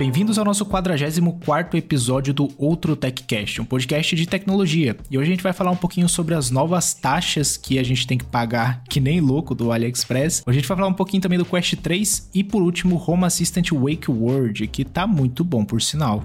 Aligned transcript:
Bem-vindos 0.00 0.38
ao 0.38 0.46
nosso 0.46 0.64
44 0.64 1.76
episódio 1.76 2.32
do 2.32 2.48
Outro 2.56 2.96
TechCast, 2.96 3.60
um 3.60 3.66
podcast 3.66 4.16
de 4.16 4.26
tecnologia. 4.26 4.96
E 5.10 5.18
hoje 5.18 5.28
a 5.28 5.34
gente 5.34 5.42
vai 5.42 5.52
falar 5.52 5.70
um 5.70 5.76
pouquinho 5.76 6.08
sobre 6.08 6.34
as 6.34 6.50
novas 6.50 6.94
taxas 6.94 7.58
que 7.58 7.78
a 7.78 7.82
gente 7.82 8.06
tem 8.06 8.16
que 8.16 8.24
pagar, 8.24 8.82
que 8.88 8.98
nem 8.98 9.20
louco, 9.20 9.54
do 9.54 9.70
AliExpress. 9.70 10.42
Hoje 10.46 10.56
a 10.56 10.60
gente 10.60 10.68
vai 10.68 10.76
falar 10.78 10.88
um 10.88 10.94
pouquinho 10.94 11.20
também 11.20 11.38
do 11.38 11.44
Quest 11.44 11.76
3 11.76 12.30
e, 12.32 12.42
por 12.42 12.62
último, 12.62 13.02
Home 13.06 13.24
Assistant 13.24 13.72
Wake 13.72 14.10
Word, 14.10 14.66
que 14.68 14.86
tá 14.86 15.06
muito 15.06 15.44
bom, 15.44 15.66
por 15.66 15.82
sinal. 15.82 16.24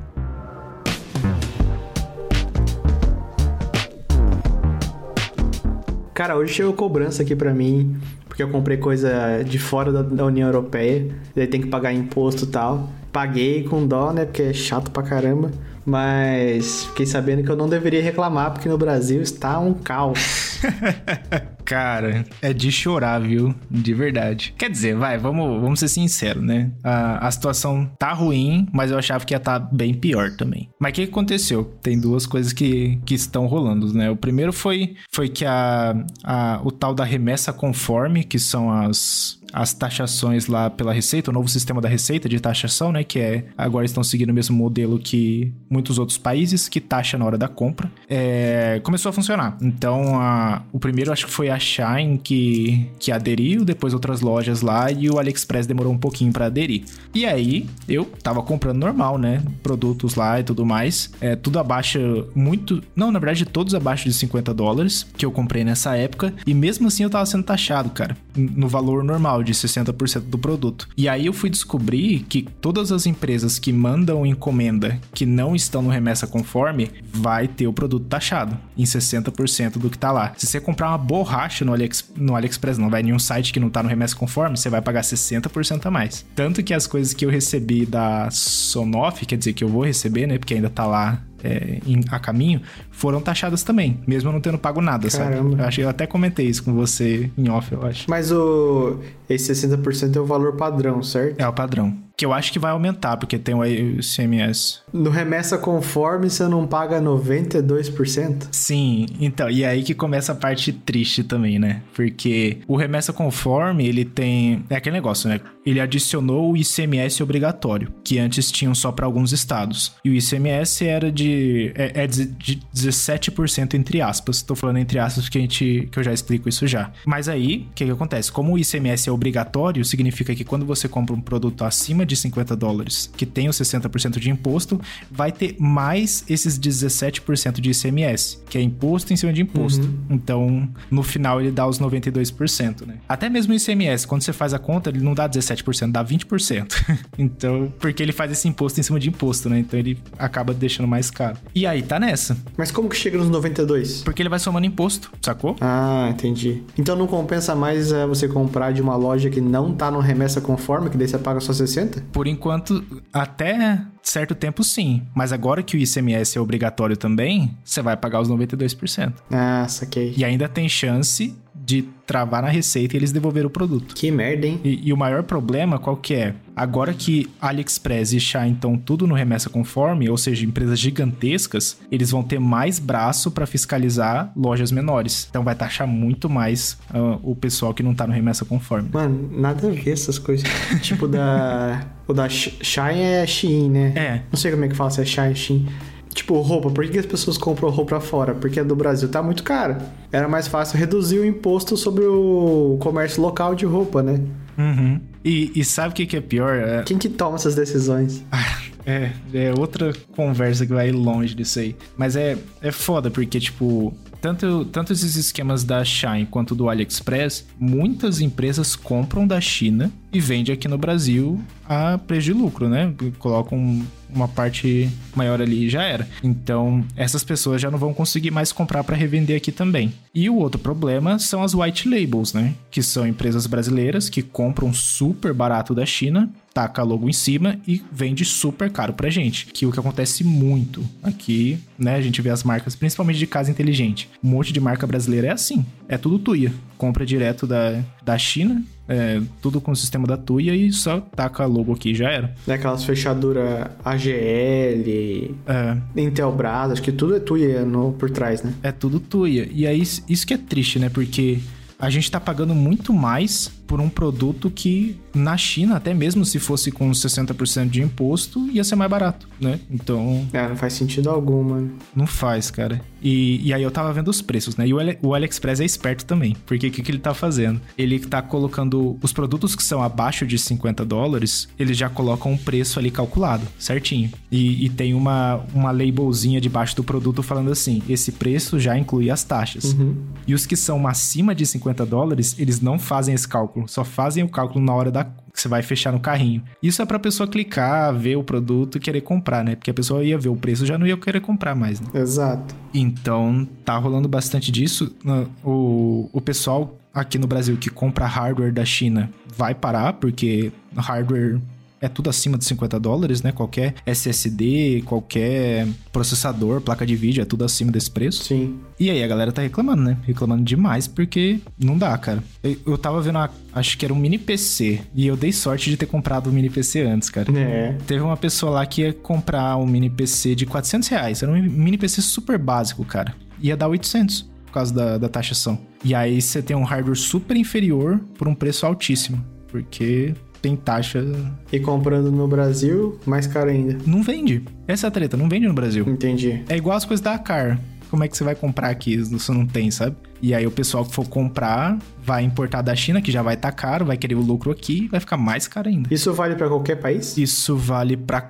Cara, 6.15 6.37
hoje 6.37 6.53
chegou 6.53 6.71
cobrança 6.71 7.23
aqui 7.23 7.35
para 7.35 7.53
mim, 7.53 7.97
porque 8.25 8.41
eu 8.41 8.49
comprei 8.49 8.77
coisa 8.77 9.43
de 9.43 9.59
fora 9.59 9.91
da, 9.91 10.01
da 10.01 10.25
União 10.25 10.47
Europeia, 10.47 11.13
daí 11.35 11.45
tem 11.45 11.59
que 11.59 11.67
pagar 11.67 11.91
imposto 11.91 12.45
e 12.45 12.47
tal. 12.47 12.89
Paguei 13.15 13.63
com 13.63 13.87
dó, 13.87 14.11
né, 14.11 14.25
porque 14.25 14.41
é 14.41 14.51
chato 14.51 14.91
pra 14.91 15.01
caramba, 15.01 15.49
mas 15.85 16.83
fiquei 16.87 17.05
sabendo 17.05 17.43
que 17.43 17.49
eu 17.49 17.55
não 17.55 17.69
deveria 17.69 18.03
reclamar, 18.03 18.51
porque 18.51 18.67
no 18.67 18.77
Brasil 18.77 19.21
está 19.21 19.57
um 19.57 19.73
caos. 19.73 20.59
Cara, 21.63 22.25
é 22.41 22.51
de 22.51 22.69
chorar, 22.73 23.21
viu? 23.21 23.55
De 23.71 23.93
verdade. 23.93 24.53
Quer 24.57 24.69
dizer, 24.69 24.97
vai, 24.97 25.17
vamos, 25.17 25.61
vamos 25.61 25.79
ser 25.79 25.87
sinceros, 25.87 26.43
né? 26.43 26.71
A, 26.83 27.25
a 27.25 27.31
situação 27.31 27.89
tá 27.97 28.11
ruim, 28.11 28.67
mas 28.73 28.91
eu 28.91 28.97
achava 28.97 29.23
que 29.23 29.33
ia 29.33 29.37
estar 29.37 29.61
tá 29.61 29.69
bem 29.71 29.93
pior 29.93 30.31
também. 30.31 30.69
Mas 30.77 30.91
o 30.91 30.95
que 30.95 31.03
aconteceu? 31.03 31.63
Tem 31.81 31.97
duas 31.97 32.25
coisas 32.25 32.51
que, 32.51 32.99
que 33.05 33.15
estão 33.15 33.47
rolando, 33.47 33.93
né? 33.93 34.11
O 34.11 34.17
primeiro 34.17 34.51
foi, 34.51 34.95
foi 35.09 35.29
que 35.29 35.45
a, 35.45 35.95
a, 36.21 36.59
o 36.65 36.71
tal 36.71 36.93
da 36.93 37.05
remessa 37.05 37.53
conforme, 37.53 38.25
que 38.25 38.37
são 38.37 38.69
as, 38.69 39.39
as 39.55 39.73
taxações 39.73 40.47
lá 40.47 40.69
pela 40.69 40.91
Receita, 40.91 41.31
o 41.31 41.33
novo 41.33 41.47
sistema 41.47 41.79
da 41.79 41.87
Receita 41.87 42.27
de 42.27 42.41
taxação, 42.41 42.91
né? 42.91 43.05
Que 43.05 43.19
é 43.19 43.45
agora 43.57 43.85
estão 43.85 44.03
seguindo 44.03 44.31
o 44.31 44.33
mesmo 44.33 44.53
modelo 44.53 44.99
que 44.99 45.53
muitos 45.69 45.97
outros 45.97 46.17
países, 46.17 46.67
que 46.67 46.81
taxa 46.81 47.17
na 47.17 47.23
hora 47.23 47.37
da 47.37 47.47
compra. 47.47 47.89
É, 48.09 48.81
começou 48.83 49.09
a 49.09 49.13
funcionar. 49.13 49.57
Então, 49.61 50.19
a, 50.19 50.61
o 50.73 50.79
primeiro 50.79 51.09
acho 51.09 51.25
que 51.25 51.31
foi 51.31 51.49
a 51.49 51.57
Shine 51.57 52.17
que, 52.17 52.89
que 52.99 53.13
aderiu, 53.13 53.63
depois 53.63 53.93
outras 53.93 54.19
lojas 54.19 54.61
lá 54.61 54.91
e 54.91 55.09
o 55.09 55.17
AliExpress 55.17 55.65
demorou 55.65 55.93
um 55.93 55.97
pouquinho 55.97 56.33
para 56.33 56.47
aderir. 56.47 56.83
E 57.13 57.25
aí 57.25 57.65
eu 57.87 58.03
tava 58.21 58.43
comprando 58.43 58.79
normal, 58.79 59.17
né? 59.17 59.41
Produtos 59.63 60.15
lá 60.15 60.37
e 60.37 60.43
tudo 60.43 60.65
mais. 60.65 61.13
É 61.21 61.33
tudo 61.33 61.59
abaixo, 61.59 62.27
muito. 62.35 62.83
Não, 62.93 63.09
na 63.09 63.19
verdade, 63.19 63.45
todos 63.45 63.73
abaixo 63.73 64.03
de 64.03 64.13
50 64.13 64.53
dólares 64.53 65.07
que 65.15 65.25
eu 65.25 65.31
comprei 65.31 65.63
nessa 65.63 65.95
época. 65.95 66.33
E 66.45 66.53
mesmo 66.53 66.89
assim 66.89 67.03
eu 67.03 67.09
tava 67.09 67.25
sendo 67.25 67.43
taxado, 67.45 67.89
cara, 67.91 68.17
no 68.35 68.67
valor 68.67 69.01
normal 69.01 69.44
de 69.45 69.53
60% 69.53 70.21
do 70.21 70.37
produto. 70.37 70.87
E 70.97 71.07
aí 71.07 71.25
eu 71.25 71.33
fui 71.33 71.49
descobrir 71.49 72.25
que 72.27 72.47
todas 72.59 72.91
as 72.91 73.05
empresas 73.05 73.59
que 73.59 73.71
mandam 73.71 74.25
encomenda 74.25 74.99
que 75.13 75.25
não 75.25 75.55
estão 75.55 75.81
no 75.81 75.89
remessa 75.89 76.27
conforme 76.27 76.91
vai 77.13 77.47
ter 77.47 77.67
o 77.67 77.73
produto 77.73 78.05
taxado 78.05 78.57
em 78.77 78.83
60% 78.83 79.77
do 79.77 79.89
que 79.89 79.97
tá 79.97 80.11
lá. 80.11 80.33
Se 80.37 80.47
você 80.47 80.59
comprar 80.59 80.89
uma 80.89 80.97
borracha 80.97 81.63
no, 81.63 81.73
AliEx, 81.73 82.11
no 82.15 82.35
AliExpress, 82.35 82.77
não 82.77 82.89
vai 82.89 83.01
em 83.01 83.05
nenhum 83.05 83.19
site 83.19 83.53
que 83.53 83.59
não 83.59 83.69
tá 83.69 83.81
no 83.81 83.89
remessa 83.89 84.15
conforme, 84.15 84.57
você 84.57 84.69
vai 84.69 84.81
pagar 84.81 85.01
60% 85.01 85.85
a 85.85 85.91
mais. 85.91 86.25
Tanto 86.35 86.63
que 86.63 86.73
as 86.73 86.87
coisas 86.87 87.13
que 87.13 87.25
eu 87.25 87.29
recebi 87.29 87.85
da 87.85 88.29
Sonoff, 88.31 89.25
quer 89.25 89.37
dizer, 89.37 89.53
que 89.53 89.63
eu 89.63 89.67
vou 89.67 89.83
receber, 89.83 90.27
né? 90.27 90.37
Porque 90.37 90.53
ainda 90.53 90.69
tá 90.69 90.85
lá 90.85 91.21
é, 91.45 91.79
em, 91.85 92.01
a 92.09 92.19
caminho, 92.19 92.61
foram 92.91 93.21
taxadas 93.21 93.63
também, 93.63 93.99
mesmo 94.07 94.31
não 94.31 94.41
tendo 94.41 94.57
pago 94.57 94.81
nada, 94.81 95.07
Caramba. 95.09 95.35
sabe? 95.35 95.61
Eu, 95.61 95.65
acho, 95.67 95.81
eu 95.81 95.89
até 95.89 96.07
comentei 96.07 96.47
isso 96.47 96.63
com 96.63 96.73
você 96.73 97.29
em 97.37 97.49
off, 97.49 97.71
eu 97.71 97.85
acho. 97.85 98.09
Mas 98.09 98.31
o 98.31 98.99
esse 99.29 99.51
60% 99.51 100.15
é 100.15 100.19
o 100.19 100.25
valor 100.25 100.55
padrão, 100.55 101.01
certo? 101.01 101.39
É 101.39 101.47
o 101.47 101.53
padrão. 101.53 101.97
Que 102.15 102.25
eu 102.25 102.31
acho 102.31 102.53
que 102.53 102.59
vai 102.59 102.71
aumentar, 102.71 103.17
porque 103.17 103.37
tem 103.37 103.53
o 103.53 103.65
ICMS. 103.65 104.79
No 104.93 105.09
remessa 105.09 105.57
conforme, 105.57 106.29
você 106.29 106.47
não 106.47 106.65
paga 106.65 107.01
92%? 107.01 108.47
Sim, 108.51 109.07
então, 109.19 109.49
e 109.49 109.65
aí 109.65 109.83
que 109.83 109.93
começa 109.93 110.31
a 110.31 110.35
parte 110.35 110.71
triste 110.71 111.23
também, 111.23 111.59
né? 111.59 111.81
Porque 111.93 112.59
o 112.67 112.77
remessa 112.77 113.11
conforme, 113.11 113.85
ele 113.85 114.05
tem. 114.05 114.63
É 114.69 114.75
aquele 114.75 114.95
negócio, 114.95 115.27
né? 115.27 115.41
Ele 115.65 115.79
adicionou 115.79 116.51
o 116.51 116.57
ICMS 116.57 117.23
obrigatório, 117.23 117.91
que 118.03 118.19
antes 118.19 118.51
tinham 118.51 118.75
só 118.75 118.91
para 118.91 119.05
alguns 119.05 119.31
estados. 119.31 119.93
E 120.03 120.09
o 120.09 120.13
ICMS 120.13 120.85
era 120.85 121.11
de. 121.11 121.71
É, 121.75 122.03
é 122.03 122.07
de 122.07 122.59
17% 122.75 123.73
entre 123.73 124.01
aspas. 124.01 124.41
Tô 124.41 124.55
falando 124.55 124.77
entre 124.77 124.99
aspas 124.99 125.25
porque 125.25 125.37
a 125.37 125.41
gente. 125.41 125.87
que 125.91 125.99
eu 125.99 126.03
já 126.03 126.13
explico 126.13 126.47
isso 126.47 126.67
já. 126.67 126.91
Mas 127.05 127.27
aí, 127.27 127.67
o 127.71 127.73
que, 127.73 127.85
que 127.85 127.91
acontece? 127.91 128.31
Como 128.31 128.53
o 128.53 128.59
ICMS 128.59 129.09
é 129.09 129.11
obrigatório, 129.11 129.83
significa 129.83 130.35
que 130.35 130.43
quando 130.43 130.65
você 130.65 130.87
compra 130.87 131.15
um 131.15 131.21
produto 131.21 131.63
acima 131.63 132.05
de 132.05 132.15
50 132.15 132.55
dólares, 132.55 133.11
que 133.15 133.25
tem 133.25 133.49
os 133.49 133.57
60% 133.57 134.19
de 134.19 134.29
imposto, 134.29 134.79
vai 135.09 135.31
ter 135.31 135.55
mais 135.59 136.23
esses 136.29 136.59
17% 136.59 137.59
de 137.59 137.71
ICMS, 137.71 138.39
que 138.49 138.57
é 138.57 138.61
imposto 138.61 139.13
em 139.13 139.15
cima 139.15 139.33
de 139.33 139.41
imposto. 139.41 139.85
Uhum. 139.85 140.05
Então, 140.09 140.69
no 140.91 141.03
final, 141.03 141.41
ele 141.41 141.51
dá 141.51 141.67
os 141.67 141.79
92%, 141.79 142.85
né? 142.85 142.97
Até 143.07 143.29
mesmo 143.29 143.53
o 143.53 143.55
ICMS, 143.55 144.07
quando 144.07 144.21
você 144.21 144.33
faz 144.33 144.53
a 144.53 144.59
conta, 144.59 144.89
ele 144.89 144.99
não 145.01 145.13
dá 145.13 145.27
17%, 145.27 145.54
dá 145.91 146.03
20%. 146.03 146.73
então, 147.17 147.73
porque 147.79 148.01
ele 148.01 148.11
faz 148.11 148.31
esse 148.31 148.47
imposto 148.47 148.79
em 148.79 148.83
cima 148.83 148.99
de 148.99 149.09
imposto, 149.09 149.49
né? 149.49 149.59
Então, 149.59 149.79
ele 149.79 149.99
acaba 150.17 150.53
deixando 150.53 150.87
mais 150.87 151.09
caro. 151.09 151.37
E 151.53 151.65
aí, 151.65 151.81
tá 151.81 151.99
nessa. 151.99 152.37
Mas 152.57 152.71
como 152.71 152.89
que 152.89 152.95
chega 152.95 153.17
nos 153.17 153.29
92? 153.29 154.03
Porque 154.03 154.21
ele 154.21 154.29
vai 154.29 154.39
somando 154.39 154.65
imposto, 154.65 155.11
sacou? 155.21 155.55
Ah, 155.61 156.07
entendi. 156.11 156.63
Então, 156.77 156.95
não 156.95 157.07
compensa 157.07 157.55
mais 157.55 157.91
é, 157.91 158.05
você 158.05 158.27
comprar 158.27 158.71
de 158.71 158.81
uma 158.81 158.95
loja 158.95 159.29
que 159.29 159.41
não 159.41 159.73
tá 159.73 159.91
no 159.91 159.99
remessa 159.99 160.41
conforme, 160.41 160.89
que 160.89 160.97
daí 160.97 161.07
você 161.07 161.17
paga 161.17 161.39
só 161.39 161.53
60? 161.53 162.03
Por 162.11 162.27
enquanto, 162.27 162.83
até 163.13 163.81
certo 164.01 164.35
tempo 164.35 164.63
sim. 164.63 165.01
Mas 165.13 165.31
agora 165.31 165.63
que 165.63 165.75
o 165.75 165.79
ICMS 165.79 166.37
é 166.37 166.41
obrigatório 166.41 166.95
também, 166.95 167.55
você 167.63 167.81
vai 167.81 167.97
pagar 167.97 168.21
os 168.21 168.29
92%. 168.29 169.13
Ah, 169.31 169.65
saquei. 169.67 170.13
E 170.15 170.23
ainda 170.23 170.47
tem 170.47 170.69
chance 170.69 171.35
de 171.55 171.83
travar 172.05 172.43
na 172.43 172.49
receita 172.49 172.95
e 172.95 172.99
eles 172.99 173.11
devolveram 173.11 173.47
o 173.47 173.49
produto. 173.49 173.95
Que 173.95 174.11
merda, 174.11 174.45
hein? 174.45 174.59
E, 174.63 174.89
e, 174.89 174.93
o 174.93 174.97
maior 174.97 175.23
problema 175.23 175.79
qual 175.79 175.95
que 175.95 176.13
é? 176.13 176.35
Agora 176.55 176.93
que 176.93 177.29
AliExpress 177.41 178.13
e 178.13 178.19
Shine 178.19 178.51
estão 178.51 178.77
tudo 178.77 179.07
no 179.07 179.15
remessa 179.15 179.49
conforme, 179.49 180.09
ou 180.09 180.17
seja, 180.17 180.45
empresas 180.45 180.77
gigantescas, 180.77 181.77
eles 181.91 182.11
vão 182.11 182.21
ter 182.21 182.39
mais 182.39 182.77
braço 182.77 183.31
para 183.31 183.45
fiscalizar 183.45 184.31
lojas 184.35 184.71
menores. 184.71 185.27
Então 185.29 185.43
vai 185.43 185.55
taxar 185.55 185.87
muito 185.87 186.29
mais 186.29 186.77
uh, 186.93 187.19
o 187.23 187.35
pessoal 187.35 187.73
que 187.73 187.81
não 187.81 187.95
tá 187.95 188.05
no 188.05 188.13
remessa 188.13 188.45
conforme. 188.45 188.89
Mano, 188.93 189.29
nada 189.31 189.67
a 189.67 189.71
ver 189.71 189.91
essas 189.91 190.19
coisas. 190.19 190.47
tipo 190.81 191.07
da... 191.07 191.87
O 192.07 192.13
da 192.13 192.29
Shine 192.29 193.01
é 193.01 193.25
Shein, 193.25 193.69
né? 193.69 193.93
É. 193.95 194.21
Não 194.31 194.37
sei 194.37 194.51
como 194.51 194.65
é 194.65 194.67
que 194.67 194.75
fala 194.75 194.91
se 194.91 195.01
é 195.01 195.05
Shine, 195.05 195.35
Shein. 195.35 195.67
Tipo, 196.15 196.39
roupa, 196.39 196.69
por 196.71 196.87
que 196.87 196.97
as 196.97 197.05
pessoas 197.05 197.37
compram 197.37 197.69
roupa 197.69 197.99
fora? 197.99 198.33
Porque 198.33 198.63
do 198.63 198.73
Brasil 198.73 199.09
tá 199.09 199.21
muito 199.21 199.43
cara. 199.43 199.77
Era 200.13 200.29
mais 200.29 200.47
fácil 200.47 200.79
reduzir 200.79 201.19
o 201.19 201.25
imposto 201.25 201.75
sobre 201.75 202.05
o 202.05 202.77
comércio 202.79 203.21
local 203.21 203.53
de 203.53 203.65
roupa, 203.65 204.01
né? 204.01 204.21
Uhum. 204.57 205.01
E, 205.25 205.51
e 205.53 205.65
sabe 205.65 205.89
o 205.89 205.93
que, 205.93 206.05
que 206.05 206.15
é 206.15 206.21
pior? 206.21 206.55
É... 206.55 206.83
Quem 206.83 206.97
que 206.97 207.09
toma 207.09 207.35
essas 207.35 207.53
decisões? 207.53 208.23
Ah, 208.31 208.61
é, 208.85 209.11
é 209.33 209.53
outra 209.59 209.91
conversa 210.15 210.65
que 210.65 210.71
vai 210.71 210.89
longe 210.89 211.35
disso 211.35 211.59
aí. 211.59 211.75
Mas 211.97 212.15
é, 212.15 212.37
é 212.61 212.71
foda, 212.71 213.11
porque, 213.11 213.37
tipo, 213.37 213.93
tanto, 214.25 214.65
tanto 214.65 214.91
esses 214.91 215.15
esquemas 215.15 215.63
da 215.63 215.85
Shine 215.85 216.25
quanto 216.25 216.55
do 216.55 216.67
AliExpress, 216.67 217.45
muitas 217.59 218.21
empresas 218.21 218.75
compram 218.75 219.27
da 219.27 219.39
China 219.39 219.91
e 220.11 220.19
vendem 220.19 220.51
aqui 220.51 220.67
no 220.67 220.79
Brasil 220.79 221.39
a 221.69 221.99
preço 221.99 222.23
de 222.23 222.33
lucro, 222.33 222.67
né? 222.67 222.91
Colocam 223.19 223.83
uma 224.09 224.27
parte 224.27 224.89
maior 225.15 225.39
ali 225.39 225.65
e 225.65 225.69
já 225.69 225.83
era. 225.83 226.07
Então, 226.23 226.83
essas 226.95 227.23
pessoas 227.23 227.61
já 227.61 227.69
não 227.69 227.77
vão 227.77 227.93
conseguir 227.93 228.31
mais 228.31 228.51
comprar 228.51 228.83
para 228.83 228.95
revender 228.95 229.37
aqui 229.37 229.51
também. 229.51 229.93
E 230.13 230.27
o 230.27 230.37
outro 230.37 230.59
problema 230.59 231.19
são 231.19 231.43
as 231.43 231.53
white 231.53 231.87
labels, 231.87 232.33
né? 232.33 232.55
Que 232.71 232.81
são 232.81 233.05
empresas 233.05 233.45
brasileiras 233.45 234.09
que 234.09 234.23
compram 234.23 234.73
super 234.73 235.33
barato 235.33 235.75
da 235.75 235.85
China 235.85 236.31
taca 236.55 236.81
logo 236.83 237.09
em 237.09 237.13
cima 237.13 237.59
e 237.67 237.83
vende 237.91 238.23
super 238.23 238.71
caro 238.71 238.93
pra 238.93 239.09
gente. 239.09 239.47
Que 239.47 239.65
é 239.65 239.67
o 239.67 239.71
que 239.73 239.79
acontece 239.79 240.23
muito 240.23 240.81
aqui, 241.03 241.59
né? 241.77 241.95
A 241.95 242.01
gente 242.01 242.21
vê 242.21 242.29
as 242.29 242.45
marcas, 242.45 242.77
principalmente 242.77 243.19
de 243.19 243.27
casa 243.27 243.51
inteligente. 243.51 244.09
Um 244.23 244.29
monte 244.29 244.53
de 244.53 244.61
marca 244.61 244.87
brasileira 244.87 245.27
é 245.27 245.31
assim. 245.31 245.65
É 245.89 245.97
tudo 245.97 246.17
tuia. 246.17 246.53
Compra 246.77 247.05
direto 247.05 247.45
da, 247.45 247.83
da 248.01 248.17
China, 248.17 248.63
é, 248.87 249.21
tudo 249.41 249.59
com 249.59 249.71
o 249.71 249.75
sistema 249.75 250.07
da 250.07 250.15
Tuia 250.15 250.55
e 250.55 250.71
só 250.71 250.99
taca 250.99 251.45
logo 251.45 251.73
aqui 251.73 251.93
já 251.93 252.09
era. 252.09 252.33
É 252.47 252.53
aquelas 252.53 252.83
fechaduras 252.83 253.69
AGL, 253.83 255.35
é. 255.47 255.77
Intelbras, 255.97 256.71
acho 256.71 256.81
que 256.81 256.91
tudo 256.91 257.15
é 257.15 257.19
Tuia 257.19 257.65
no, 257.65 257.93
por 257.93 258.09
trás, 258.09 258.43
né? 258.43 258.53
É 258.63 258.71
tudo 258.71 258.99
Tuia. 258.99 259.49
E 259.51 259.67
aí, 259.67 259.81
isso 259.81 260.27
que 260.27 260.33
é 260.33 260.37
triste, 260.37 260.79
né? 260.79 260.89
Porque 260.89 261.39
a 261.79 261.89
gente 261.89 262.09
tá 262.09 262.19
pagando 262.19 262.55
muito 262.55 262.93
mais 262.93 263.51
por 263.67 263.81
um 263.81 263.89
produto 263.89 264.49
que 264.49 264.97
na 265.13 265.37
China, 265.37 265.77
até 265.77 265.93
mesmo 265.93 266.25
se 266.25 266.39
fosse 266.39 266.71
com 266.71 266.89
60% 266.91 267.69
de 267.69 267.81
imposto, 267.81 268.47
ia 268.51 268.63
ser 268.63 268.75
mais 268.75 268.89
barato, 268.89 269.27
né? 269.39 269.59
Então. 269.69 270.27
É, 270.33 270.47
não 270.47 270.55
faz 270.55 270.73
sentido 270.73 271.09
algum, 271.09 271.43
mano. 271.43 271.71
Não 271.95 272.05
faz, 272.05 272.51
cara. 272.51 272.81
E, 273.01 273.39
e 273.47 273.53
aí 273.53 273.61
eu 273.61 273.69
tava 273.69 273.93
vendo 273.93 274.07
os 274.07 274.19
preços, 274.21 274.55
né? 274.57 274.67
E 274.67 274.73
o, 274.73 274.79
Ali, 274.79 274.97
o 275.01 275.13
AliExpress 275.13 275.59
é 275.59 275.65
esperto 275.65 276.05
também. 276.05 276.35
Porque 276.45 276.67
o 276.67 276.71
que, 276.71 276.81
que 276.81 276.91
ele 276.91 276.97
tá 276.97 277.13
fazendo? 277.13 277.61
Ele 277.77 277.99
tá 277.99 278.19
colocando 278.19 278.97
os 279.01 279.13
produtos 279.13 279.55
que 279.55 279.63
são 279.63 279.81
abaixo 279.81 280.25
de 280.25 280.39
50 280.39 280.83
dólares, 280.83 281.47
eles 281.57 281.77
já 281.77 281.87
colocam 281.87 282.33
um 282.33 282.37
preço 282.37 282.79
ali 282.79 282.89
calculado, 282.89 283.45
certinho. 283.59 284.11
E, 284.31 284.65
e 284.65 284.69
tem 284.69 284.95
uma, 284.95 285.43
uma 285.53 285.71
labelzinha 285.71 286.41
debaixo 286.41 286.75
do 286.75 286.83
produto 286.83 287.21
falando 287.21 287.51
assim: 287.51 287.83
esse 287.87 288.11
preço 288.11 288.59
já 288.59 288.77
inclui 288.77 289.11
as 289.11 289.23
taxas. 289.23 289.73
Uhum. 289.73 289.95
E 290.27 290.33
os 290.33 290.47
que 290.47 290.55
são 290.55 290.87
acima 290.87 291.35
de 291.35 291.45
50 291.45 291.85
dólares, 291.85 292.35
eles 292.39 292.59
não 292.59 292.79
fazem 292.79 293.13
esse 293.13 293.27
cálculo, 293.27 293.54
só 293.67 293.83
fazem 293.83 294.23
o 294.23 294.29
cálculo 294.29 294.63
na 294.63 294.73
hora 294.73 294.91
da 294.91 295.03
que 295.03 295.41
você 295.41 295.47
vai 295.49 295.61
fechar 295.61 295.91
no 295.91 295.99
carrinho. 295.99 296.41
Isso 296.63 296.81
é 296.81 296.85
pra 296.85 296.97
pessoa 296.97 297.27
clicar, 297.27 297.93
ver 297.93 298.15
o 298.15 298.23
produto 298.23 298.77
e 298.77 298.79
querer 298.79 299.01
comprar, 299.01 299.43
né? 299.43 299.55
Porque 299.55 299.69
a 299.69 299.73
pessoa 299.73 300.03
ia 300.03 300.17
ver 300.17 300.29
o 300.29 300.35
preço 300.35 300.65
já 300.65 300.77
não 300.77 300.87
ia 300.87 300.95
querer 300.95 301.19
comprar 301.19 301.53
mais, 301.53 301.81
né? 301.81 301.87
Exato. 301.93 302.55
Então, 302.73 303.45
tá 303.65 303.77
rolando 303.77 304.07
bastante 304.07 304.49
disso. 304.51 304.95
O, 305.43 306.09
o 306.13 306.21
pessoal 306.21 306.77
aqui 306.93 307.17
no 307.17 307.27
Brasil 307.27 307.57
que 307.57 307.69
compra 307.69 308.05
hardware 308.05 308.53
da 308.53 308.63
China 308.63 309.09
vai 309.35 309.53
parar, 309.53 309.93
porque 309.93 310.53
hardware 310.77 311.41
é 311.85 311.89
tudo 311.89 312.09
acima 312.09 312.37
de 312.37 312.45
50 312.45 312.79
dólares, 312.79 313.21
né? 313.21 313.31
Qualquer 313.31 313.75
SSD, 313.85 314.83
qualquer 314.85 315.67
processador, 315.91 316.61
placa 316.61 316.85
de 316.85 316.95
vídeo, 316.95 317.21
é 317.21 317.25
tudo 317.25 317.45
acima 317.45 317.71
desse 317.71 317.89
preço. 317.89 318.23
Sim. 318.23 318.59
E 318.79 318.89
aí 318.89 319.03
a 319.03 319.07
galera 319.07 319.31
tá 319.31 319.41
reclamando, 319.41 319.83
né? 319.83 319.97
Reclamando 320.03 320.43
demais 320.43 320.87
porque 320.87 321.39
não 321.57 321.77
dá, 321.77 321.97
cara. 321.97 322.23
Eu, 322.43 322.57
eu 322.65 322.77
tava 322.77 323.01
vendo, 323.01 323.17
uma, 323.17 323.29
acho 323.53 323.77
que 323.77 323.85
era 323.85 323.93
um 323.93 323.97
mini 323.97 324.17
PC, 324.17 324.81
e 324.93 325.07
eu 325.07 325.15
dei 325.15 325.31
sorte 325.31 325.69
de 325.69 325.77
ter 325.77 325.85
comprado 325.85 326.29
um 326.29 326.33
mini 326.33 326.49
PC 326.49 326.81
antes, 326.81 327.09
cara. 327.09 327.31
É. 327.37 327.77
Teve 327.85 328.01
uma 328.01 328.17
pessoa 328.17 328.51
lá 328.51 328.65
que 328.65 328.81
ia 328.81 328.93
comprar 328.93 329.57
um 329.57 329.65
mini 329.65 329.89
PC 329.89 330.35
de 330.35 330.45
400 330.45 330.87
reais. 330.89 331.23
Era 331.23 331.31
um 331.31 331.41
mini 331.41 331.77
PC 331.77 332.01
super 332.01 332.37
básico, 332.37 332.83
cara. 332.83 333.15
Ia 333.41 333.55
dar 333.55 333.67
800 333.67 334.21
por 334.45 334.51
causa 334.51 334.73
da, 334.73 334.97
da 334.97 335.09
taxação. 335.09 335.59
E 335.83 335.93
aí 335.93 336.21
você 336.21 336.41
tem 336.41 336.55
um 336.55 336.63
hardware 336.63 336.97
super 336.97 337.37
inferior 337.37 337.99
por 338.17 338.27
um 338.27 338.33
preço 338.33 338.65
altíssimo. 338.65 339.23
Porque 339.47 340.13
tem 340.45 340.55
taxa. 340.55 341.03
E 341.51 341.59
comprando 341.59 342.11
no 342.11 342.27
Brasil, 342.27 342.99
mais 343.03 343.25
caro 343.25 343.49
ainda. 343.49 343.79
Não 343.83 344.03
vende. 344.03 344.43
Essa 344.67 344.85
é 344.85 344.89
a 344.89 344.91
treta, 344.91 345.17
não 345.17 345.27
vende 345.27 345.47
no 345.47 345.53
Brasil. 345.55 345.83
Entendi. 345.87 346.43
É 346.47 346.55
igual 346.55 346.77
as 346.77 346.85
coisas 346.85 347.03
da 347.03 347.17
Car. 347.17 347.59
Como 347.89 348.03
é 348.03 348.07
que 348.07 348.15
você 348.15 348.23
vai 348.23 348.35
comprar 348.35 348.69
aqui 348.69 349.03
se 349.03 349.11
você 349.11 349.31
não 349.31 349.47
tem, 349.47 349.71
sabe? 349.71 349.95
E 350.21 350.35
aí 350.35 350.45
o 350.45 350.51
pessoal 350.51 350.85
que 350.85 350.93
for 350.93 351.07
comprar 351.07 351.77
vai 352.03 352.23
importar 352.23 352.61
da 352.61 352.75
China, 352.75 353.01
que 353.01 353.11
já 353.11 353.23
vai 353.23 353.33
estar 353.33 353.51
tá 353.51 353.55
caro, 353.55 353.85
vai 353.85 353.97
querer 353.97 354.15
o 354.15 354.21
lucro 354.21 354.51
aqui, 354.51 354.87
vai 354.87 354.99
ficar 354.99 355.17
mais 355.17 355.47
caro 355.47 355.69
ainda. 355.69 355.91
Isso 355.91 356.13
vale 356.13 356.35
para 356.35 356.47
qualquer 356.47 356.75
país? 356.75 357.17
Isso 357.17 357.55
vale 357.55 357.97
para 357.97 358.21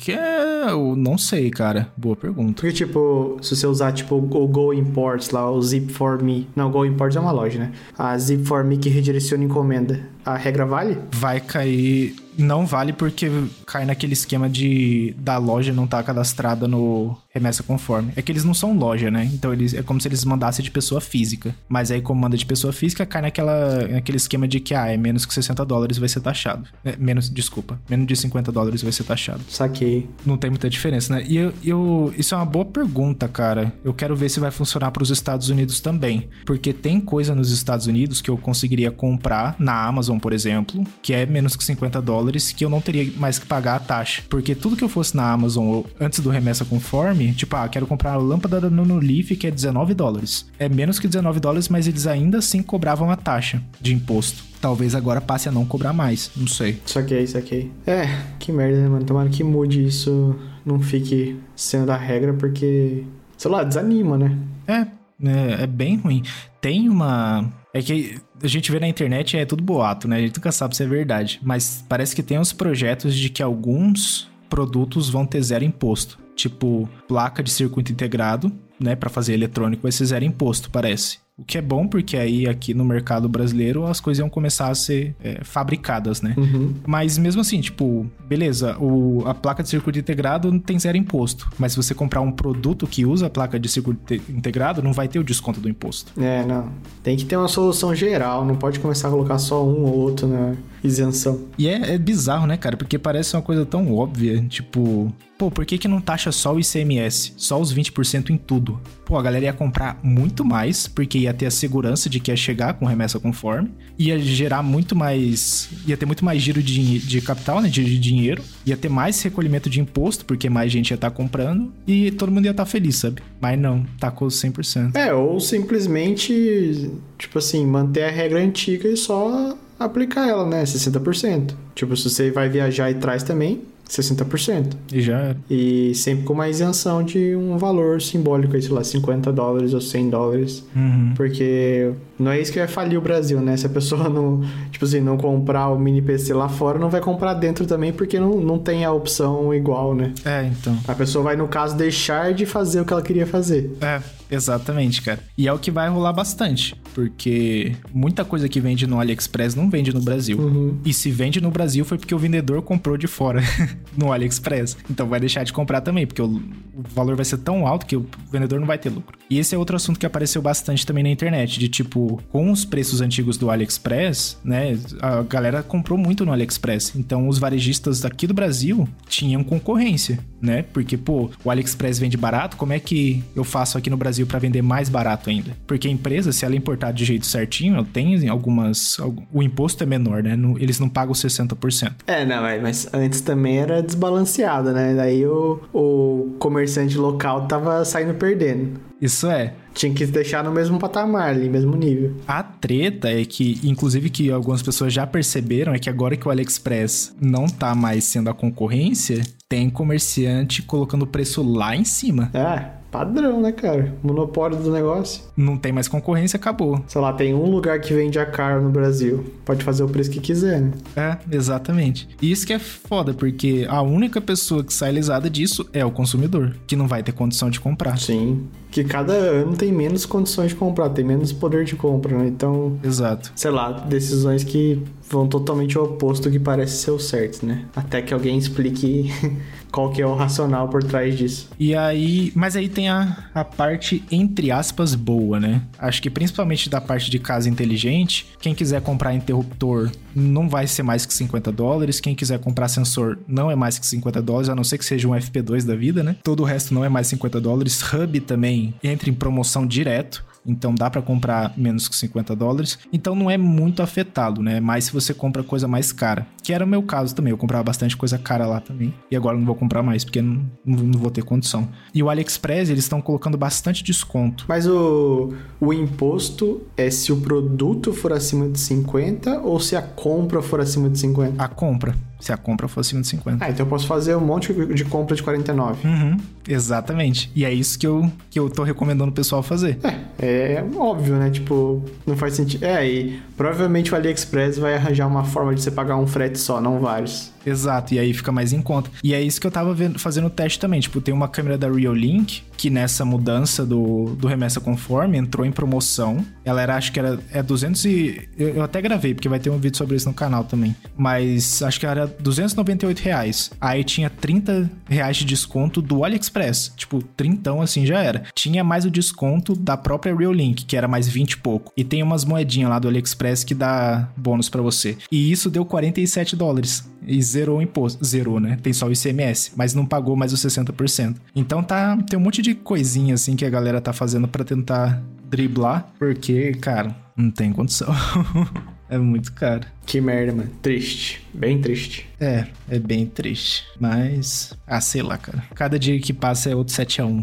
qualquer, 0.00 0.70
eu 0.70 0.96
não 0.96 1.18
sei, 1.18 1.50
cara. 1.50 1.88
Boa 1.96 2.16
pergunta. 2.16 2.54
Porque 2.54 2.72
tipo, 2.72 3.36
se 3.42 3.54
você 3.54 3.66
usar 3.66 3.92
tipo 3.92 4.16
o 4.16 4.48
Go 4.48 4.72
Imports 4.72 5.30
lá, 5.30 5.50
o 5.50 5.60
Zip 5.60 5.92
for 5.92 6.22
Me, 6.22 6.48
não, 6.56 6.68
o 6.68 6.70
Go 6.70 6.86
Imports 6.86 7.16
é 7.16 7.20
uma 7.20 7.30
loja, 7.30 7.58
né? 7.58 7.72
A 7.98 8.16
Zip 8.16 8.44
for 8.44 8.64
Me 8.64 8.78
que 8.78 8.88
redireciona 8.88 9.44
encomenda, 9.44 10.00
a 10.24 10.36
regra 10.36 10.64
vale? 10.64 10.98
Vai 11.12 11.40
cair 11.40 12.14
não 12.40 12.66
vale 12.66 12.92
porque 12.92 13.30
cai 13.66 13.84
naquele 13.84 14.14
esquema 14.14 14.48
de 14.48 15.14
da 15.18 15.36
loja 15.36 15.72
não 15.72 15.84
estar 15.84 15.98
tá 15.98 16.02
cadastrada 16.02 16.66
no 16.66 17.16
remessa 17.32 17.62
conforme. 17.62 18.12
É 18.16 18.22
que 18.22 18.32
eles 18.32 18.44
não 18.44 18.54
são 18.54 18.76
loja, 18.76 19.10
né? 19.10 19.28
Então 19.32 19.52
eles 19.52 19.74
é 19.74 19.82
como 19.82 20.00
se 20.00 20.08
eles 20.08 20.24
mandassem 20.24 20.64
de 20.64 20.70
pessoa 20.70 21.00
física. 21.00 21.54
Mas 21.68 21.90
aí, 21.90 22.00
como 22.00 22.20
manda 22.20 22.36
de 22.36 22.46
pessoa 22.46 22.72
física, 22.72 23.06
cai 23.06 23.22
naquela, 23.22 23.86
naquele 23.88 24.16
esquema 24.16 24.48
de 24.48 24.58
que, 24.58 24.74
ah, 24.74 24.88
é 24.88 24.96
menos 24.96 25.24
que 25.26 25.34
60 25.34 25.64
dólares 25.64 25.98
vai 25.98 26.08
ser 26.08 26.20
taxado. 26.20 26.66
É, 26.84 26.96
menos, 26.96 27.28
desculpa, 27.28 27.78
menos 27.88 28.06
de 28.06 28.16
50 28.16 28.50
dólares 28.50 28.82
vai 28.82 28.92
ser 28.92 29.04
taxado. 29.04 29.42
Saquei. 29.48 29.89
Não 30.24 30.36
tem 30.36 30.50
muita 30.50 30.68
diferença, 30.68 31.14
né? 31.14 31.24
E 31.26 31.36
eu, 31.36 31.52
eu, 31.64 32.14
isso 32.16 32.34
é 32.34 32.38
uma 32.38 32.46
boa 32.46 32.64
pergunta, 32.64 33.28
cara. 33.28 33.72
Eu 33.84 33.94
quero 33.94 34.16
ver 34.16 34.28
se 34.28 34.40
vai 34.40 34.50
funcionar 34.50 34.90
para 34.90 35.02
os 35.02 35.10
Estados 35.10 35.48
Unidos 35.48 35.80
também. 35.80 36.28
Porque 36.44 36.72
tem 36.72 37.00
coisa 37.00 37.34
nos 37.34 37.50
Estados 37.50 37.86
Unidos 37.86 38.20
que 38.20 38.30
eu 38.30 38.36
conseguiria 38.36 38.90
comprar 38.90 39.56
na 39.58 39.84
Amazon, 39.84 40.18
por 40.18 40.32
exemplo, 40.32 40.84
que 41.02 41.12
é 41.12 41.26
menos 41.26 41.56
que 41.56 41.64
50 41.64 42.00
dólares, 42.02 42.52
que 42.52 42.64
eu 42.64 42.70
não 42.70 42.80
teria 42.80 43.10
mais 43.16 43.38
que 43.38 43.46
pagar 43.46 43.76
a 43.76 43.80
taxa. 43.80 44.22
Porque 44.28 44.54
tudo 44.54 44.76
que 44.76 44.84
eu 44.84 44.88
fosse 44.88 45.16
na 45.16 45.30
Amazon 45.30 45.82
antes 45.98 46.20
do 46.20 46.30
remessa 46.30 46.64
conforme, 46.64 47.32
tipo, 47.32 47.54
ah, 47.56 47.68
quero 47.68 47.86
comprar 47.86 48.12
a 48.12 48.16
lâmpada 48.16 48.60
da 48.60 48.70
Nonolife 48.70 49.36
que 49.36 49.46
é 49.46 49.50
19 49.50 49.94
dólares. 49.94 50.46
É 50.58 50.68
menos 50.68 50.98
que 50.98 51.08
19 51.08 51.40
dólares, 51.40 51.68
mas 51.68 51.86
eles 51.86 52.06
ainda 52.06 52.38
assim 52.38 52.62
cobravam 52.62 53.10
a 53.10 53.16
taxa 53.16 53.62
de 53.80 53.94
imposto. 53.94 54.49
Talvez 54.60 54.94
agora 54.94 55.20
passe 55.20 55.48
a 55.48 55.52
não 55.52 55.64
cobrar 55.64 55.92
mais, 55.92 56.30
não 56.36 56.46
sei. 56.46 56.80
Saquei, 56.84 57.26
saquei. 57.26 57.70
É, 57.86 58.02
que 58.38 58.52
merda, 58.52 58.80
né, 58.80 58.88
mano? 58.88 59.04
Tomara 59.04 59.28
que 59.30 59.42
mude 59.42 59.84
isso, 59.84 60.36
não 60.64 60.80
fique 60.80 61.38
sendo 61.56 61.90
a 61.90 61.96
regra, 61.96 62.34
porque, 62.34 63.04
sei 63.38 63.50
lá, 63.50 63.64
desanima, 63.64 64.18
né? 64.18 64.36
É, 64.66 64.86
é, 65.22 65.62
é 65.62 65.66
bem 65.66 65.96
ruim. 65.96 66.22
Tem 66.60 66.88
uma. 66.88 67.50
É 67.72 67.80
que 67.80 68.20
a 68.42 68.46
gente 68.46 68.70
vê 68.70 68.80
na 68.80 68.88
internet 68.88 69.36
é 69.36 69.44
tudo 69.44 69.62
boato, 69.62 70.08
né? 70.08 70.16
A 70.16 70.20
gente 70.20 70.36
nunca 70.36 70.52
sabe 70.52 70.76
se 70.76 70.82
é 70.82 70.86
verdade. 70.86 71.40
Mas 71.42 71.84
parece 71.88 72.14
que 72.14 72.22
tem 72.22 72.38
uns 72.38 72.52
projetos 72.52 73.14
de 73.14 73.30
que 73.30 73.42
alguns 73.42 74.28
produtos 74.48 75.08
vão 75.08 75.24
ter 75.24 75.42
zero 75.42 75.64
imposto. 75.64 76.18
Tipo, 76.34 76.88
placa 77.06 77.42
de 77.42 77.50
circuito 77.50 77.92
integrado, 77.92 78.52
né? 78.78 78.96
Para 78.96 79.08
fazer 79.10 79.34
eletrônico 79.34 79.82
vai 79.82 79.92
ser 79.92 80.06
zero 80.06 80.24
imposto, 80.24 80.70
parece. 80.70 81.18
O 81.40 81.44
que 81.44 81.56
é 81.56 81.62
bom, 81.62 81.86
porque 81.88 82.16
aí 82.16 82.46
aqui 82.46 82.74
no 82.74 82.84
mercado 82.84 83.28
brasileiro 83.28 83.86
as 83.86 83.98
coisas 83.98 84.20
iam 84.20 84.28
começar 84.28 84.68
a 84.68 84.74
ser 84.74 85.14
é, 85.22 85.42
fabricadas, 85.42 86.20
né? 86.20 86.34
Uhum. 86.36 86.74
Mas 86.86 87.16
mesmo 87.16 87.40
assim, 87.40 87.60
tipo, 87.60 88.06
beleza, 88.28 88.76
o, 88.78 89.22
a 89.26 89.32
placa 89.32 89.62
de 89.62 89.70
circuito 89.70 89.98
integrado 89.98 90.52
não 90.52 90.58
tem 90.58 90.78
zero 90.78 90.98
imposto. 90.98 91.50
Mas 91.58 91.72
se 91.72 91.76
você 91.76 91.94
comprar 91.94 92.20
um 92.20 92.30
produto 92.30 92.86
que 92.86 93.06
usa 93.06 93.26
a 93.26 93.30
placa 93.30 93.58
de 93.58 93.68
circuito 93.68 94.14
integrado, 94.14 94.82
não 94.82 94.92
vai 94.92 95.08
ter 95.08 95.18
o 95.18 95.24
desconto 95.24 95.60
do 95.60 95.68
imposto. 95.68 96.12
É, 96.20 96.44
não. 96.44 96.68
Tem 97.02 97.16
que 97.16 97.24
ter 97.24 97.36
uma 97.36 97.48
solução 97.48 97.94
geral, 97.94 98.44
não 98.44 98.56
pode 98.56 98.78
começar 98.78 99.08
a 99.08 99.10
colocar 99.10 99.38
só 99.38 99.64
um 99.64 99.84
ou 99.84 99.98
outro 99.98 100.28
na 100.28 100.54
isenção. 100.82 101.48
E 101.58 101.68
é, 101.68 101.94
é 101.94 101.98
bizarro, 101.98 102.46
né, 102.46 102.56
cara? 102.56 102.76
Porque 102.76 102.98
parece 102.98 103.36
uma 103.36 103.42
coisa 103.42 103.64
tão 103.64 103.94
óbvia, 103.94 104.42
tipo, 104.48 105.12
pô, 105.40 105.50
por 105.50 105.64
que, 105.64 105.78
que 105.78 105.88
não 105.88 106.00
taxa 106.00 106.30
só 106.30 106.54
o 106.54 106.60
ICMS? 106.60 107.32
Só 107.36 107.60
os 107.60 107.74
20% 107.74 108.30
em 108.30 108.36
tudo? 108.36 108.80
Pô, 109.06 109.16
a 109.16 109.22
galera 109.22 109.46
ia 109.46 109.52
comprar 109.52 109.98
muito 110.02 110.44
mais, 110.44 110.86
porque 110.86 111.18
ia 111.18 111.32
ter 111.32 111.46
a 111.46 111.50
segurança 111.50 112.10
de 112.10 112.20
que 112.20 112.30
ia 112.30 112.36
chegar 112.36 112.74
com 112.74 112.84
remessa 112.84 113.18
conforme, 113.18 113.70
ia 113.98 114.18
gerar 114.18 114.62
muito 114.62 114.94
mais. 114.94 115.70
ia 115.86 115.96
ter 115.96 116.06
muito 116.06 116.24
mais 116.24 116.42
giro 116.42 116.62
de, 116.62 116.98
de 116.98 117.20
capital, 117.20 117.60
né? 117.60 117.68
De, 117.68 117.82
de 117.82 117.98
dinheiro, 117.98 118.42
ia 118.66 118.76
ter 118.76 118.88
mais 118.88 119.20
recolhimento 119.22 119.70
de 119.70 119.80
imposto, 119.80 120.24
porque 120.24 120.50
mais 120.50 120.70
gente 120.70 120.90
ia 120.90 120.94
estar 120.94 121.10
tá 121.10 121.16
comprando, 121.16 121.72
e 121.86 122.10
todo 122.10 122.30
mundo 122.30 122.44
ia 122.44 122.50
estar 122.50 122.64
tá 122.64 122.70
feliz, 122.70 122.96
sabe? 122.96 123.22
Mas 123.40 123.58
não, 123.58 123.84
tacou 123.98 124.28
100%. 124.28 124.94
É, 124.94 125.12
ou 125.14 125.40
simplesmente, 125.40 126.90
tipo 127.18 127.38
assim, 127.38 127.64
manter 127.66 128.04
a 128.04 128.10
regra 128.10 128.40
antiga 128.40 128.88
e 128.88 128.96
só 128.96 129.56
aplicar 129.80 130.28
ela, 130.28 130.46
né? 130.46 130.62
60%. 130.62 131.54
Tipo, 131.74 131.96
se 131.96 132.08
você 132.08 132.30
vai 132.30 132.48
viajar 132.48 132.90
e 132.90 132.94
traz 132.94 133.22
também, 133.22 133.62
60%. 133.90 134.76
E 134.92 135.00
já 135.00 135.18
era. 135.18 135.36
E 135.50 135.92
sempre 135.94 136.24
com 136.24 136.32
uma 136.32 136.48
isenção 136.48 137.02
de 137.02 137.34
um 137.34 137.58
valor 137.58 138.00
simbólico, 138.00 138.60
sei 138.60 138.70
lá, 138.70 138.84
50 138.84 139.32
dólares 139.32 139.74
ou 139.74 139.80
100 139.80 140.10
dólares. 140.10 140.64
Uhum. 140.76 141.12
Porque 141.16 141.90
não 142.18 142.30
é 142.30 142.40
isso 142.40 142.52
que 142.52 142.58
vai 142.60 142.68
falir 142.68 142.96
o 142.96 143.00
Brasil, 143.02 143.40
né? 143.40 143.56
Se 143.56 143.66
a 143.66 143.68
pessoa 143.68 144.08
não, 144.08 144.42
tipo 144.70 144.84
assim, 144.84 145.00
não 145.00 145.16
comprar 145.16 145.68
o 145.70 145.78
mini 145.78 146.00
PC 146.00 146.32
lá 146.32 146.48
fora, 146.48 146.78
não 146.78 146.88
vai 146.88 147.00
comprar 147.00 147.34
dentro 147.34 147.66
também, 147.66 147.92
porque 147.92 148.20
não, 148.20 148.40
não 148.40 148.58
tem 148.58 148.84
a 148.84 148.92
opção 148.92 149.52
igual, 149.52 149.94
né? 149.94 150.12
É, 150.24 150.44
então. 150.44 150.78
A 150.86 150.94
pessoa 150.94 151.24
vai, 151.24 151.36
no 151.36 151.48
caso, 151.48 151.76
deixar 151.76 152.32
de 152.32 152.46
fazer 152.46 152.80
o 152.80 152.84
que 152.84 152.92
ela 152.92 153.02
queria 153.02 153.26
fazer. 153.26 153.76
É, 153.80 154.00
exatamente, 154.30 155.02
cara. 155.02 155.20
E 155.36 155.48
é 155.48 155.52
o 155.52 155.58
que 155.58 155.70
vai 155.70 155.88
rolar 155.88 156.12
bastante, 156.12 156.74
porque 156.94 157.74
muita 157.92 158.24
coisa 158.24 158.48
que 158.48 158.60
vende 158.60 158.86
no 158.86 159.00
AliExpress 159.00 159.54
não 159.54 159.68
vende 159.68 159.92
no 159.92 160.00
Brasil. 160.00 160.38
Uhum. 160.38 160.78
E 160.84 160.92
se 160.92 161.10
vende 161.10 161.40
no 161.40 161.50
Brasil 161.50 161.84
foi 161.84 161.98
porque 161.98 162.14
o 162.14 162.18
vendedor 162.18 162.62
comprou 162.62 162.96
de 162.96 163.06
fora 163.06 163.42
no 163.96 164.12
AliExpress. 164.12 164.76
Então 164.90 165.08
vai 165.08 165.20
deixar 165.20 165.44
de 165.44 165.52
comprar 165.52 165.80
também, 165.80 166.06
porque 166.06 166.22
o, 166.22 166.26
o 166.26 166.82
valor 166.94 167.16
vai 167.16 167.24
ser 167.24 167.38
tão 167.38 167.66
alto 167.66 167.86
que 167.86 167.96
o 167.96 168.06
vendedor 168.30 168.60
não 168.60 168.66
vai 168.66 168.78
ter 168.78 168.90
lucro. 168.90 169.18
E 169.28 169.38
esse 169.38 169.54
é 169.54 169.58
outro 169.58 169.76
assunto 169.76 169.98
que 169.98 170.06
apareceu 170.06 170.42
bastante 170.42 170.84
também 170.86 171.04
na 171.04 171.10
internet, 171.10 171.58
de 171.58 171.68
tipo, 171.68 172.20
com 172.30 172.50
os 172.50 172.64
preços 172.64 173.00
antigos 173.00 173.36
do 173.36 173.50
AliExpress, 173.50 174.38
né, 174.44 174.78
a 175.00 175.22
galera 175.22 175.62
comprou 175.62 175.98
muito 175.98 176.24
no 176.24 176.32
AliExpress. 176.32 176.94
Então 176.96 177.28
os 177.28 177.38
varejistas 177.38 178.00
daqui 178.00 178.26
do 178.26 178.34
Brasil 178.34 178.88
tinham 179.08 179.42
concorrência, 179.44 180.18
né? 180.40 180.62
Porque, 180.62 180.96
pô, 180.96 181.30
o 181.44 181.50
AliExpress 181.50 181.98
vende 181.98 182.16
barato, 182.16 182.56
como 182.56 182.72
é 182.72 182.78
que 182.78 183.22
eu 183.34 183.44
faço 183.44 183.78
aqui 183.78 183.90
no 183.90 183.96
Brasil 183.96 184.19
para 184.26 184.38
vender 184.38 184.62
mais 184.62 184.88
barato 184.88 185.30
ainda? 185.30 185.56
Porque 185.66 185.88
a 185.88 185.90
empresa, 185.90 186.32
se 186.32 186.44
ela 186.44 186.56
importar 186.56 186.92
de 186.92 187.04
jeito 187.04 187.26
certinho, 187.26 187.84
tem 187.84 188.28
algumas. 188.28 188.98
O 189.32 189.42
imposto 189.42 189.82
é 189.82 189.86
menor, 189.86 190.22
né? 190.22 190.38
Eles 190.58 190.78
não 190.78 190.88
pagam 190.88 191.12
60%. 191.12 191.92
É, 192.06 192.24
não, 192.24 192.42
mas 192.60 192.88
antes 192.92 193.20
também 193.20 193.58
era 193.58 193.82
desbalanceado, 193.82 194.72
né? 194.72 194.94
Daí 194.94 195.26
o, 195.26 195.60
o 195.72 196.36
comerciante 196.38 196.96
local 196.96 197.46
tava 197.46 197.84
saindo 197.84 198.14
perdendo. 198.14 198.90
Isso 199.00 199.26
é. 199.28 199.54
Tinha 199.72 199.92
que 199.94 200.04
deixar 200.04 200.44
no 200.44 200.52
mesmo 200.52 200.78
patamar 200.78 201.30
ali, 201.30 201.48
mesmo 201.48 201.74
nível. 201.74 202.16
A 202.28 202.42
treta 202.42 203.08
é 203.08 203.24
que, 203.24 203.58
inclusive, 203.64 204.10
que 204.10 204.30
algumas 204.30 204.62
pessoas 204.62 204.92
já 204.92 205.06
perceberam 205.06 205.72
é 205.72 205.78
que 205.78 205.88
agora 205.88 206.16
que 206.16 206.28
o 206.28 206.30
AliExpress 206.30 207.14
não 207.20 207.46
tá 207.46 207.74
mais 207.74 208.04
sendo 208.04 208.28
a 208.28 208.34
concorrência, 208.34 209.22
tem 209.48 209.70
comerciante 209.70 210.62
colocando 210.62 211.02
o 211.02 211.06
preço 211.06 211.42
lá 211.42 211.74
em 211.74 211.84
cima. 211.84 212.30
É, 212.34 212.79
padrão, 212.90 213.40
né, 213.40 213.52
cara? 213.52 213.94
Monopólio 214.02 214.58
do 214.58 214.70
negócio. 214.70 215.22
Não 215.36 215.56
tem 215.56 215.72
mais 215.72 215.88
concorrência, 215.88 216.36
acabou. 216.36 216.82
Sei 216.86 217.00
lá, 217.00 217.12
tem 217.12 217.34
um 217.34 217.50
lugar 217.50 217.80
que 217.80 217.94
vende 217.94 218.18
a 218.18 218.26
cara 218.26 218.60
no 218.60 218.70
Brasil. 218.70 219.24
Pode 219.44 219.64
fazer 219.64 219.82
o 219.82 219.88
preço 219.88 220.10
que 220.10 220.20
quiser, 220.20 220.60
né? 220.60 220.72
É, 220.96 221.16
exatamente. 221.34 222.08
E 222.20 222.30
isso 222.30 222.46
que 222.46 222.52
é 222.52 222.58
foda, 222.58 223.14
porque 223.14 223.66
a 223.68 223.82
única 223.82 224.20
pessoa 224.20 224.64
que 224.64 224.72
sai 224.72 224.92
lisada 224.92 225.30
disso 225.30 225.68
é 225.72 225.84
o 225.84 225.90
consumidor, 225.90 226.56
que 226.66 226.76
não 226.76 226.86
vai 226.88 227.02
ter 227.02 227.12
condição 227.12 227.50
de 227.50 227.60
comprar. 227.60 227.98
Sim. 227.98 228.46
Que 228.70 228.84
cada 228.84 229.12
ano 229.12 229.56
tem 229.56 229.72
menos 229.72 230.06
condições 230.06 230.50
de 230.50 230.54
comprar, 230.54 230.90
tem 230.90 231.04
menos 231.04 231.32
poder 231.32 231.64
de 231.64 231.74
compra, 231.74 232.16
né? 232.16 232.28
Então, 232.28 232.78
Exato. 232.84 233.32
sei 233.34 233.50
lá, 233.50 233.72
decisões 233.72 234.44
que 234.44 234.80
vão 235.10 235.26
totalmente 235.26 235.76
ao 235.76 235.84
oposto 235.84 236.24
do 236.24 236.30
que 236.30 236.38
parece 236.38 236.76
ser 236.76 236.92
o 236.92 236.98
certo, 236.98 237.44
né? 237.44 237.64
Até 237.74 238.00
que 238.00 238.14
alguém 238.14 238.38
explique 238.38 239.10
qual 239.70 239.90
que 239.90 240.00
é 240.00 240.06
o 240.06 240.14
racional 240.14 240.68
por 240.68 240.84
trás 240.84 241.18
disso. 241.18 241.48
E 241.58 241.74
aí, 241.74 242.32
mas 242.34 242.54
aí 242.54 242.68
tem 242.68 242.88
a, 242.88 243.28
a 243.34 243.44
parte, 243.44 244.04
entre 244.10 244.52
aspas, 244.52 244.94
boa, 244.94 245.40
né? 245.40 245.62
Acho 245.78 246.00
que 246.00 246.08
principalmente 246.08 246.70
da 246.70 246.80
parte 246.80 247.10
de 247.10 247.18
casa 247.18 247.48
inteligente, 247.48 248.26
quem 248.40 248.54
quiser 248.54 248.80
comprar 248.82 249.12
interruptor 249.12 249.90
não 250.14 250.48
vai 250.48 250.66
ser 250.66 250.82
mais 250.84 251.04
que 251.04 251.12
50 251.12 251.50
dólares, 251.50 252.00
quem 252.00 252.14
quiser 252.14 252.38
comprar 252.38 252.68
sensor 252.68 253.18
não 253.26 253.50
é 253.50 253.56
mais 253.56 253.78
que 253.78 253.86
50 253.86 254.22
dólares, 254.22 254.48
a 254.48 254.54
não 254.54 254.64
ser 254.64 254.78
que 254.78 254.84
seja 254.84 255.08
um 255.08 255.12
FP2 255.12 255.64
da 255.64 255.74
vida, 255.74 256.02
né? 256.04 256.16
Todo 256.22 256.40
o 256.40 256.46
resto 256.46 256.72
não 256.72 256.84
é 256.84 256.88
mais 256.88 257.08
50 257.08 257.40
dólares. 257.40 257.82
Hub 257.92 258.20
também 258.20 258.74
entra 258.82 259.10
em 259.10 259.14
promoção 259.14 259.66
direto. 259.66 260.24
Então 260.44 260.74
dá 260.74 260.88
pra 260.88 261.02
comprar 261.02 261.52
menos 261.56 261.88
que 261.88 261.96
50 261.96 262.34
dólares. 262.34 262.78
Então 262.92 263.14
não 263.14 263.30
é 263.30 263.36
muito 263.36 263.82
afetado, 263.82 264.42
né? 264.42 264.60
Mas 264.60 264.84
se 264.84 264.92
você 264.92 265.12
compra 265.12 265.42
coisa 265.42 265.68
mais 265.68 265.92
cara. 265.92 266.26
Que 266.42 266.52
era 266.52 266.64
o 266.64 266.68
meu 266.68 266.82
caso 266.82 267.14
também. 267.14 267.30
Eu 267.30 267.38
comprava 267.38 267.64
bastante 267.64 267.96
coisa 267.96 268.18
cara 268.18 268.46
lá 268.46 268.60
também. 268.60 268.94
E 269.10 269.16
agora 269.16 269.36
não 269.36 269.44
vou 269.44 269.54
comprar 269.54 269.82
mais, 269.82 270.04
porque 270.04 270.22
não, 270.22 270.42
não, 270.64 270.84
não 270.84 270.98
vou 270.98 271.10
ter 271.10 271.22
condição. 271.22 271.68
E 271.94 272.02
o 272.02 272.08
AliExpress, 272.08 272.70
eles 272.70 272.84
estão 272.84 273.00
colocando 273.00 273.36
bastante 273.36 273.84
desconto. 273.84 274.44
Mas 274.48 274.66
o, 274.66 275.32
o 275.60 275.72
imposto 275.72 276.62
é 276.76 276.90
se 276.90 277.12
o 277.12 277.20
produto 277.20 277.92
for 277.92 278.12
acima 278.12 278.48
de 278.48 278.58
50 278.58 279.40
ou 279.40 279.60
se 279.60 279.76
a 279.76 279.82
compra 279.82 280.42
for 280.42 280.60
acima 280.60 280.88
de 280.88 280.98
50? 280.98 281.42
A 281.42 281.48
compra. 281.48 281.94
Se 282.20 282.32
a 282.32 282.36
compra 282.36 282.68
for 282.68 282.80
acima 282.80 283.00
de 283.00 283.08
50. 283.08 283.44
Ah, 283.44 283.50
então 283.50 283.64
eu 283.64 283.70
posso 283.70 283.86
fazer 283.86 284.14
um 284.14 284.20
monte 284.20 284.52
de 284.52 284.84
compra 284.84 285.16
de 285.16 285.22
49. 285.22 285.86
Uhum, 285.86 286.16
exatamente. 286.46 287.30
E 287.34 287.44
é 287.44 287.52
isso 287.52 287.78
que 287.78 287.86
eu, 287.86 288.10
que 288.28 288.38
eu 288.38 288.48
tô 288.50 288.62
recomendando 288.62 289.10
o 289.10 289.14
pessoal 289.14 289.42
fazer. 289.42 289.78
É, 290.18 290.54
é 290.54 290.64
óbvio, 290.76 291.16
né? 291.16 291.30
Tipo, 291.30 291.82
não 292.06 292.16
faz 292.16 292.34
sentido. 292.34 292.62
É, 292.64 292.86
e 292.86 293.22
provavelmente 293.36 293.92
o 293.92 293.96
AliExpress 293.96 294.58
vai 294.58 294.74
arranjar 294.74 295.06
uma 295.06 295.24
forma 295.24 295.54
de 295.54 295.62
você 295.62 295.70
pagar 295.70 295.96
um 295.96 296.06
frete 296.06 296.38
só, 296.38 296.60
não 296.60 296.78
vários. 296.78 297.32
Exato, 297.44 297.94
e 297.94 297.98
aí 297.98 298.12
fica 298.12 298.32
mais 298.32 298.52
em 298.52 298.62
conta. 298.62 298.90
E 299.02 299.14
é 299.14 299.22
isso 299.22 299.40
que 299.40 299.46
eu 299.46 299.50
tava 299.50 299.72
vendo, 299.74 299.98
fazendo 299.98 300.26
o 300.26 300.30
teste 300.30 300.58
também. 300.58 300.80
Tipo, 300.80 301.00
tem 301.00 301.14
uma 301.14 301.28
câmera 301.28 301.56
da 301.56 301.70
Reolink, 301.70 302.42
que 302.56 302.68
nessa 302.68 303.04
mudança 303.04 303.64
do, 303.64 304.14
do 304.16 304.28
remessa 304.28 304.60
conforme 304.60 305.16
entrou 305.16 305.46
em 305.46 305.50
promoção. 305.50 306.24
Ela 306.44 306.60
era, 306.60 306.76
acho 306.76 306.92
que 306.92 306.98
era 306.98 307.18
é 307.32 307.42
200 307.42 307.84
e... 307.86 308.28
Eu, 308.36 308.48
eu 308.56 308.62
até 308.62 308.82
gravei, 308.82 309.14
porque 309.14 309.28
vai 309.28 309.38
ter 309.38 309.48
um 309.48 309.58
vídeo 309.58 309.78
sobre 309.78 309.96
isso 309.96 310.06
no 310.06 310.14
canal 310.14 310.44
também. 310.44 310.76
Mas 310.96 311.62
acho 311.62 311.80
que 311.80 311.86
era 311.86 312.06
298 312.06 312.98
reais. 312.98 313.50
Aí 313.58 313.82
tinha 313.82 314.10
30 314.10 314.70
reais 314.86 315.16
de 315.16 315.24
desconto 315.24 315.80
do 315.80 316.04
AliExpress. 316.04 316.74
Tipo, 316.76 317.02
trintão 317.02 317.62
assim 317.62 317.86
já 317.86 318.02
era. 318.02 318.24
Tinha 318.34 318.62
mais 318.62 318.84
o 318.84 318.90
desconto 318.90 319.56
da 319.56 319.76
própria 319.76 320.14
Reolink, 320.14 320.66
que 320.66 320.76
era 320.76 320.86
mais 320.86 321.08
20 321.08 321.32
e 321.32 321.36
pouco. 321.38 321.72
E 321.74 321.82
tem 321.82 322.02
umas 322.02 322.26
moedinhas 322.26 322.68
lá 322.68 322.78
do 322.78 322.88
AliExpress 322.88 323.42
que 323.42 323.54
dá 323.54 324.10
bônus 324.14 324.50
pra 324.50 324.60
você. 324.60 324.98
E 325.10 325.32
isso 325.32 325.48
deu 325.48 325.64
47 325.64 326.36
dólares 326.36 326.90
zerou 327.30 327.58
o 327.58 327.62
imposto. 327.62 328.04
Zerou, 328.04 328.40
né? 328.40 328.58
Tem 328.62 328.72
só 328.72 328.86
o 328.86 328.92
ICMS, 328.92 329.52
mas 329.56 329.74
não 329.74 329.86
pagou 329.86 330.16
mais 330.16 330.32
os 330.32 330.40
60%. 330.44 331.16
Então 331.34 331.62
tá, 331.62 331.96
tem 332.08 332.18
um 332.18 332.22
monte 332.22 332.42
de 332.42 332.54
coisinha 332.54 333.14
assim 333.14 333.36
que 333.36 333.44
a 333.44 333.50
galera 333.50 333.80
tá 333.80 333.92
fazendo 333.92 334.28
pra 334.28 334.44
tentar 334.44 335.02
driblar, 335.28 335.92
porque, 335.98 336.52
cara, 336.54 336.94
não 337.16 337.30
tem 337.30 337.52
condição. 337.52 337.94
é 338.90 338.98
muito 338.98 339.32
caro. 339.32 339.66
Que 339.86 340.00
merda, 340.00 340.32
mano. 340.32 340.50
Triste. 340.60 341.24
Bem 341.32 341.60
triste. 341.60 342.08
É, 342.20 342.46
é 342.68 342.78
bem 342.78 343.06
triste. 343.06 343.64
Mas, 343.78 344.52
ah, 344.66 344.80
sei 344.80 345.02
lá, 345.02 345.16
cara. 345.16 345.44
Cada 345.54 345.78
dia 345.78 345.98
que 346.00 346.12
passa 346.12 346.50
é 346.50 346.54
outro 346.54 346.74
7 346.74 347.00
a 347.00 347.06
1 347.06 347.22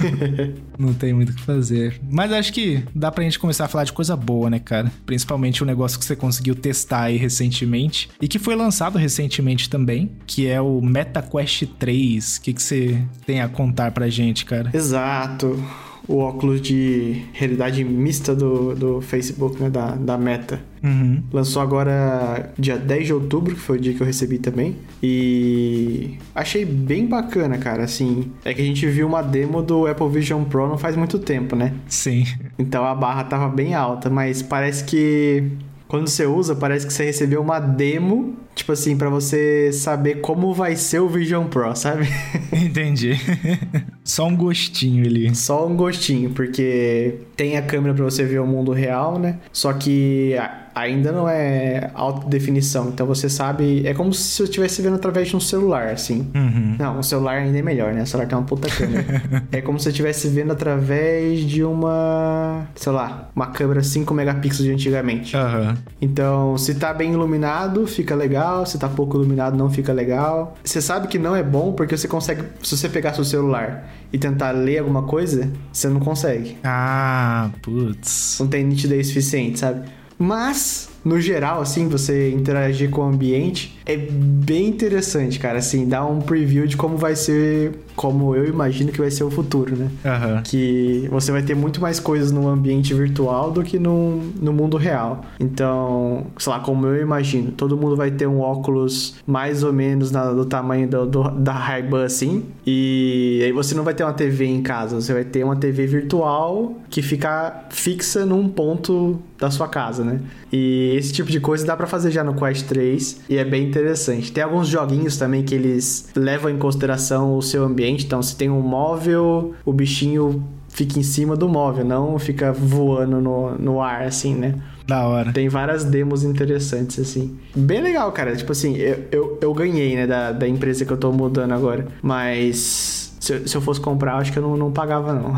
Não 0.78 0.94
tem 0.94 1.12
muito 1.12 1.32
o 1.32 1.34
que 1.34 1.42
fazer. 1.42 2.00
Mas 2.10 2.32
acho 2.32 2.52
que 2.52 2.84
dá 2.94 3.10
pra 3.10 3.24
gente 3.24 3.38
começar 3.38 3.64
a 3.64 3.68
falar 3.68 3.84
de 3.84 3.92
coisa 3.92 4.14
boa, 4.14 4.48
né, 4.48 4.58
cara? 4.58 4.92
Principalmente 5.04 5.62
o 5.62 5.66
negócio 5.66 5.98
que 5.98 6.04
você 6.04 6.14
conseguiu 6.14 6.54
testar 6.54 7.04
aí 7.04 7.16
recentemente. 7.16 8.10
E 8.20 8.28
que 8.28 8.38
foi 8.38 8.54
lançado 8.54 8.98
recentemente 8.98 9.68
também, 9.68 10.12
que 10.26 10.46
é 10.46 10.60
o 10.60 10.80
MetaQuest 10.80 11.66
3. 11.78 12.36
O 12.36 12.42
que, 12.42 12.52
que 12.52 12.62
você 12.62 13.02
tem 13.26 13.40
a 13.40 13.48
contar 13.48 13.92
pra 13.92 14.08
gente, 14.08 14.44
cara? 14.44 14.70
Exato. 14.74 15.62
O 16.12 16.18
óculos 16.18 16.60
de 16.60 17.22
realidade 17.32 17.82
mista 17.84 18.34
do, 18.34 18.74
do 18.74 19.00
Facebook, 19.00 19.60
né? 19.60 19.70
Da, 19.70 19.92
da 19.92 20.18
Meta. 20.18 20.60
Uhum. 20.82 21.22
Lançou 21.32 21.62
agora 21.62 22.52
dia 22.58 22.76
10 22.76 23.06
de 23.06 23.14
outubro, 23.14 23.54
que 23.54 23.60
foi 23.60 23.78
o 23.78 23.80
dia 23.80 23.94
que 23.94 24.00
eu 24.00 24.06
recebi 24.06 24.38
também. 24.38 24.76
E 25.02 26.18
achei 26.34 26.64
bem 26.64 27.06
bacana, 27.06 27.56
cara. 27.56 27.84
Assim, 27.84 28.30
é 28.44 28.52
que 28.52 28.60
a 28.60 28.64
gente 28.64 28.86
viu 28.86 29.06
uma 29.06 29.22
demo 29.22 29.62
do 29.62 29.86
Apple 29.86 30.08
Vision 30.08 30.44
Pro 30.44 30.68
não 30.68 30.76
faz 30.76 30.96
muito 30.96 31.18
tempo, 31.18 31.56
né? 31.56 31.72
Sim. 31.86 32.24
Então 32.58 32.84
a 32.84 32.94
barra 32.94 33.24
tava 33.24 33.48
bem 33.48 33.74
alta, 33.74 34.10
mas 34.10 34.42
parece 34.42 34.84
que 34.84 35.44
quando 35.92 36.08
você 36.08 36.24
usa, 36.24 36.54
parece 36.54 36.86
que 36.86 36.92
você 36.92 37.04
recebeu 37.04 37.42
uma 37.42 37.60
demo, 37.60 38.34
tipo 38.54 38.72
assim, 38.72 38.96
para 38.96 39.08
você 39.08 39.72
saber 39.72 40.20
como 40.20 40.52
vai 40.52 40.76
ser 40.76 41.00
o 41.00 41.08
Vision 41.08 41.46
Pro, 41.46 41.74
sabe? 41.74 42.08
Entendi. 42.52 43.18
Só 44.04 44.26
um 44.26 44.36
gostinho 44.36 45.04
ali. 45.06 45.34
Só 45.34 45.66
um 45.66 45.76
gostinho, 45.76 46.30
porque 46.30 47.14
tem 47.36 47.56
a 47.56 47.62
câmera 47.62 47.94
para 47.94 48.04
você 48.04 48.24
ver 48.24 48.40
o 48.40 48.46
mundo 48.46 48.72
real, 48.72 49.18
né? 49.18 49.38
Só 49.52 49.72
que 49.72 50.34
ainda 50.74 51.12
não 51.12 51.28
é 51.28 51.90
alta 51.94 52.26
definição. 52.28 52.88
Então 52.88 53.06
você 53.06 53.28
sabe. 53.28 53.86
É 53.86 53.94
como 53.94 54.12
se 54.12 54.40
eu 54.42 54.44
estivesse 54.44 54.82
vendo 54.82 54.96
através 54.96 55.28
de 55.28 55.36
um 55.36 55.40
celular, 55.40 55.88
assim. 55.88 56.30
Uhum. 56.34 56.76
Não, 56.78 56.98
o 56.98 57.02
celular 57.02 57.36
ainda 57.38 57.58
é 57.58 57.62
melhor, 57.62 57.92
né? 57.92 58.02
O 58.02 58.06
celular 58.06 58.28
tem 58.28 58.36
uma 58.36 58.44
puta 58.44 58.68
câmera. 58.68 59.22
é 59.52 59.60
como 59.60 59.78
se 59.78 59.88
eu 59.88 59.90
estivesse 59.90 60.28
vendo 60.28 60.52
através 60.52 61.40
de 61.40 61.62
uma. 61.62 62.66
Sei 62.74 62.92
lá, 62.92 63.30
uma 63.34 63.46
câmera 63.46 63.82
5 63.82 64.12
megapixels 64.12 64.64
de 64.64 64.72
antigamente. 64.72 65.36
Aham. 65.36 65.76
Então, 66.00 66.56
se 66.58 66.74
tá 66.74 66.92
bem 66.92 67.12
iluminado, 67.12 67.86
fica 67.86 68.14
legal. 68.14 68.41
Se 68.66 68.78
tá 68.78 68.88
pouco 68.88 69.16
iluminado, 69.16 69.56
não 69.56 69.70
fica 69.70 69.92
legal. 69.92 70.56
Você 70.64 70.80
sabe 70.80 71.08
que 71.08 71.18
não 71.18 71.34
é 71.34 71.42
bom 71.42 71.72
porque 71.72 71.96
você 71.96 72.08
consegue. 72.08 72.44
Se 72.62 72.76
você 72.76 72.88
pegar 72.88 73.14
seu 73.14 73.24
celular 73.24 73.88
e 74.12 74.18
tentar 74.18 74.50
ler 74.52 74.78
alguma 74.78 75.02
coisa, 75.04 75.50
você 75.72 75.88
não 75.88 76.00
consegue. 76.00 76.58
Ah, 76.64 77.50
putz. 77.62 78.36
Não 78.40 78.48
tem 78.48 78.64
nitidez 78.64 79.08
suficiente, 79.08 79.58
sabe? 79.58 79.88
Mas, 80.18 80.88
no 81.04 81.20
geral, 81.20 81.60
assim, 81.60 81.88
você 81.88 82.30
interagir 82.30 82.90
com 82.90 83.00
o 83.00 83.04
ambiente 83.04 83.78
é 83.84 83.96
bem 83.96 84.68
interessante, 84.68 85.38
cara. 85.38 85.58
Assim, 85.58 85.88
dá 85.88 86.04
um 86.06 86.20
preview 86.20 86.66
de 86.66 86.76
como 86.76 86.96
vai 86.96 87.16
ser, 87.16 87.72
como 87.96 88.34
eu 88.36 88.46
imagino 88.46 88.92
que 88.92 89.00
vai 89.00 89.10
ser 89.10 89.24
o 89.24 89.30
futuro, 89.30 89.74
né? 89.76 89.90
Aham. 90.04 90.42
Que 90.44 91.08
você 91.10 91.32
vai 91.32 91.42
ter 91.42 91.54
muito 91.56 91.80
mais 91.80 91.98
coisas 91.98 92.30
no 92.30 92.46
ambiente 92.48 92.94
virtual 92.94 93.50
do 93.50 93.62
que 93.62 93.78
no, 93.78 94.18
no 94.40 94.52
mundo 94.52 94.76
real. 94.76 95.22
Então, 95.40 96.26
sei 96.38 96.52
lá, 96.52 96.60
como 96.60 96.86
eu 96.86 97.02
imagino, 97.02 97.50
todo 97.52 97.76
mundo 97.76 97.96
vai 97.96 98.10
ter 98.10 98.26
um 98.26 98.40
óculos 98.40 99.16
mais 99.26 99.62
ou 99.64 99.72
menos 99.72 100.10
na- 100.12 100.32
do 100.32 100.44
tamanho 100.44 100.86
do, 100.88 101.06
do- 101.06 101.30
da 101.30 101.52
Ray-Ban, 101.52 102.04
assim. 102.04 102.44
E 102.66 103.42
aí 103.44 103.52
você 103.52 103.74
não 103.74 103.82
vai 103.84 103.94
ter 103.94 104.04
uma 104.04 104.12
TV 104.12 104.44
em 104.46 104.62
casa, 104.62 105.00
você 105.00 105.12
vai 105.12 105.24
ter 105.24 105.42
uma 105.44 105.56
TV 105.56 105.86
virtual 105.86 106.74
que 106.88 107.02
fica 107.02 107.64
fixa 107.70 108.24
num 108.24 108.48
ponto 108.48 109.18
da 109.42 109.50
sua 109.50 109.66
casa, 109.66 110.04
né? 110.04 110.20
E 110.52 110.94
esse 110.96 111.12
tipo 111.12 111.28
de 111.28 111.40
coisa 111.40 111.66
dá 111.66 111.76
pra 111.76 111.86
fazer 111.86 112.12
já 112.12 112.22
no 112.22 112.32
Quest 112.32 112.66
3 112.68 113.22
e 113.28 113.36
é 113.36 113.44
bem 113.44 113.66
interessante. 113.66 114.30
Tem 114.30 114.44
alguns 114.44 114.68
joguinhos 114.68 115.16
também 115.16 115.42
que 115.42 115.52
eles 115.52 116.08
levam 116.14 116.48
em 116.48 116.56
consideração 116.56 117.36
o 117.36 117.42
seu 117.42 117.64
ambiente. 117.64 118.06
Então, 118.06 118.22
se 118.22 118.36
tem 118.36 118.48
um 118.48 118.60
móvel, 118.60 119.52
o 119.64 119.72
bichinho 119.72 120.44
fica 120.68 120.98
em 120.98 121.02
cima 121.02 121.36
do 121.36 121.48
móvel, 121.48 121.84
não 121.84 122.18
fica 122.20 122.52
voando 122.52 123.20
no, 123.20 123.58
no 123.58 123.82
ar, 123.82 124.04
assim, 124.04 124.34
né? 124.34 124.54
Da 124.86 125.06
hora. 125.06 125.32
Tem 125.32 125.48
várias 125.48 125.84
demos 125.84 126.22
interessantes, 126.22 127.00
assim. 127.00 127.36
Bem 127.54 127.82
legal, 127.82 128.10
cara. 128.12 128.36
Tipo 128.36 128.52
assim, 128.52 128.76
eu, 128.76 129.04
eu, 129.10 129.38
eu 129.40 129.54
ganhei, 129.54 129.96
né, 129.96 130.06
da, 130.06 130.30
da 130.30 130.46
empresa 130.46 130.84
que 130.84 130.92
eu 130.92 130.96
tô 130.96 131.10
mudando 131.12 131.52
agora. 131.52 131.88
Mas 132.00 133.11
Se, 133.22 133.46
se 133.46 133.56
eu 133.56 133.60
fosse 133.60 133.80
comprar, 133.80 134.16
acho 134.16 134.32
que 134.32 134.38
eu 134.40 134.42
não, 134.42 134.56
não 134.56 134.72
pagava, 134.72 135.12
não. 135.12 135.32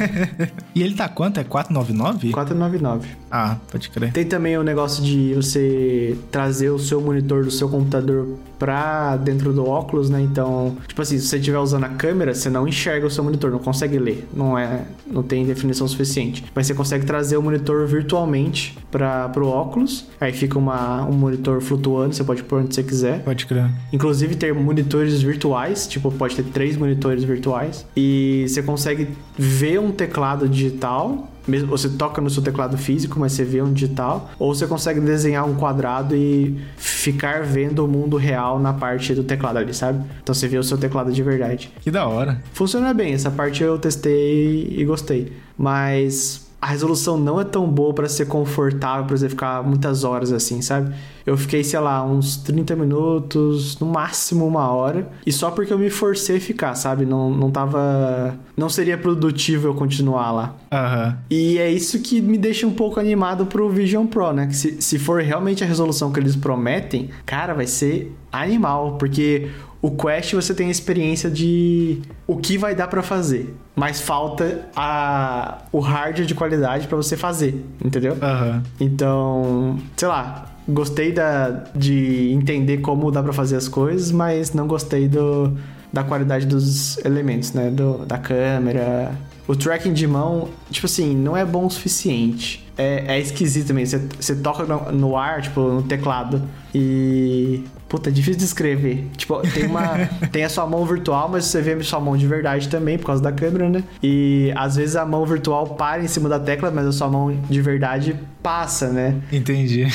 e 0.74 0.82
ele 0.82 0.94
tá 0.94 1.10
quanto? 1.10 1.38
É 1.38 1.44
499? 1.44 2.30
499. 2.30 3.06
Ah, 3.30 3.58
pode 3.70 3.90
crer. 3.90 4.12
Tem 4.12 4.24
também 4.24 4.56
o 4.56 4.62
negócio 4.62 5.04
de 5.04 5.34
você 5.34 6.16
trazer 6.30 6.70
o 6.70 6.78
seu 6.78 7.02
monitor 7.02 7.44
do 7.44 7.50
seu 7.50 7.68
computador 7.68 8.38
pra 8.58 9.18
dentro 9.18 9.52
do 9.52 9.68
óculos, 9.68 10.08
né? 10.08 10.22
Então, 10.22 10.74
tipo 10.88 11.02
assim, 11.02 11.18
se 11.18 11.26
você 11.26 11.36
estiver 11.36 11.58
usando 11.58 11.84
a 11.84 11.90
câmera, 11.90 12.32
você 12.32 12.48
não 12.48 12.66
enxerga 12.66 13.06
o 13.06 13.10
seu 13.10 13.22
monitor, 13.22 13.50
não 13.50 13.58
consegue 13.58 13.98
ler. 13.98 14.26
Não 14.32 14.56
é, 14.56 14.82
não 15.06 15.22
tem 15.22 15.44
definição 15.44 15.86
suficiente. 15.86 16.42
Mas 16.54 16.66
você 16.66 16.72
consegue 16.72 17.04
trazer 17.04 17.36
o 17.36 17.42
monitor 17.42 17.86
virtualmente 17.86 18.78
para 18.90 19.28
pro 19.28 19.48
óculos. 19.48 20.06
Aí 20.18 20.32
fica 20.32 20.58
uma, 20.58 21.04
um 21.04 21.12
monitor 21.12 21.60
flutuando, 21.60 22.14
você 22.14 22.24
pode 22.24 22.42
pôr 22.42 22.60
onde 22.60 22.74
você 22.74 22.82
quiser. 22.82 23.22
Pode 23.22 23.44
crer. 23.44 23.70
Inclusive 23.92 24.34
ter 24.34 24.54
monitores 24.54 25.20
virtuais, 25.20 25.86
tipo, 25.86 26.10
pode 26.10 26.36
ter 26.36 26.44
três 26.44 26.74
monitores 26.74 27.01
virtuais. 27.24 27.86
E 27.96 28.44
você 28.48 28.62
consegue 28.62 29.08
ver 29.36 29.78
um 29.80 29.90
teclado 29.90 30.48
digital 30.48 31.28
mesmo 31.46 31.68
você 31.68 31.88
toca 31.88 32.20
no 32.20 32.30
seu 32.30 32.42
teclado 32.42 32.78
físico, 32.78 33.18
mas 33.18 33.32
você 33.32 33.44
vê 33.44 33.62
um 33.62 33.72
digital, 33.72 34.30
ou 34.38 34.54
você 34.54 34.66
consegue 34.66 35.00
desenhar 35.00 35.44
um 35.44 35.54
quadrado 35.54 36.14
e 36.14 36.60
ficar 36.76 37.42
vendo 37.42 37.84
o 37.84 37.88
mundo 37.88 38.16
real 38.16 38.60
na 38.60 38.72
parte 38.72 39.14
do 39.14 39.24
teclado 39.24 39.58
ali, 39.58 39.74
sabe? 39.74 40.04
Então 40.22 40.34
você 40.34 40.46
vê 40.46 40.58
o 40.58 40.62
seu 40.62 40.78
teclado 40.78 41.12
de 41.12 41.22
verdade. 41.22 41.72
Que 41.80 41.90
da 41.90 42.06
hora. 42.06 42.40
Funciona 42.52 42.94
bem, 42.94 43.12
essa 43.12 43.30
parte 43.30 43.62
eu 43.62 43.78
testei 43.78 44.74
e 44.76 44.84
gostei. 44.84 45.32
Mas 45.56 46.41
a 46.62 46.66
resolução 46.66 47.18
não 47.18 47.40
é 47.40 47.44
tão 47.44 47.68
boa 47.68 47.92
para 47.92 48.08
ser 48.08 48.26
confortável 48.26 49.04
para 49.04 49.16
você 49.16 49.28
ficar 49.28 49.64
muitas 49.64 50.04
horas 50.04 50.30
assim, 50.30 50.62
sabe? 50.62 50.94
Eu 51.26 51.36
fiquei, 51.36 51.64
sei 51.64 51.80
lá, 51.80 52.04
uns 52.04 52.36
30 52.36 52.76
minutos, 52.76 53.80
no 53.80 53.86
máximo 53.86 54.46
uma 54.46 54.70
hora, 54.70 55.10
e 55.26 55.32
só 55.32 55.50
porque 55.50 55.72
eu 55.72 55.78
me 55.78 55.90
forcei 55.90 56.36
a 56.36 56.40
ficar, 56.40 56.76
sabe? 56.76 57.04
Não, 57.04 57.30
não 57.30 57.50
tava. 57.50 58.38
Não 58.56 58.68
seria 58.68 58.96
produtivo 58.96 59.66
eu 59.66 59.74
continuar 59.74 60.30
lá. 60.30 60.54
Aham. 60.70 61.18
E 61.28 61.58
é 61.58 61.68
isso 61.68 61.98
que 61.98 62.22
me 62.22 62.38
deixa 62.38 62.64
um 62.64 62.72
pouco 62.72 63.00
animado 63.00 63.44
pro 63.46 63.68
Vision 63.68 64.06
Pro, 64.06 64.32
né? 64.32 64.46
Que 64.46 64.54
se, 64.54 64.80
se 64.80 65.00
for 65.00 65.20
realmente 65.20 65.64
a 65.64 65.66
resolução 65.66 66.12
que 66.12 66.20
eles 66.20 66.36
prometem, 66.36 67.10
cara, 67.26 67.54
vai 67.54 67.66
ser 67.66 68.16
animal, 68.30 68.98
porque 68.98 69.48
o 69.82 69.90
Quest 69.90 70.32
você 70.32 70.54
tem 70.54 70.68
a 70.68 70.70
experiência 70.70 71.28
de 71.28 72.00
o 72.24 72.36
que 72.36 72.56
vai 72.56 72.72
dar 72.72 72.86
para 72.86 73.02
fazer, 73.02 73.52
mas 73.74 74.00
falta 74.00 74.68
a 74.76 75.58
o 75.72 75.80
hardware 75.80 76.24
de 76.24 76.34
qualidade 76.36 76.86
para 76.86 76.96
você 76.96 77.16
fazer, 77.16 77.64
entendeu? 77.84 78.16
Aham. 78.22 78.62
Então, 78.78 79.76
sei 79.96 80.06
lá, 80.06 80.46
gostei 80.68 81.10
da, 81.10 81.64
de 81.74 82.30
entender 82.32 82.78
como 82.78 83.10
dá 83.10 83.20
para 83.20 83.32
fazer 83.32 83.56
as 83.56 83.66
coisas, 83.66 84.12
mas 84.12 84.54
não 84.54 84.68
gostei 84.68 85.08
do, 85.08 85.52
da 85.92 86.04
qualidade 86.04 86.46
dos 86.46 86.98
elementos, 87.04 87.52
né? 87.52 87.68
Do, 87.68 88.06
da 88.06 88.18
câmera. 88.18 89.12
O 89.48 89.56
tracking 89.56 89.92
de 89.92 90.06
mão, 90.06 90.48
tipo 90.70 90.86
assim, 90.86 91.16
não 91.16 91.36
é 91.36 91.44
bom 91.44 91.66
o 91.66 91.70
suficiente. 91.70 92.64
É, 92.82 93.16
é 93.16 93.20
esquisito 93.20 93.68
também. 93.68 93.86
Você, 93.86 93.98
você 94.18 94.34
toca 94.36 94.64
no, 94.64 94.92
no 94.92 95.16
ar, 95.16 95.42
tipo, 95.42 95.60
no 95.60 95.82
teclado, 95.82 96.42
e 96.74 97.64
Puta, 97.92 98.08
é 98.08 98.12
difícil 98.12 98.38
de 98.38 98.44
escrever. 98.44 99.06
Tipo, 99.18 99.42
tem 99.52 99.66
uma. 99.66 100.08
tem 100.32 100.44
a 100.44 100.48
sua 100.48 100.66
mão 100.66 100.82
virtual, 100.86 101.28
mas 101.28 101.44
você 101.44 101.60
vê 101.60 101.72
a 101.74 101.84
sua 101.84 102.00
mão 102.00 102.16
de 102.16 102.26
verdade 102.26 102.66
também, 102.70 102.96
por 102.96 103.04
causa 103.04 103.22
da 103.22 103.30
câmera, 103.30 103.68
né? 103.68 103.84
E 104.02 104.50
às 104.56 104.76
vezes 104.76 104.96
a 104.96 105.04
mão 105.04 105.26
virtual 105.26 105.74
para 105.74 106.02
em 106.02 106.08
cima 106.08 106.26
da 106.26 106.40
tecla, 106.40 106.70
mas 106.70 106.86
a 106.86 106.92
sua 106.92 107.08
mão 107.10 107.36
de 107.50 107.60
verdade 107.60 108.18
passa, 108.42 108.88
né? 108.88 109.16
Entendi. 109.30 109.86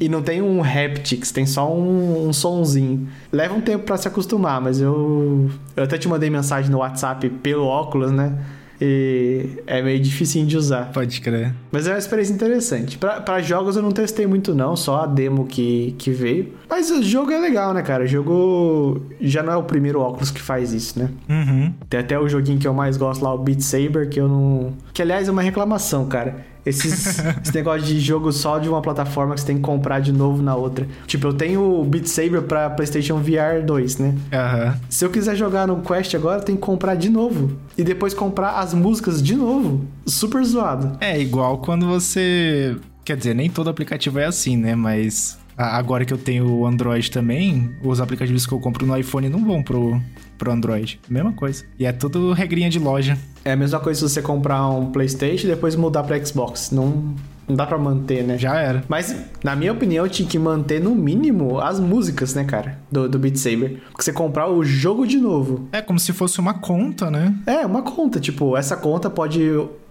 e 0.00 0.08
não 0.08 0.22
tem 0.22 0.42
um 0.42 0.60
haptics, 0.60 1.30
tem 1.30 1.46
só 1.46 1.72
um, 1.72 2.26
um 2.26 2.32
sonzinho. 2.32 3.06
Leva 3.30 3.54
um 3.54 3.60
tempo 3.60 3.84
para 3.84 3.96
se 3.96 4.08
acostumar, 4.08 4.60
mas 4.60 4.80
eu. 4.80 5.48
Eu 5.76 5.84
até 5.84 5.96
te 5.96 6.08
mandei 6.08 6.28
mensagem 6.28 6.68
no 6.68 6.78
WhatsApp 6.78 7.30
pelo 7.30 7.64
óculos, 7.64 8.10
né? 8.10 8.36
E 8.80 9.62
é 9.66 9.82
meio 9.82 10.00
difícil 10.00 10.46
de 10.46 10.56
usar. 10.56 10.90
Pode 10.90 11.20
crer. 11.20 11.54
Mas 11.70 11.86
é 11.86 11.92
uma 11.92 11.98
experiência 12.10 12.34
interessante. 12.34 12.98
Para 12.98 13.40
jogos 13.40 13.76
eu 13.76 13.82
não 13.82 13.92
testei 13.92 14.26
muito 14.26 14.54
não, 14.54 14.74
só 14.74 15.04
a 15.04 15.06
demo 15.06 15.46
que, 15.46 15.94
que 15.98 16.10
veio. 16.10 16.54
Mas 16.68 16.90
o 16.90 17.02
jogo 17.02 17.30
é 17.30 17.38
legal, 17.38 17.72
né, 17.72 17.82
cara? 17.82 18.04
O 18.04 18.06
jogo 18.06 19.00
já 19.20 19.42
não 19.42 19.52
é 19.52 19.56
o 19.56 19.62
primeiro 19.62 20.00
óculos 20.00 20.30
que 20.30 20.40
faz 20.40 20.72
isso, 20.72 20.98
né? 20.98 21.10
Uhum. 21.28 21.72
Tem 21.88 22.00
até 22.00 22.18
o 22.18 22.28
joguinho 22.28 22.58
que 22.58 22.66
eu 22.66 22.74
mais 22.74 22.96
gosto 22.96 23.22
lá, 23.22 23.32
o 23.32 23.38
Beat 23.38 23.60
Saber, 23.60 24.08
que 24.08 24.20
eu 24.20 24.28
não... 24.28 24.72
Que, 24.92 25.02
aliás, 25.02 25.28
é 25.28 25.30
uma 25.30 25.42
reclamação, 25.42 26.06
cara. 26.06 26.49
Esses, 26.64 27.18
esse 27.42 27.54
negócio 27.54 27.82
de 27.82 27.98
jogo 28.00 28.32
só 28.32 28.58
de 28.58 28.68
uma 28.68 28.82
plataforma 28.82 29.34
que 29.34 29.40
você 29.40 29.46
tem 29.46 29.56
que 29.56 29.62
comprar 29.62 30.00
de 30.00 30.12
novo 30.12 30.42
na 30.42 30.54
outra. 30.54 30.86
Tipo, 31.06 31.28
eu 31.28 31.32
tenho 31.32 31.62
o 31.62 31.84
Beat 31.84 32.06
Saber 32.06 32.42
pra 32.42 32.70
PlayStation 32.70 33.18
VR 33.18 33.64
2, 33.64 33.98
né? 33.98 34.14
Aham. 34.32 34.76
Se 34.88 35.04
eu 35.04 35.10
quiser 35.10 35.36
jogar 35.36 35.66
no 35.66 35.80
Quest 35.80 36.14
agora, 36.14 36.40
eu 36.40 36.44
tenho 36.44 36.58
que 36.58 36.64
comprar 36.64 36.94
de 36.94 37.08
novo. 37.08 37.56
E 37.76 37.82
depois 37.82 38.12
comprar 38.14 38.58
as 38.58 38.74
músicas 38.74 39.22
de 39.22 39.34
novo. 39.34 39.84
Super 40.06 40.44
zoado. 40.44 40.96
É 41.00 41.18
igual 41.20 41.58
quando 41.58 41.86
você. 41.86 42.76
Quer 43.04 43.16
dizer, 43.16 43.34
nem 43.34 43.48
todo 43.48 43.70
aplicativo 43.70 44.18
é 44.18 44.26
assim, 44.26 44.56
né? 44.56 44.74
Mas 44.74 45.39
agora 45.60 46.04
que 46.04 46.12
eu 46.12 46.18
tenho 46.18 46.50
o 46.50 46.66
Android 46.66 47.10
também, 47.10 47.74
os 47.82 48.00
aplicativos 48.00 48.46
que 48.46 48.52
eu 48.52 48.58
compro 48.58 48.86
no 48.86 48.96
iPhone 48.96 49.28
não 49.28 49.44
vão 49.44 49.62
pro, 49.62 50.00
pro 50.38 50.50
Android. 50.50 51.00
Mesma 51.08 51.32
coisa. 51.32 51.64
E 51.78 51.84
é 51.84 51.92
tudo 51.92 52.32
regrinha 52.32 52.70
de 52.70 52.78
loja. 52.78 53.18
É 53.44 53.52
a 53.52 53.56
mesma 53.56 53.80
coisa 53.80 54.00
se 54.00 54.14
você 54.14 54.22
comprar 54.22 54.68
um 54.68 54.90
PlayStation 54.90 55.46
e 55.46 55.50
depois 55.50 55.76
mudar 55.76 56.02
pra 56.02 56.22
Xbox. 56.24 56.70
Não, 56.70 57.14
não 57.48 57.56
dá 57.56 57.66
pra 57.66 57.78
manter, 57.78 58.22
né? 58.22 58.38
Já 58.38 58.56
era. 58.58 58.84
Mas, 58.88 59.14
na 59.42 59.56
minha 59.56 59.72
opinião, 59.72 60.08
tinha 60.08 60.28
que 60.28 60.38
manter 60.38 60.80
no 60.80 60.94
mínimo 60.94 61.58
as 61.60 61.80
músicas, 61.80 62.34
né, 62.34 62.44
cara? 62.44 62.78
Do, 62.90 63.08
do 63.08 63.18
Beat 63.18 63.36
Saber. 63.36 63.82
Porque 63.90 64.02
você 64.02 64.12
comprar 64.12 64.50
o 64.50 64.64
jogo 64.64 65.06
de 65.06 65.18
novo. 65.18 65.68
É 65.72 65.82
como 65.82 65.98
se 65.98 66.12
fosse 66.12 66.38
uma 66.38 66.54
conta, 66.54 67.10
né? 67.10 67.34
É, 67.46 67.66
uma 67.66 67.82
conta. 67.82 68.20
Tipo, 68.20 68.56
essa 68.56 68.76
conta 68.76 69.10
pode 69.10 69.40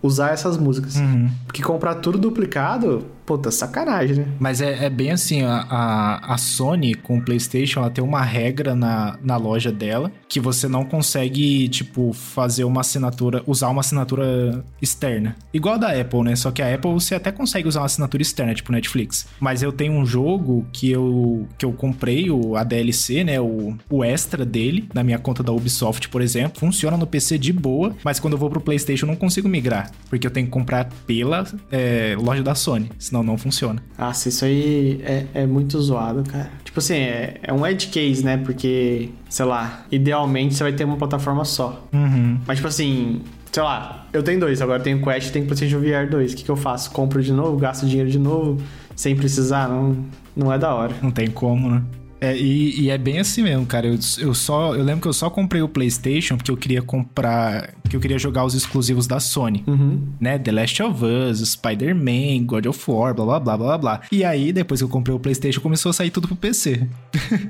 usar 0.02 0.32
essas 0.32 0.58
músicas. 0.58 0.96
Uhum. 0.96 1.30
Porque 1.46 1.62
comprar 1.62 1.96
tudo 1.96 2.18
duplicado, 2.18 3.06
puta, 3.30 3.52
sacanagem, 3.52 4.18
né? 4.18 4.26
Mas 4.40 4.60
é, 4.60 4.86
é 4.86 4.90
bem 4.90 5.12
assim, 5.12 5.44
a, 5.44 5.66
a, 5.70 6.34
a 6.34 6.38
Sony 6.38 6.96
com 6.96 7.20
o 7.20 7.22
PlayStation, 7.22 7.82
ela 7.82 7.92
tem 7.92 8.04
uma 8.04 8.24
regra 8.24 8.76
na, 8.76 9.20
na 9.22 9.38
loja 9.38 9.72
dela 9.72 10.12
que 10.28 10.40
você 10.40 10.68
não 10.68 10.84
consegue, 10.84 11.68
tipo, 11.70 12.12
fazer 12.12 12.64
uma 12.64 12.82
assinatura, 12.82 13.44
usar 13.46 13.70
uma 13.70 13.82
assinatura 13.82 14.64
externa. 14.82 15.36
Igual 15.54 15.76
a 15.76 15.78
da 15.78 16.02
Apple, 16.02 16.24
né? 16.24 16.36
Só 16.36 16.50
que 16.50 16.62
a 16.62 16.74
Apple 16.74 16.92
você 16.92 17.14
até 17.14 17.32
consegue 17.32 17.68
usar 17.68 17.82
uma 17.82 17.86
assinatura 17.86 18.24
externa, 18.24 18.54
tipo 18.56 18.72
Netflix. 18.72 19.28
Mas 19.40 19.62
eu 19.62 19.72
tenho 19.72 19.94
um 19.94 20.06
jogo 20.06 20.66
que 20.74 20.90
eu, 20.90 21.48
que 21.58 21.66
eu 21.66 21.72
comprei, 21.72 22.32
o, 22.32 22.56
a 22.56 22.64
DLC, 22.64 23.24
né? 23.24 23.40
O, 23.40 23.78
o 23.90 24.04
extra 24.04 24.44
dele, 24.44 24.90
na 24.92 25.04
minha 25.04 25.20
conta 25.20 25.44
da 25.44 25.52
Ubisoft, 25.52 26.10
por 26.10 26.22
exemplo. 26.22 26.60
Funciona 26.60 26.98
no 26.98 27.06
PC 27.06 27.38
de 27.38 27.54
boa, 27.54 27.96
mas 28.04 28.20
quando 28.20 28.34
eu 28.34 28.40
vou 28.40 28.50
pro 28.50 28.62
PlayStation 28.62 29.06
eu 29.06 29.10
não 29.10 29.16
consigo 29.16 29.48
migrar. 29.48 29.89
Porque 30.10 30.26
eu 30.26 30.32
tenho 30.32 30.48
que 30.48 30.52
comprar 30.52 30.90
pela 31.06 31.46
é, 31.72 32.16
loja 32.20 32.42
da 32.42 32.56
Sony, 32.56 32.90
senão 32.98 33.24
não 33.24 33.38
funciona. 33.38 33.82
Nossa, 33.98 34.30
isso 34.30 34.46
aí 34.46 35.02
é, 35.04 35.26
é 35.34 35.46
muito 35.46 35.80
zoado, 35.82 36.24
cara. 36.24 36.50
Tipo 36.64 36.80
assim, 36.80 36.96
é, 36.96 37.40
é 37.44 37.54
um 37.54 37.66
edge 37.66 37.88
case, 37.88 38.24
né? 38.24 38.38
Porque, 38.38 39.10
sei 39.30 39.46
lá, 39.46 39.86
idealmente 39.92 40.56
você 40.56 40.64
vai 40.64 40.74
ter 40.74 40.84
uma 40.84 40.98
plataforma 40.98 41.46
só. 41.46 41.88
Uhum. 41.94 42.40
Mas, 42.46 42.58
tipo 42.58 42.68
assim, 42.68 43.22
sei 43.52 43.64
lá, 43.64 44.08
eu 44.14 44.24
tenho 44.24 44.40
dois, 44.40 44.62
agora 44.62 44.80
eu 44.80 44.84
tenho 44.84 45.02
Quest 45.02 45.30
e 45.30 45.32
tenho 45.32 45.46
PlayStation 45.46 45.80
VR 45.80 46.10
2. 46.10 46.34
O 46.34 46.36
que, 46.36 46.44
que 46.44 46.52
eu 46.52 46.56
faço? 46.56 46.92
Compro 46.92 47.22
de 47.22 47.34
novo, 47.34 47.58
gasto 47.58 47.86
dinheiro 47.86 48.10
de 48.10 48.20
novo, 48.20 48.62
sem 48.96 49.16
precisar? 49.16 49.68
Não, 49.68 50.06
não 50.36 50.54
é 50.54 50.58
da 50.58 50.74
hora. 50.74 50.94
Não 51.02 51.12
tem 51.12 51.28
como, 51.30 51.70
né? 51.70 51.84
É, 52.22 52.36
e, 52.38 52.82
e 52.82 52.90
é 52.90 52.98
bem 52.98 53.20
assim 53.20 53.42
mesmo, 53.44 53.66
cara. 53.66 53.88
Eu, 53.88 53.98
eu 54.20 54.34
só. 54.34 54.76
Eu 54.76 54.84
lembro 54.84 55.02
que 55.02 55.08
eu 55.08 55.14
só 55.14 55.30
comprei 55.30 55.62
o 55.62 55.70
PlayStation 55.70 56.36
porque 56.36 56.52
eu 56.52 56.58
queria 56.58 56.82
comprar. 56.82 57.74
Que 57.90 57.96
eu 57.96 58.00
queria 58.00 58.20
jogar 58.20 58.46
os 58.46 58.54
exclusivos 58.54 59.08
da 59.08 59.20
Sony. 59.20 59.64
Uhum. 59.66 60.08
Né? 60.20 60.38
The 60.38 60.52
Last 60.52 60.84
of 60.84 61.04
Us, 61.04 61.40
Spider-Man, 61.40 62.46
God 62.46 62.66
of 62.66 62.92
War, 62.92 63.14
blá 63.16 63.26
blá 63.26 63.40
blá 63.40 63.58
blá 63.58 63.78
blá. 63.78 64.02
E 64.12 64.24
aí, 64.24 64.52
depois 64.52 64.80
que 64.80 64.84
eu 64.84 64.90
comprei 64.90 65.16
o 65.16 65.20
PlayStation, 65.20 65.62
começou 65.62 65.90
a 65.90 65.94
sair 65.94 66.12
tudo 66.12 66.28
pro 66.28 66.36
PC. 66.36 66.88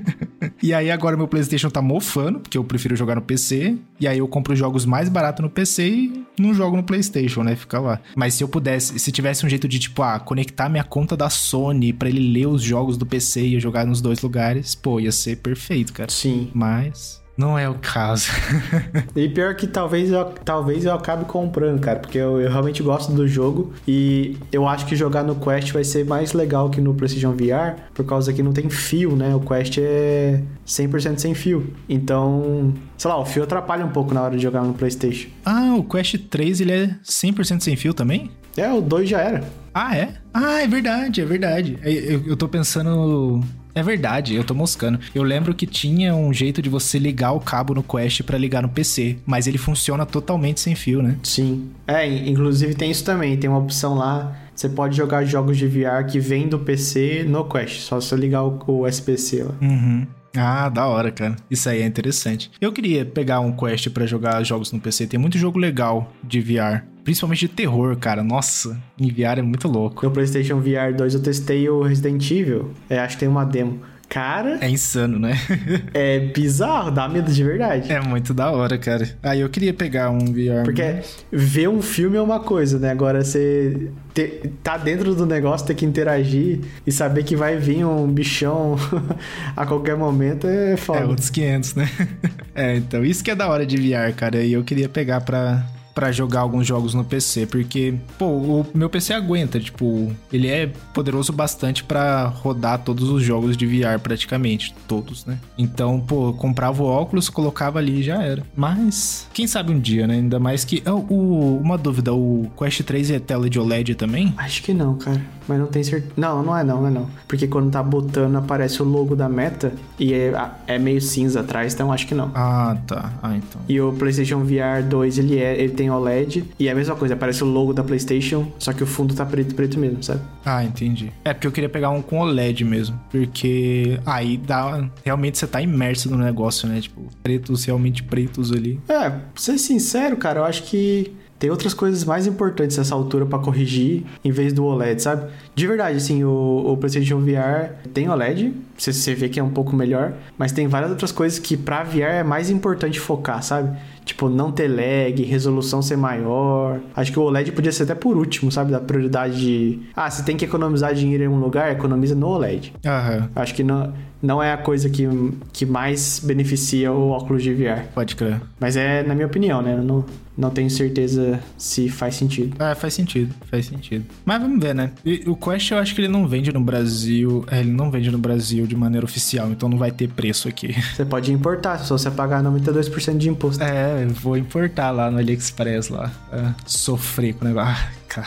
e 0.62 0.72
aí, 0.72 0.90
agora 0.90 1.16
meu 1.16 1.28
PlayStation 1.28 1.68
tá 1.68 1.82
mofando, 1.82 2.40
porque 2.40 2.56
eu 2.56 2.64
prefiro 2.64 2.94
jogar 2.96 3.16
no 3.16 3.22
PC. 3.22 3.76
E 3.98 4.06
aí, 4.06 4.18
eu 4.18 4.28
compro 4.28 4.54
jogos 4.54 4.86
mais 4.86 5.08
baratos 5.08 5.42
no 5.42 5.50
PC 5.50 5.88
e 5.88 6.24
não 6.38 6.54
jogo 6.54 6.76
no 6.76 6.82
PlayStation, 6.82 7.42
né? 7.42 7.56
Fica 7.56 7.78
lá. 7.80 8.00
Mas 8.16 8.34
se 8.34 8.44
eu 8.44 8.48
pudesse, 8.48 8.98
se 8.98 9.12
tivesse 9.12 9.44
um 9.44 9.48
jeito 9.48 9.68
de, 9.68 9.78
tipo, 9.78 10.02
ah, 10.02 10.18
conectar 10.18 10.68
minha 10.68 10.84
conta 10.84 11.16
da 11.16 11.28
Sony 11.28 11.92
pra 11.92 12.08
ele 12.08 12.32
ler 12.32 12.46
os 12.46 12.62
jogos 12.62 12.96
do 12.96 13.04
PC 13.04 13.42
e 13.42 13.54
eu 13.54 13.60
jogar 13.60 13.84
nos 13.84 14.00
dois 14.00 14.22
lugares, 14.22 14.59
pô, 14.82 15.00
ia 15.00 15.12
ser 15.12 15.36
perfeito, 15.36 15.92
cara. 15.92 16.10
Sim. 16.10 16.50
Mas. 16.54 17.20
Não 17.36 17.58
é 17.58 17.66
o 17.68 17.74
caso. 17.74 18.28
E 19.16 19.28
pior 19.28 19.54
que 19.54 19.66
talvez 19.66 20.10
eu, 20.12 20.24
talvez 20.44 20.84
eu 20.84 20.92
acabe 20.92 21.24
comprando, 21.24 21.80
cara, 21.80 21.98
porque 21.98 22.18
eu, 22.18 22.38
eu 22.40 22.50
realmente 22.50 22.82
gosto 22.82 23.12
do 23.12 23.26
jogo 23.26 23.72
e 23.88 24.36
eu 24.52 24.68
acho 24.68 24.84
que 24.86 24.94
jogar 24.94 25.22
no 25.24 25.34
Quest 25.34 25.72
vai 25.72 25.82
ser 25.82 26.04
mais 26.04 26.32
legal 26.34 26.68
que 26.68 26.80
no 26.80 26.92
PlayStation 26.94 27.32
VR, 27.32 27.80
por 27.94 28.04
causa 28.04 28.30
que 28.32 28.42
não 28.42 28.52
tem 28.52 28.68
fio, 28.68 29.16
né? 29.16 29.34
O 29.34 29.40
Quest 29.40 29.78
é 29.78 30.42
100% 30.66 31.18
sem 31.18 31.34
fio. 31.34 31.72
Então, 31.88 32.74
sei 32.98 33.10
lá, 33.10 33.18
o 33.18 33.24
fio 33.24 33.42
atrapalha 33.42 33.86
um 33.86 33.90
pouco 33.90 34.12
na 34.12 34.22
hora 34.22 34.36
de 34.36 34.42
jogar 34.42 34.62
no 34.62 34.74
PlayStation. 34.74 35.28
ah, 35.44 35.74
o 35.76 35.84
Quest 35.84 36.16
3 36.28 36.60
ele 36.60 36.72
é 36.72 36.86
100% 37.04 37.60
sem 37.60 37.74
fio 37.74 37.94
também? 37.94 38.30
É, 38.56 38.70
o 38.70 38.80
2 38.82 39.08
já 39.08 39.20
era. 39.20 39.44
Ah, 39.72 39.96
é? 39.96 40.14
Ah, 40.34 40.60
é 40.60 40.66
verdade, 40.66 41.20
é 41.20 41.24
verdade. 41.24 41.78
É, 41.82 41.90
Eu, 41.90 42.26
eu 42.26 42.36
tô 42.36 42.48
pensando 42.48 43.40
É 43.74 43.82
verdade, 43.82 44.34
eu 44.34 44.44
tô 44.44 44.54
moscando. 44.54 44.98
Eu 45.14 45.22
lembro 45.22 45.54
que 45.54 45.66
tinha 45.66 46.14
um 46.14 46.32
jeito 46.32 46.60
de 46.60 46.68
você 46.68 46.98
ligar 46.98 47.32
o 47.32 47.40
cabo 47.40 47.74
no 47.74 47.82
Quest 47.82 48.22
para 48.22 48.38
ligar 48.38 48.62
no 48.62 48.68
PC, 48.68 49.18
mas 49.24 49.46
ele 49.46 49.58
funciona 49.58 50.04
totalmente 50.04 50.60
sem 50.60 50.74
fio, 50.74 51.02
né? 51.02 51.16
Sim. 51.22 51.70
É, 51.86 52.06
inclusive 52.06 52.74
tem 52.74 52.90
isso 52.90 53.04
também, 53.04 53.36
tem 53.36 53.48
uma 53.48 53.58
opção 53.58 53.94
lá, 53.94 54.36
você 54.54 54.68
pode 54.68 54.96
jogar 54.96 55.24
jogos 55.24 55.56
de 55.56 55.66
VR 55.66 56.04
que 56.06 56.20
vem 56.20 56.48
do 56.48 56.58
PC 56.58 57.24
no 57.26 57.44
Quest, 57.44 57.80
só 57.80 58.00
se 58.00 58.14
ligar 58.14 58.44
o, 58.44 58.60
o 58.66 58.86
SPC 58.86 59.44
lá. 59.44 59.54
Uhum. 59.60 60.06
Ah, 60.36 60.68
da 60.68 60.86
hora, 60.86 61.10
cara. 61.10 61.36
Isso 61.50 61.68
aí 61.68 61.82
é 61.82 61.86
interessante. 61.86 62.50
Eu 62.60 62.72
queria 62.72 63.04
pegar 63.04 63.40
um 63.40 63.52
Quest 63.52 63.90
para 63.90 64.06
jogar 64.06 64.42
jogos 64.44 64.72
no 64.72 64.80
PC. 64.80 65.06
Tem 65.06 65.18
muito 65.18 65.38
jogo 65.38 65.58
legal 65.58 66.12
de 66.22 66.40
VR. 66.40 66.84
Principalmente 67.02 67.40
de 67.40 67.48
terror, 67.48 67.96
cara. 67.96 68.22
Nossa, 68.22 68.80
em 68.98 69.10
VR 69.10 69.38
é 69.38 69.42
muito 69.42 69.66
louco. 69.66 70.04
No 70.04 70.12
PlayStation 70.12 70.60
VR 70.60 70.94
2 70.96 71.14
eu 71.14 71.22
testei 71.22 71.68
o 71.68 71.82
Resident 71.82 72.30
Evil. 72.30 72.70
É, 72.88 72.98
acho 73.00 73.16
que 73.16 73.20
tem 73.20 73.28
uma 73.28 73.44
demo. 73.44 73.80
Cara. 74.10 74.58
É 74.60 74.68
insano, 74.68 75.20
né? 75.20 75.34
é 75.94 76.18
bizarro, 76.18 76.90
dá 76.90 77.08
medo 77.08 77.30
de 77.32 77.44
verdade. 77.44 77.92
É 77.92 78.00
muito 78.00 78.34
da 78.34 78.50
hora, 78.50 78.76
cara. 78.76 79.04
Aí 79.22 79.38
ah, 79.38 79.42
eu 79.44 79.48
queria 79.48 79.72
pegar 79.72 80.10
um 80.10 80.18
VR. 80.18 80.64
Porque 80.64 80.96
ver 81.30 81.68
um 81.68 81.80
filme 81.80 82.16
é 82.16 82.20
uma 82.20 82.40
coisa, 82.40 82.76
né? 82.76 82.90
Agora 82.90 83.22
você 83.22 83.88
ter, 84.12 84.52
tá 84.64 84.76
dentro 84.76 85.14
do 85.14 85.24
negócio, 85.24 85.64
ter 85.64 85.74
que 85.74 85.86
interagir 85.86 86.58
e 86.84 86.90
saber 86.90 87.22
que 87.22 87.36
vai 87.36 87.56
vir 87.56 87.84
um 87.84 88.08
bichão 88.08 88.74
a 89.56 89.64
qualquer 89.64 89.96
momento 89.96 90.48
é 90.48 90.76
foda. 90.76 90.98
É 90.98 91.04
outros 91.04 91.30
500, 91.30 91.74
né? 91.76 91.88
é, 92.52 92.74
então 92.74 93.04
isso 93.04 93.22
que 93.22 93.30
é 93.30 93.36
da 93.36 93.48
hora 93.48 93.64
de 93.64 93.76
VR, 93.76 94.12
cara. 94.16 94.42
E 94.42 94.52
eu 94.52 94.64
queria 94.64 94.88
pegar 94.88 95.20
pra 95.20 95.64
para 96.00 96.10
jogar 96.10 96.40
alguns 96.40 96.66
jogos 96.66 96.94
no 96.94 97.04
PC, 97.04 97.44
porque, 97.44 97.92
pô, 98.16 98.24
o 98.24 98.66
meu 98.72 98.88
PC 98.88 99.12
aguenta, 99.12 99.60
tipo, 99.60 100.10
ele 100.32 100.48
é 100.48 100.72
poderoso 100.94 101.30
bastante 101.30 101.84
para 101.84 102.24
rodar 102.24 102.78
todos 102.78 103.10
os 103.10 103.22
jogos 103.22 103.54
de 103.54 103.66
VR 103.66 104.00
praticamente, 104.02 104.74
todos, 104.88 105.26
né? 105.26 105.38
Então, 105.58 106.00
pô, 106.00 106.32
comprava 106.32 106.82
o 106.82 106.86
óculos, 106.86 107.28
colocava 107.28 107.78
ali 107.78 108.00
e 108.00 108.02
já 108.02 108.22
era. 108.22 108.42
Mas, 108.56 109.28
quem 109.34 109.46
sabe 109.46 109.72
um 109.72 109.78
dia, 109.78 110.06
né? 110.06 110.14
Ainda 110.14 110.40
mais 110.40 110.64
que. 110.64 110.82
Oh, 110.86 111.04
o, 111.12 111.58
uma 111.58 111.76
dúvida, 111.76 112.14
o 112.14 112.50
Quest 112.58 112.80
3 112.82 113.10
é 113.10 113.18
tela 113.18 113.50
de 113.50 113.60
OLED 113.60 113.94
também? 113.94 114.32
Acho 114.38 114.62
que 114.62 114.72
não, 114.72 114.96
cara. 114.96 115.20
Mas 115.50 115.58
não 115.58 115.66
tem 115.66 115.82
certeza. 115.82 116.12
Não, 116.16 116.44
não 116.44 116.56
é 116.56 116.62
não, 116.62 116.80
não 116.80 116.86
é 116.86 116.90
não. 116.90 117.10
Porque 117.26 117.48
quando 117.48 117.72
tá 117.72 117.82
botando, 117.82 118.36
aparece 118.36 118.80
o 118.80 118.84
logo 118.84 119.16
da 119.16 119.28
meta 119.28 119.72
e 119.98 120.14
é, 120.14 120.32
é 120.66 120.78
meio 120.78 121.00
cinza 121.00 121.40
atrás, 121.40 121.74
então 121.74 121.92
acho 121.92 122.06
que 122.06 122.14
não. 122.14 122.30
Ah, 122.36 122.76
tá. 122.86 123.12
Ah, 123.20 123.36
então. 123.36 123.60
E 123.68 123.80
o 123.80 123.92
PlayStation 123.92 124.44
VR 124.44 124.86
2, 124.88 125.18
ele 125.18 125.38
é, 125.38 125.60
ele 125.60 125.72
tem 125.72 125.89
OLED 125.90 126.44
e 126.58 126.68
é 126.68 126.72
a 126.72 126.74
mesma 126.74 126.94
coisa, 126.94 127.14
aparece 127.14 127.42
o 127.42 127.46
logo 127.46 127.72
da 127.72 127.82
PlayStation, 127.82 128.50
só 128.58 128.72
que 128.72 128.82
o 128.82 128.86
fundo 128.86 129.14
tá 129.14 129.24
preto, 129.24 129.54
preto 129.54 129.78
mesmo, 129.78 130.02
sabe? 130.02 130.20
Ah, 130.44 130.64
entendi. 130.64 131.12
É 131.24 131.32
porque 131.32 131.46
eu 131.46 131.52
queria 131.52 131.68
pegar 131.68 131.90
um 131.90 132.02
com 132.02 132.20
OLED 132.20 132.64
mesmo, 132.64 132.98
porque 133.10 133.98
aí 134.06 134.36
dá 134.36 134.88
realmente 135.04 135.38
você 135.38 135.46
tá 135.46 135.60
imerso 135.60 136.10
no 136.10 136.16
negócio, 136.16 136.68
né? 136.68 136.80
Tipo, 136.80 137.02
pretos 137.22 137.64
realmente 137.64 138.02
pretos 138.02 138.52
ali. 138.52 138.80
É, 138.88 139.10
pra 139.10 139.20
ser 139.36 139.58
sincero, 139.58 140.16
cara, 140.16 140.40
eu 140.40 140.44
acho 140.44 140.64
que 140.64 141.12
tem 141.40 141.48
outras 141.50 141.72
coisas 141.72 142.04
mais 142.04 142.26
importantes 142.26 142.76
nessa 142.76 142.94
altura 142.94 143.24
para 143.24 143.38
corrigir 143.38 144.04
em 144.22 144.30
vez 144.30 144.52
do 144.52 144.62
OLED, 144.62 145.00
sabe? 145.00 145.30
De 145.54 145.66
verdade, 145.66 145.96
assim, 145.96 146.22
o, 146.22 146.66
o 146.66 146.76
PlayStation 146.76 147.18
VR 147.18 147.76
tem 147.94 148.10
OLED, 148.10 148.52
você, 148.76 148.92
você 148.92 149.14
vê 149.14 149.26
que 149.30 149.40
é 149.40 149.42
um 149.42 149.48
pouco 149.48 149.74
melhor, 149.74 150.12
mas 150.36 150.52
tem 150.52 150.68
várias 150.68 150.90
outras 150.90 151.10
coisas 151.10 151.38
que 151.38 151.56
para 151.56 151.82
VR 151.82 152.00
é 152.00 152.22
mais 152.22 152.50
importante 152.50 153.00
focar, 153.00 153.42
sabe? 153.42 153.74
Tipo, 154.10 154.28
não 154.28 154.50
ter 154.50 154.66
lag, 154.66 155.22
resolução 155.22 155.80
ser 155.80 155.96
maior. 155.96 156.80
Acho 156.96 157.12
que 157.12 157.18
o 157.20 157.22
OLED 157.22 157.52
podia 157.52 157.70
ser 157.70 157.84
até 157.84 157.94
por 157.94 158.16
último, 158.16 158.50
sabe? 158.50 158.72
Da 158.72 158.80
prioridade 158.80 159.38
de. 159.38 159.78
Ah, 159.94 160.10
se 160.10 160.24
tem 160.24 160.36
que 160.36 160.44
economizar 160.44 160.92
dinheiro 160.92 161.22
em 161.22 161.28
um 161.28 161.38
lugar, 161.38 161.70
economiza 161.70 162.16
no 162.16 162.26
OLED. 162.26 162.72
Aham. 162.84 163.30
Acho 163.36 163.54
que 163.54 163.62
não, 163.62 163.92
não 164.20 164.42
é 164.42 164.52
a 164.52 164.58
coisa 164.58 164.90
que, 164.90 165.08
que 165.52 165.64
mais 165.64 166.20
beneficia 166.24 166.92
o 166.92 167.10
óculos 167.10 167.42
de 167.42 167.54
VR. 167.54 167.84
Pode 167.94 168.16
crer. 168.16 168.40
Mas 168.58 168.76
é 168.76 169.04
na 169.04 169.14
minha 169.14 169.28
opinião, 169.28 169.62
né? 169.62 169.74
Eu 169.74 169.84
não, 169.84 170.04
não 170.36 170.50
tenho 170.50 170.70
certeza 170.70 171.40
se 171.56 171.88
faz 171.88 172.14
sentido. 172.14 172.62
É, 172.62 172.74
faz 172.74 172.94
sentido, 172.94 173.34
faz 173.50 173.66
sentido. 173.66 174.04
Mas 174.24 174.40
vamos 174.40 174.60
ver, 174.60 174.74
né? 174.74 174.90
E, 175.04 175.24
o 175.26 175.36
Quest 175.36 175.70
eu 175.70 175.78
acho 175.78 175.94
que 175.94 176.00
ele 176.00 176.08
não 176.08 176.26
vende 176.26 176.52
no 176.52 176.60
Brasil. 176.60 177.44
É, 177.50 177.60
ele 177.60 177.70
não 177.70 177.90
vende 177.90 178.10
no 178.10 178.18
Brasil 178.18 178.66
de 178.66 178.76
maneira 178.76 179.04
oficial, 179.04 179.50
então 179.50 179.68
não 179.68 179.78
vai 179.78 179.90
ter 179.90 180.08
preço 180.08 180.48
aqui. 180.48 180.74
Você 180.94 181.04
pode 181.04 181.32
importar, 181.32 181.78
só 181.78 181.96
você 181.96 182.10
pagar 182.10 182.42
92% 182.42 183.16
de 183.16 183.28
imposto. 183.28 183.62
É, 183.62 183.99
vou 184.08 184.36
importar 184.36 184.90
lá 184.90 185.10
no 185.10 185.18
AliExpress 185.18 185.88
lá. 185.88 186.10
É, 186.32 186.52
sofrer 186.66 187.34
com 187.34 187.44
o 187.44 187.48
negócio. 187.48 187.72
Ah, 187.72 187.88
cara. 188.08 188.26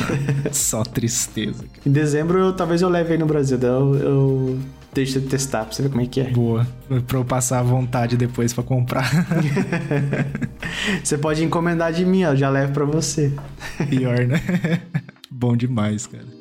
Só 0.52 0.82
tristeza. 0.82 1.64
Cara. 1.64 1.80
Em 1.86 1.90
dezembro, 1.90 2.38
eu, 2.38 2.52
talvez 2.52 2.82
eu 2.82 2.88
leve 2.88 3.12
aí 3.12 3.18
no 3.18 3.26
Brasil. 3.26 3.58
Eu, 3.60 3.94
eu 3.96 4.58
deixo 4.92 5.20
de 5.20 5.26
testar 5.28 5.64
pra 5.64 5.74
você 5.74 5.82
ver 5.82 5.90
como 5.90 6.02
é 6.02 6.06
que 6.06 6.20
é. 6.20 6.30
Boa. 6.30 6.66
Pra 7.06 7.18
eu 7.18 7.24
passar 7.24 7.60
à 7.60 7.62
vontade 7.62 8.16
depois 8.16 8.52
pra 8.52 8.64
comprar. 8.64 9.10
você 11.02 11.18
pode 11.18 11.44
encomendar 11.44 11.92
de 11.92 12.04
mim, 12.04 12.24
ó. 12.24 12.34
Já 12.34 12.50
levo 12.50 12.72
pra 12.72 12.84
você. 12.84 13.32
Pior, 13.88 14.26
né? 14.26 14.40
Bom 15.30 15.56
demais, 15.56 16.06
cara. 16.06 16.37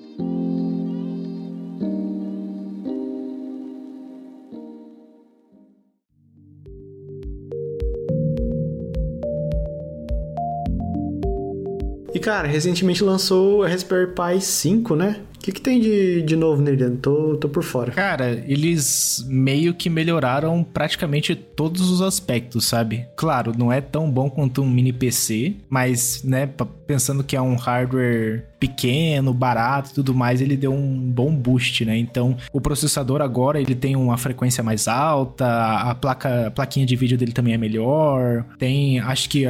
E 12.17 12.19
cara, 12.19 12.47
recentemente 12.47 13.03
lançou 13.03 13.60
o 13.60 13.63
Raspberry 13.63 14.08
Pi 14.08 14.41
5, 14.41 14.95
né? 14.95 15.17
O 15.36 15.39
que, 15.39 15.51
que 15.51 15.62
tem 15.62 15.80
de, 15.80 16.23
de 16.23 16.36
novo 16.36 16.60
nele? 16.63 16.97
Tô, 16.97 17.38
tô 17.38 17.47
por 17.47 17.62
fora. 17.62 17.91
Cara, 17.91 18.43
eles 18.47 19.23
meio 19.30 19.71
que 19.75 19.88
melhoraram 19.88 20.63
praticamente 20.63 21.36
todos 21.36 21.91
os 21.91 22.01
aspectos, 22.01 22.65
sabe? 22.65 23.06
Claro, 23.15 23.53
não 23.56 23.71
é 23.71 23.80
tão 23.80 24.10
bom 24.10 24.32
quanto 24.32 24.63
um 24.63 24.69
mini 24.69 24.91
PC, 24.91 25.58
mas, 25.69 26.23
né, 26.23 26.49
pensando 26.88 27.23
que 27.23 27.36
é 27.36 27.41
um 27.41 27.56
hardware 27.56 28.47
pequeno, 28.60 29.32
barato 29.32 29.91
e 29.91 29.93
tudo 29.93 30.15
mais, 30.15 30.41
ele 30.41 30.58
deu 30.58 30.73
um 30.73 31.12
bom 31.12 31.32
boost, 31.32 31.86
né? 31.86 31.95
Então, 31.95 32.36
o 32.51 32.60
processador 32.60 33.21
agora, 33.21 33.62
ele 33.62 33.75
tem 33.75 33.95
uma 33.95 34.17
frequência 34.17 34.63
mais 34.63 34.88
alta, 34.88 35.45
a 35.45 35.93
placa, 35.93 36.47
a 36.47 36.51
plaquinha 36.51 36.86
de 36.86 36.95
vídeo 36.95 37.15
dele 37.15 37.32
também 37.32 37.53
é 37.53 37.58
melhor, 37.60 38.43
tem, 38.58 38.99
acho 38.99 39.30
que 39.30 39.45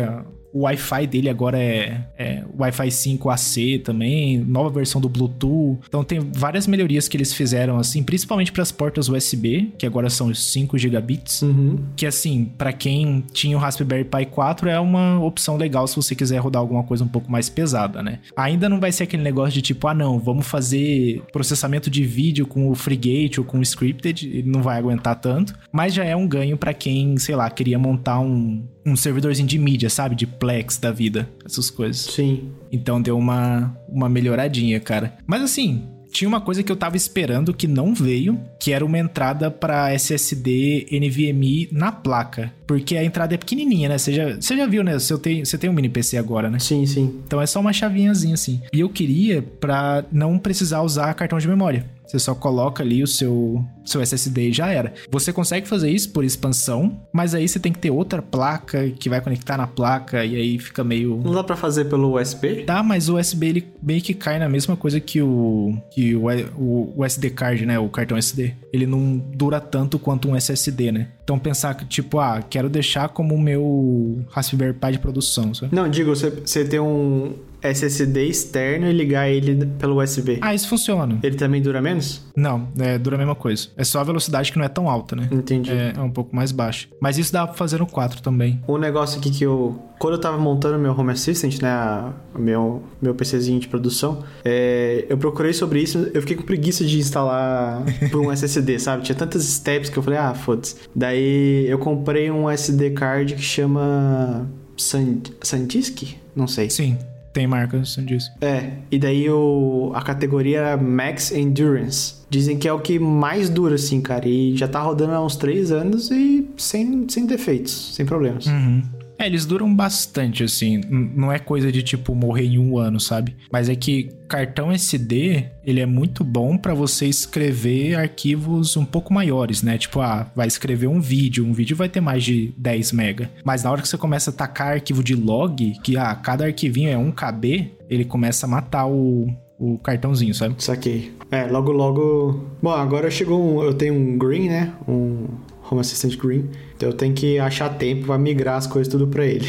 o 0.57 0.61
Wi-Fi 0.61 1.05
dele 1.05 1.29
agora 1.29 1.59
é, 1.59 2.01
é 2.17 2.43
Wi-Fi 2.57 2.89
5 2.89 3.29
AC 3.29 3.81
também, 3.83 4.39
nova 4.39 4.71
versão 4.71 4.99
do 4.99 5.07
Bluetooth. 5.07 5.79
Então 5.87 6.03
tem 6.03 6.19
várias 6.19 6.65
melhorias 6.65 7.07
que 7.07 7.15
eles 7.15 7.31
fizeram, 7.31 7.77
assim, 7.77 8.01
principalmente 8.01 8.51
para 8.51 8.63
as 8.63 8.71
portas 8.71 9.07
USB, 9.07 9.71
que 9.77 9.85
agora 9.85 10.09
são 10.09 10.33
5 10.33 10.75
gigabits. 10.77 11.43
Uhum. 11.43 11.79
Que, 11.95 12.07
assim, 12.07 12.45
para 12.57 12.73
quem 12.73 13.23
tinha 13.31 13.55
o 13.55 13.59
Raspberry 13.59 14.03
Pi 14.03 14.25
4, 14.25 14.67
é 14.67 14.79
uma 14.79 15.23
opção 15.23 15.57
legal 15.57 15.85
se 15.85 15.95
você 15.95 16.15
quiser 16.15 16.39
rodar 16.39 16.59
alguma 16.59 16.83
coisa 16.83 17.03
um 17.03 17.07
pouco 17.07 17.31
mais 17.31 17.49
pesada, 17.49 18.01
né? 18.01 18.19
Ainda 18.35 18.67
não 18.67 18.79
vai 18.79 18.91
ser 18.91 19.03
aquele 19.03 19.21
negócio 19.21 19.53
de 19.53 19.61
tipo, 19.61 19.87
ah, 19.87 19.93
não, 19.93 20.17
vamos 20.17 20.47
fazer 20.47 21.21
processamento 21.31 21.87
de 21.89 22.03
vídeo 22.03 22.47
com 22.47 22.69
o 22.69 22.75
FreeGate 22.75 23.39
ou 23.39 23.45
com 23.45 23.59
o 23.59 23.61
Scripted, 23.61 24.27
ele 24.27 24.49
não 24.49 24.63
vai 24.63 24.77
aguentar 24.79 25.15
tanto, 25.19 25.53
mas 25.71 25.93
já 25.93 26.03
é 26.03 26.15
um 26.15 26.27
ganho 26.27 26.57
para 26.57 26.73
quem, 26.73 27.15
sei 27.17 27.35
lá, 27.35 27.47
queria 27.49 27.77
montar 27.77 28.19
um, 28.19 28.65
um 28.87 28.95
servidorzinho 28.95 29.47
de 29.47 29.59
mídia, 29.59 29.89
sabe? 29.89 30.15
De 30.15 30.25
Plex 30.47 30.77
da 30.77 30.93
vida, 30.93 31.29
essas 31.45 31.69
coisas. 31.69 31.97
Sim. 32.13 32.51
Então 32.71 33.01
deu 33.01 33.17
uma, 33.17 33.77
uma 33.89 34.07
melhoradinha, 34.07 34.79
cara. 34.79 35.17
Mas 35.27 35.41
assim, 35.41 35.83
tinha 36.09 36.27
uma 36.27 36.39
coisa 36.39 36.63
que 36.63 36.71
eu 36.71 36.75
tava 36.77 36.95
esperando 36.95 37.53
que 37.53 37.67
não 37.67 37.93
veio, 37.93 38.39
que 38.57 38.71
era 38.71 38.85
uma 38.85 38.97
entrada 38.97 39.51
para 39.51 39.93
SSD 39.93 40.87
NVMe 40.89 41.67
na 41.69 41.91
placa. 41.91 42.53
Porque 42.65 42.95
a 42.95 43.03
entrada 43.03 43.35
é 43.35 43.37
pequenininha, 43.37 43.89
né? 43.89 43.97
Você 43.97 44.13
já, 44.13 44.35
você 44.35 44.55
já 44.55 44.65
viu, 44.65 44.85
né? 44.85 44.97
Você 44.97 45.17
tem, 45.17 45.43
você 45.43 45.57
tem 45.57 45.69
um 45.69 45.73
mini 45.73 45.89
PC 45.89 46.17
agora, 46.17 46.49
né? 46.49 46.59
Sim, 46.59 46.85
sim. 46.85 47.21
Então 47.25 47.41
é 47.41 47.45
só 47.45 47.59
uma 47.59 47.73
chavinhazinha 47.73 48.33
assim. 48.33 48.61
E 48.71 48.79
eu 48.79 48.89
queria 48.89 49.41
para 49.41 50.05
não 50.11 50.39
precisar 50.39 50.81
usar 50.81 51.13
cartão 51.13 51.37
de 51.39 51.47
memória. 51.47 51.85
Você 52.07 52.19
só 52.19 52.33
coloca 52.33 52.81
ali 52.81 53.03
o 53.03 53.07
seu, 53.07 53.63
seu 53.85 54.01
SSD 54.01 54.49
e 54.49 54.53
já 54.53 54.69
era. 54.69 54.93
Você 55.11 55.33
consegue 55.33 55.67
fazer 55.67 55.91
isso 55.91 56.09
por 56.11 56.23
expansão, 56.23 56.99
mas 57.11 57.35
aí 57.35 57.47
você 57.47 57.59
tem 57.59 57.73
que 57.73 57.79
ter 57.79 57.91
outra 57.91 58.21
placa 58.21 58.89
que 58.89 59.09
vai 59.09 59.19
conectar 59.19 59.57
na 59.57 59.67
placa 59.67 60.23
e 60.23 60.35
aí 60.35 60.57
fica 60.57 60.83
meio. 60.83 61.21
Não 61.23 61.33
dá 61.33 61.43
para 61.43 61.55
fazer 61.55 61.85
pelo 61.85 62.19
USB? 62.19 62.63
Dá, 62.63 62.81
mas 62.81 63.09
o 63.09 63.17
USB 63.17 63.47
ele 63.47 63.67
meio 63.81 64.01
que 64.01 64.13
cai 64.13 64.39
na 64.39 64.47
mesma 64.47 64.77
coisa 64.77 64.99
que 64.99 65.21
o 65.21 65.75
que 65.91 66.15
o, 66.15 66.27
o, 66.57 66.93
o 66.97 67.05
SD 67.05 67.29
card, 67.31 67.65
né? 67.65 67.77
O 67.77 67.89
cartão 67.89 68.17
SD. 68.17 68.53
Ele 68.71 68.85
não 68.85 69.17
dura 69.17 69.59
tanto 69.59 69.99
quanto 69.99 70.29
um 70.29 70.35
SSD, 70.35 70.91
né? 70.91 71.09
Então 71.23 71.37
pensar 71.37 71.75
que, 71.75 71.83
tipo, 71.83 72.19
ah, 72.19 72.41
quero 72.41 72.69
deixar 72.69 73.09
como 73.09 73.35
o 73.35 73.39
meu 73.39 74.25
Raspberry 74.29 74.73
Pi 74.73 74.93
de 74.93 74.99
produção, 74.99 75.53
sabe? 75.53 75.75
Não, 75.75 75.89
digo, 75.89 76.15
você, 76.15 76.29
você 76.29 76.63
tem 76.63 76.79
um 76.79 77.33
SSD 77.69 78.25
externo 78.27 78.87
e 78.87 78.93
ligar 78.93 79.29
ele 79.29 79.65
pelo 79.79 80.01
USB. 80.01 80.37
Ah, 80.41 80.53
isso 80.53 80.67
funciona. 80.67 81.19
Ele 81.23 81.35
também 81.35 81.61
dura 81.61 81.81
menos? 81.81 82.21
Não, 82.35 82.67
é, 82.79 82.97
dura 82.97 83.15
a 83.15 83.19
mesma 83.19 83.35
coisa. 83.35 83.69
É 83.75 83.83
só 83.83 83.99
a 83.99 84.03
velocidade 84.03 84.51
que 84.51 84.57
não 84.57 84.65
é 84.65 84.69
tão 84.69 84.89
alta, 84.89 85.15
né? 85.15 85.27
Entendi. 85.31 85.71
É, 85.71 85.93
é 85.97 86.01
um 86.01 86.09
pouco 86.11 86.35
mais 86.35 86.51
baixa. 86.51 86.87
Mas 87.01 87.17
isso 87.17 87.31
dá 87.33 87.45
pra 87.47 87.55
fazer 87.55 87.79
no 87.79 87.87
4 87.87 88.21
também. 88.21 88.61
Um 88.67 88.77
negócio 88.77 89.19
aqui 89.19 89.29
que 89.31 89.43
eu. 89.43 89.79
Quando 89.99 90.13
eu 90.13 90.21
tava 90.21 90.37
montando 90.37 90.77
meu 90.77 90.91
Home 90.97 91.11
Assistant, 91.11 91.59
né? 91.61 91.69
a- 91.69 92.13
meu, 92.37 92.83
meu 93.01 93.15
PCzinho 93.15 93.59
de 93.59 93.67
produção, 93.67 94.23
é, 94.45 95.05
eu 95.09 95.17
procurei 95.17 95.53
sobre 95.53 95.81
isso. 95.81 96.09
Eu 96.13 96.21
fiquei 96.21 96.35
com 96.37 96.43
preguiça 96.43 96.85
de 96.85 96.99
instalar 96.99 97.83
por 98.11 98.21
um 98.21 98.31
SSD, 98.31 98.77
sabe? 98.79 99.03
Tinha 99.03 99.15
tantas 99.15 99.43
steps 99.43 99.89
que 99.89 99.97
eu 99.97 100.03
falei, 100.03 100.19
ah, 100.19 100.33
foda-se. 100.35 100.75
Daí 100.95 101.65
eu 101.67 101.79
comprei 101.79 102.29
um 102.29 102.47
SD 102.49 102.91
card 102.91 103.33
que 103.35 103.41
chama. 103.41 104.47
San, 104.79 105.17
Sandisk? 105.41 106.03
Não 106.35 106.45
sei. 106.47 106.69
Sim, 106.69 106.97
tem 107.37 107.45
marca, 107.45 107.85
você 107.85 108.01
disse. 108.01 108.31
É, 108.41 108.71
e 108.89 108.97
daí 108.97 109.29
o, 109.29 109.91
a 109.93 110.01
categoria 110.01 110.57
era 110.57 110.77
Max 110.77 111.31
Endurance. 111.31 112.15
Dizem 112.31 112.57
que 112.57 112.67
é 112.67 112.73
o 112.73 112.79
que 112.79 112.97
mais 112.97 113.47
dura, 113.47 113.75
assim, 113.75 114.01
cara. 114.01 114.27
E 114.27 114.57
já 114.57 114.67
tá 114.67 114.81
rodando 114.81 115.13
há 115.13 115.23
uns 115.23 115.35
3 115.35 115.71
anos 115.71 116.09
e 116.09 116.49
sem, 116.57 117.07
sem 117.07 117.27
defeitos, 117.27 117.93
sem 117.93 118.07
problemas. 118.07 118.47
Uhum. 118.47 118.81
É, 119.19 119.25
eles 119.25 119.45
duram 119.45 119.73
bastante, 119.73 120.43
assim. 120.43 120.81
Não 120.89 121.31
é 121.31 121.39
coisa 121.39 121.71
de, 121.71 121.81
tipo, 121.81 122.13
morrer 122.13 122.45
em 122.45 122.59
um 122.59 122.77
ano, 122.77 122.99
sabe? 122.99 123.35
Mas 123.51 123.67
é 123.67 123.75
que 123.75 124.09
cartão 124.27 124.71
SD, 124.71 125.45
ele 125.63 125.79
é 125.79 125.85
muito 125.85 126.23
bom 126.23 126.57
pra 126.57 126.73
você 126.73 127.07
escrever 127.07 127.95
arquivos 127.95 128.77
um 128.77 128.85
pouco 128.85 129.13
maiores, 129.13 129.63
né? 129.63 129.77
Tipo, 129.77 130.01
ah, 130.01 130.31
vai 130.35 130.47
escrever 130.47 130.87
um 130.87 131.01
vídeo. 131.01 131.45
Um 131.45 131.53
vídeo 131.53 131.75
vai 131.75 131.89
ter 131.89 132.01
mais 132.01 132.23
de 132.23 132.53
10 132.57 132.91
mega. 132.91 133.31
Mas 133.43 133.63
na 133.63 133.71
hora 133.71 133.81
que 133.81 133.87
você 133.87 133.97
começa 133.97 134.29
a 134.29 134.33
tacar 134.33 134.73
arquivo 134.73 135.03
de 135.03 135.15
log, 135.15 135.73
que, 135.83 135.97
ah, 135.97 136.13
cada 136.13 136.45
arquivinho 136.45 136.89
é 136.89 136.97
1 136.97 137.11
KB, 137.11 137.71
ele 137.89 138.05
começa 138.05 138.45
a 138.45 138.49
matar 138.49 138.85
o, 138.85 139.27
o 139.57 139.79
cartãozinho, 139.79 140.33
sabe? 140.33 140.55
Saquei. 140.59 141.11
É, 141.31 141.45
logo, 141.45 141.71
logo. 141.71 142.45
Bom, 142.61 142.71
agora 142.71 143.09
chegou 143.09 143.41
um. 143.41 143.63
Eu 143.63 143.73
tenho 143.73 143.93
um 143.93 144.17
Green, 144.17 144.47
né? 144.47 144.73
Um 144.87 145.27
Home 145.69 145.81
Assistant 145.81 146.15
Green. 146.17 146.45
Então 146.75 146.89
eu 146.89 146.93
tenho 146.93 147.13
que 147.13 147.37
achar 147.39 147.69
tempo 147.77 148.05
pra 148.07 148.17
migrar 148.17 148.57
as 148.57 148.67
coisas 148.67 148.91
tudo 148.91 149.07
pra 149.07 149.25
ele. 149.25 149.45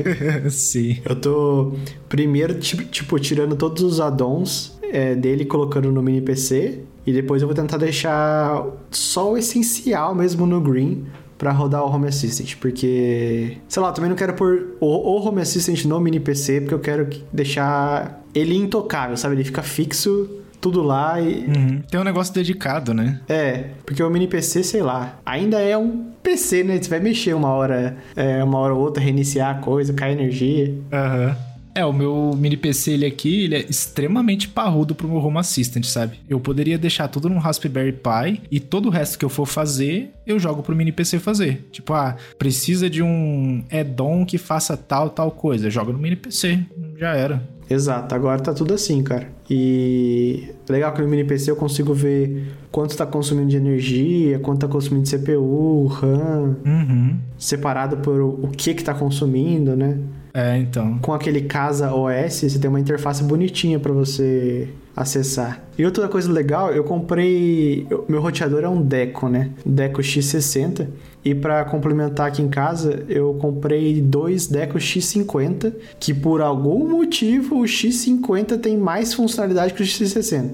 Sim. 0.50 0.98
eu 1.04 1.16
tô 1.16 1.74
primeiro, 2.08 2.54
ti- 2.54 2.84
tipo, 2.86 3.18
tirando 3.18 3.56
todos 3.56 3.82
os 3.82 4.00
add-ons 4.00 4.78
é, 4.82 5.14
dele 5.14 5.42
e 5.42 5.46
colocando 5.46 5.90
no 5.92 6.02
mini 6.02 6.20
PC. 6.20 6.80
E 7.06 7.12
depois 7.12 7.40
eu 7.42 7.48
vou 7.48 7.54
tentar 7.54 7.76
deixar 7.78 8.66
só 8.90 9.32
o 9.32 9.36
essencial 9.38 10.14
mesmo 10.14 10.46
no 10.46 10.60
Green 10.60 11.04
pra 11.38 11.50
rodar 11.52 11.82
o 11.82 11.88
Home 11.90 12.06
Assistant, 12.06 12.56
porque 12.60 13.56
sei 13.66 13.82
lá, 13.82 13.88
eu 13.88 13.92
também 13.94 14.10
não 14.10 14.16
quero 14.16 14.34
pôr 14.34 14.76
o, 14.78 14.86
o 14.86 15.26
Home 15.26 15.40
Assistant 15.40 15.86
no 15.86 15.98
mini 15.98 16.20
PC, 16.20 16.60
porque 16.60 16.74
eu 16.74 16.78
quero 16.80 17.06
que- 17.06 17.22
deixar 17.32 18.22
ele 18.34 18.54
intocável, 18.54 19.16
sabe? 19.16 19.36
Ele 19.36 19.44
fica 19.44 19.62
fixo 19.62 20.28
tudo 20.60 20.82
lá 20.82 21.20
e 21.20 21.46
Uhum. 21.46 21.82
Tem 21.90 21.98
um 22.00 22.04
negócio 22.04 22.32
dedicado, 22.34 22.92
né? 22.94 23.20
é, 23.28 23.64
porque 23.84 24.02
o 24.02 24.10
mini 24.10 24.26
PC, 24.28 24.62
sei 24.62 24.82
lá, 24.82 25.18
ainda 25.24 25.58
é 25.60 25.76
um 25.76 26.10
PC, 26.22 26.62
né? 26.64 26.78
Você 26.80 26.88
vai 26.88 27.00
mexer 27.00 27.34
uma 27.34 27.48
hora, 27.48 27.96
é, 28.14 28.42
uma 28.44 28.58
hora 28.58 28.74
ou 28.74 28.80
outra, 28.80 29.02
reiniciar 29.02 29.56
a 29.56 29.60
coisa, 29.60 29.92
cair 29.92 30.12
energia. 30.12 30.74
Aham. 30.92 31.36
É, 31.72 31.84
o 31.84 31.92
meu 31.92 32.32
mini 32.36 32.56
PC, 32.56 32.92
ele 32.92 33.06
aqui, 33.06 33.44
ele 33.44 33.54
é 33.54 33.64
extremamente 33.70 34.48
parrudo 34.48 34.92
pro 34.92 35.06
meu 35.08 35.18
Home 35.18 35.38
Assistant, 35.38 35.84
sabe? 35.84 36.18
Eu 36.28 36.40
poderia 36.40 36.76
deixar 36.76 37.06
tudo 37.06 37.28
num 37.28 37.38
Raspberry 37.38 37.92
Pi 37.92 38.42
e 38.50 38.58
todo 38.58 38.86
o 38.86 38.90
resto 38.90 39.16
que 39.16 39.24
eu 39.24 39.28
for 39.28 39.46
fazer, 39.46 40.10
eu 40.26 40.38
jogo 40.38 40.64
pro 40.64 40.74
mini 40.74 40.90
PC 40.90 41.20
fazer. 41.20 41.68
Tipo, 41.70 41.92
ah, 41.94 42.16
precisa 42.38 42.90
de 42.90 43.02
um 43.02 43.64
add-on 43.70 44.26
que 44.26 44.36
faça 44.36 44.76
tal, 44.76 45.10
tal 45.10 45.30
coisa. 45.30 45.70
Joga 45.70 45.92
no 45.92 45.98
mini 45.98 46.16
PC, 46.16 46.58
já 46.98 47.14
era. 47.14 47.40
Exato, 47.70 48.12
agora 48.14 48.40
tá 48.42 48.52
tudo 48.52 48.74
assim, 48.74 49.00
cara. 49.02 49.28
E 49.48 50.48
legal 50.68 50.92
que 50.92 51.00
no 51.00 51.08
mini 51.08 51.22
PC 51.24 51.52
eu 51.52 51.56
consigo 51.56 51.94
ver 51.94 52.48
quanto 52.72 52.96
tá 52.96 53.06
consumindo 53.06 53.48
de 53.48 53.56
energia, 53.56 54.40
quanto 54.40 54.60
tá 54.60 54.68
consumindo 54.68 55.04
de 55.04 55.10
CPU, 55.16 55.86
RAM, 55.86 56.56
Uhum. 56.66 57.16
separado 57.38 57.98
por 57.98 58.20
o 58.20 58.48
que 58.56 58.74
que 58.74 58.82
tá 58.82 58.92
consumindo, 58.92 59.76
né? 59.76 59.98
É, 60.34 60.58
então. 60.58 60.98
Com 60.98 61.12
aquele 61.12 61.42
Casa 61.42 61.92
OS, 61.94 62.34
você 62.42 62.58
tem 62.58 62.68
uma 62.68 62.78
interface 62.80 63.22
bonitinha 63.22 63.78
pra 63.80 63.92
você 63.92 64.68
acessar. 64.96 65.62
E 65.78 65.84
outra 65.84 66.08
coisa 66.08 66.30
legal, 66.30 66.72
eu 66.72 66.84
comprei. 66.84 67.86
eu- 67.90 68.04
meu 68.08 68.20
roteador 68.20 68.62
é 68.64 68.68
um 68.68 68.82
Deco, 68.82 69.28
né? 69.28 69.50
Deco 69.64 70.00
X60. 70.02 70.86
E 71.24 71.34
pra 71.34 71.64
complementar 71.64 72.28
aqui 72.28 72.40
em 72.40 72.48
casa, 72.48 73.04
eu 73.08 73.34
comprei 73.34 74.00
dois 74.00 74.46
Deco 74.46 74.78
X50, 74.78 75.72
que 75.98 76.14
por 76.14 76.40
algum 76.40 76.88
motivo 76.88 77.60
o 77.60 77.64
X50 77.64 78.58
tem 78.58 78.78
mais 78.78 79.12
funcionalidade 79.12 79.74
que 79.74 79.82
o 79.82 79.86
X60. 79.86 80.52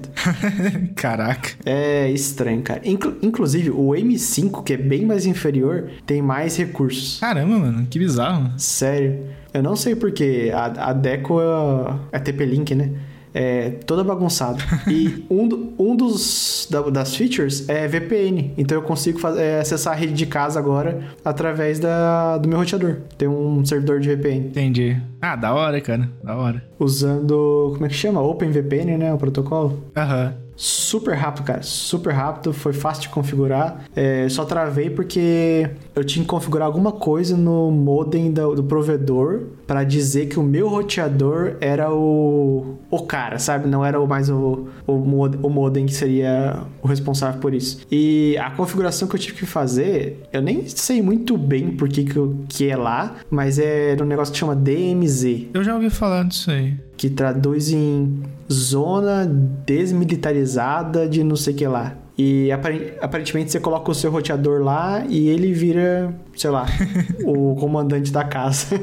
Caraca. 0.95 1.51
É 1.65 2.09
estranho, 2.11 2.61
cara. 2.61 2.81
Inclu- 2.83 3.15
inclusive, 3.21 3.69
o 3.71 3.89
M5, 3.91 4.63
que 4.63 4.73
é 4.73 4.77
bem 4.77 5.05
mais 5.05 5.25
inferior, 5.25 5.89
tem 6.05 6.21
mais 6.21 6.57
recursos. 6.57 7.19
Caramba, 7.19 7.57
mano, 7.59 7.87
que 7.89 7.97
bizarro. 7.99 8.51
Sério. 8.57 9.19
Eu 9.53 9.63
não 9.63 9.75
sei 9.75 9.95
porque 9.95 10.51
a, 10.53 10.89
a 10.89 10.93
Deco 10.93 11.39
é, 11.41 12.17
é 12.17 12.19
TP-Link, 12.19 12.75
né? 12.75 12.91
É 13.39 13.69
toda 13.85 14.03
bagunçada. 14.03 14.57
e 14.89 15.23
um, 15.29 15.47
do- 15.47 15.73
um 15.77 15.95
dos 15.95 16.67
da- 16.71 16.81
das 16.89 17.15
features 17.15 17.69
é 17.69 17.87
VPN. 17.87 18.53
Então 18.57 18.75
eu 18.77 18.81
consigo 18.81 19.19
é, 19.37 19.59
acessar 19.59 19.93
a 19.93 19.95
rede 19.95 20.13
de 20.13 20.25
casa 20.25 20.57
agora 20.57 21.01
através 21.23 21.77
da, 21.79 22.37
do 22.39 22.49
meu 22.49 22.57
roteador. 22.57 22.97
Tem 23.17 23.27
um 23.27 23.63
servidor 23.63 23.99
de 23.99 24.09
VPN. 24.09 24.47
Entendi. 24.47 24.97
Ah, 25.21 25.35
da 25.35 25.53
hora, 25.53 25.79
cara. 25.79 26.09
Da 26.23 26.35
hora. 26.35 26.63
Usando. 26.79 27.71
Como 27.73 27.85
é 27.85 27.89
que 27.89 27.95
chama? 27.95 28.21
OpenVPN, 28.21 28.97
né? 28.97 29.13
O 29.13 29.17
protocolo. 29.17 29.83
Aham. 29.95 30.33
Super 30.59 31.13
rápido, 31.15 31.45
cara. 31.45 31.61
Super 31.61 32.13
rápido. 32.13 32.51
Foi 32.51 32.73
fácil 32.73 33.03
de 33.03 33.09
configurar. 33.09 33.83
É, 33.95 34.27
só 34.27 34.43
travei 34.43 34.89
porque 34.89 35.69
eu 35.95 36.03
tinha 36.03 36.23
que 36.23 36.27
configurar 36.29 36.65
alguma 36.65 36.91
coisa 36.91 37.37
no 37.37 37.69
modem 37.71 38.31
do, 38.31 38.55
do 38.55 38.63
provedor 38.63 39.43
para 39.67 39.83
dizer 39.83 40.25
que 40.27 40.39
o 40.39 40.43
meu 40.43 40.67
roteador 40.67 41.57
era 41.61 41.93
o, 41.93 42.75
o 42.89 42.99
cara, 43.03 43.37
sabe? 43.37 43.67
Não 43.67 43.85
era 43.85 44.01
o 44.01 44.07
mais 44.07 44.29
o, 44.29 44.67
o, 44.87 44.93
mod- 44.97 45.37
o 45.43 45.49
modem 45.49 45.85
que 45.85 45.93
seria 45.93 46.61
o 46.81 46.87
responsável 46.87 47.39
por 47.39 47.53
isso. 47.53 47.81
E 47.91 48.35
a 48.39 48.49
configuração 48.49 49.07
que 49.07 49.15
eu 49.15 49.19
tive 49.19 49.37
que 49.37 49.45
fazer, 49.45 50.23
eu 50.33 50.41
nem 50.41 50.67
sei 50.67 51.01
muito 51.03 51.37
bem 51.37 51.71
por 51.71 51.87
que, 51.87 52.03
que, 52.03 52.15
eu- 52.17 52.35
que 52.49 52.67
é 52.69 52.75
lá, 52.75 53.15
mas 53.29 53.59
é 53.59 53.95
um 54.01 54.05
negócio 54.05 54.31
que 54.33 54.39
chama 54.39 54.55
DMZ 54.55 55.49
Eu 55.53 55.63
já 55.63 55.75
ouvi 55.75 55.89
falar 55.91 56.23
disso 56.23 56.49
aí. 56.49 56.73
que 56.95 57.09
traduz 57.09 57.71
em 57.71 58.23
zona 58.51 59.25
desmilitarizada 59.65 61.07
de 61.07 61.23
não 61.23 61.35
sei 61.35 61.53
o 61.53 61.57
que 61.57 61.67
lá. 61.67 61.95
E 62.17 62.51
apare- 62.51 62.93
aparentemente 62.99 63.51
você 63.51 63.59
coloca 63.59 63.91
o 63.91 63.93
seu 63.93 64.09
roteador 64.09 64.63
lá 64.63 65.03
e 65.07 65.27
ele 65.29 65.53
vira, 65.53 66.11
sei 66.35 66.49
lá, 66.49 66.65
o 67.23 67.55
comandante 67.55 68.11
da 68.11 68.23
casa. 68.23 68.75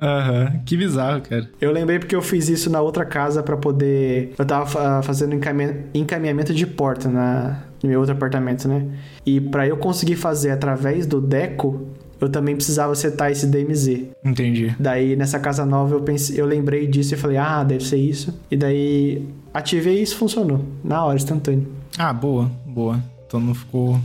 Aham. 0.00 0.60
Que 0.66 0.76
bizarro, 0.76 1.22
cara. 1.22 1.48
Eu 1.58 1.72
lembrei 1.72 1.98
porque 1.98 2.14
eu 2.14 2.20
fiz 2.20 2.46
isso 2.50 2.68
na 2.68 2.82
outra 2.82 3.06
casa 3.06 3.42
pra 3.42 3.56
poder. 3.56 4.34
Eu 4.38 4.44
tava 4.44 4.66
fa- 4.66 5.00
fazendo 5.02 5.34
encaminha- 5.34 5.86
encaminhamento 5.94 6.52
de 6.52 6.66
porta 6.66 7.08
na, 7.08 7.62
no 7.82 7.88
meu 7.88 8.00
outro 8.00 8.14
apartamento, 8.14 8.68
né? 8.68 8.84
E 9.24 9.40
pra 9.40 9.66
eu 9.66 9.78
conseguir 9.78 10.16
fazer 10.16 10.50
através 10.50 11.06
do 11.06 11.22
Deco, 11.22 11.86
eu 12.24 12.28
também 12.28 12.54
precisava 12.54 12.94
setar 12.94 13.30
esse 13.30 13.46
DMZ. 13.46 14.06
Entendi. 14.24 14.74
Daí 14.78 15.16
nessa 15.16 15.38
casa 15.38 15.64
nova 15.64 15.94
eu 15.94 16.00
pensei, 16.00 16.40
eu 16.40 16.46
lembrei 16.46 16.86
disso 16.86 17.14
e 17.14 17.16
falei, 17.16 17.36
ah, 17.36 17.62
deve 17.62 17.84
ser 17.84 17.96
isso. 17.96 18.34
E 18.50 18.56
daí 18.56 19.26
ativei 19.52 19.98
e 19.98 20.02
isso 20.02 20.16
funcionou. 20.16 20.64
Na 20.82 21.04
hora, 21.04 21.16
instantâneo. 21.16 21.66
Ah, 21.98 22.12
boa, 22.12 22.50
boa. 22.66 22.98
Então 23.26 23.40
não 23.40 23.54
ficou 23.54 23.98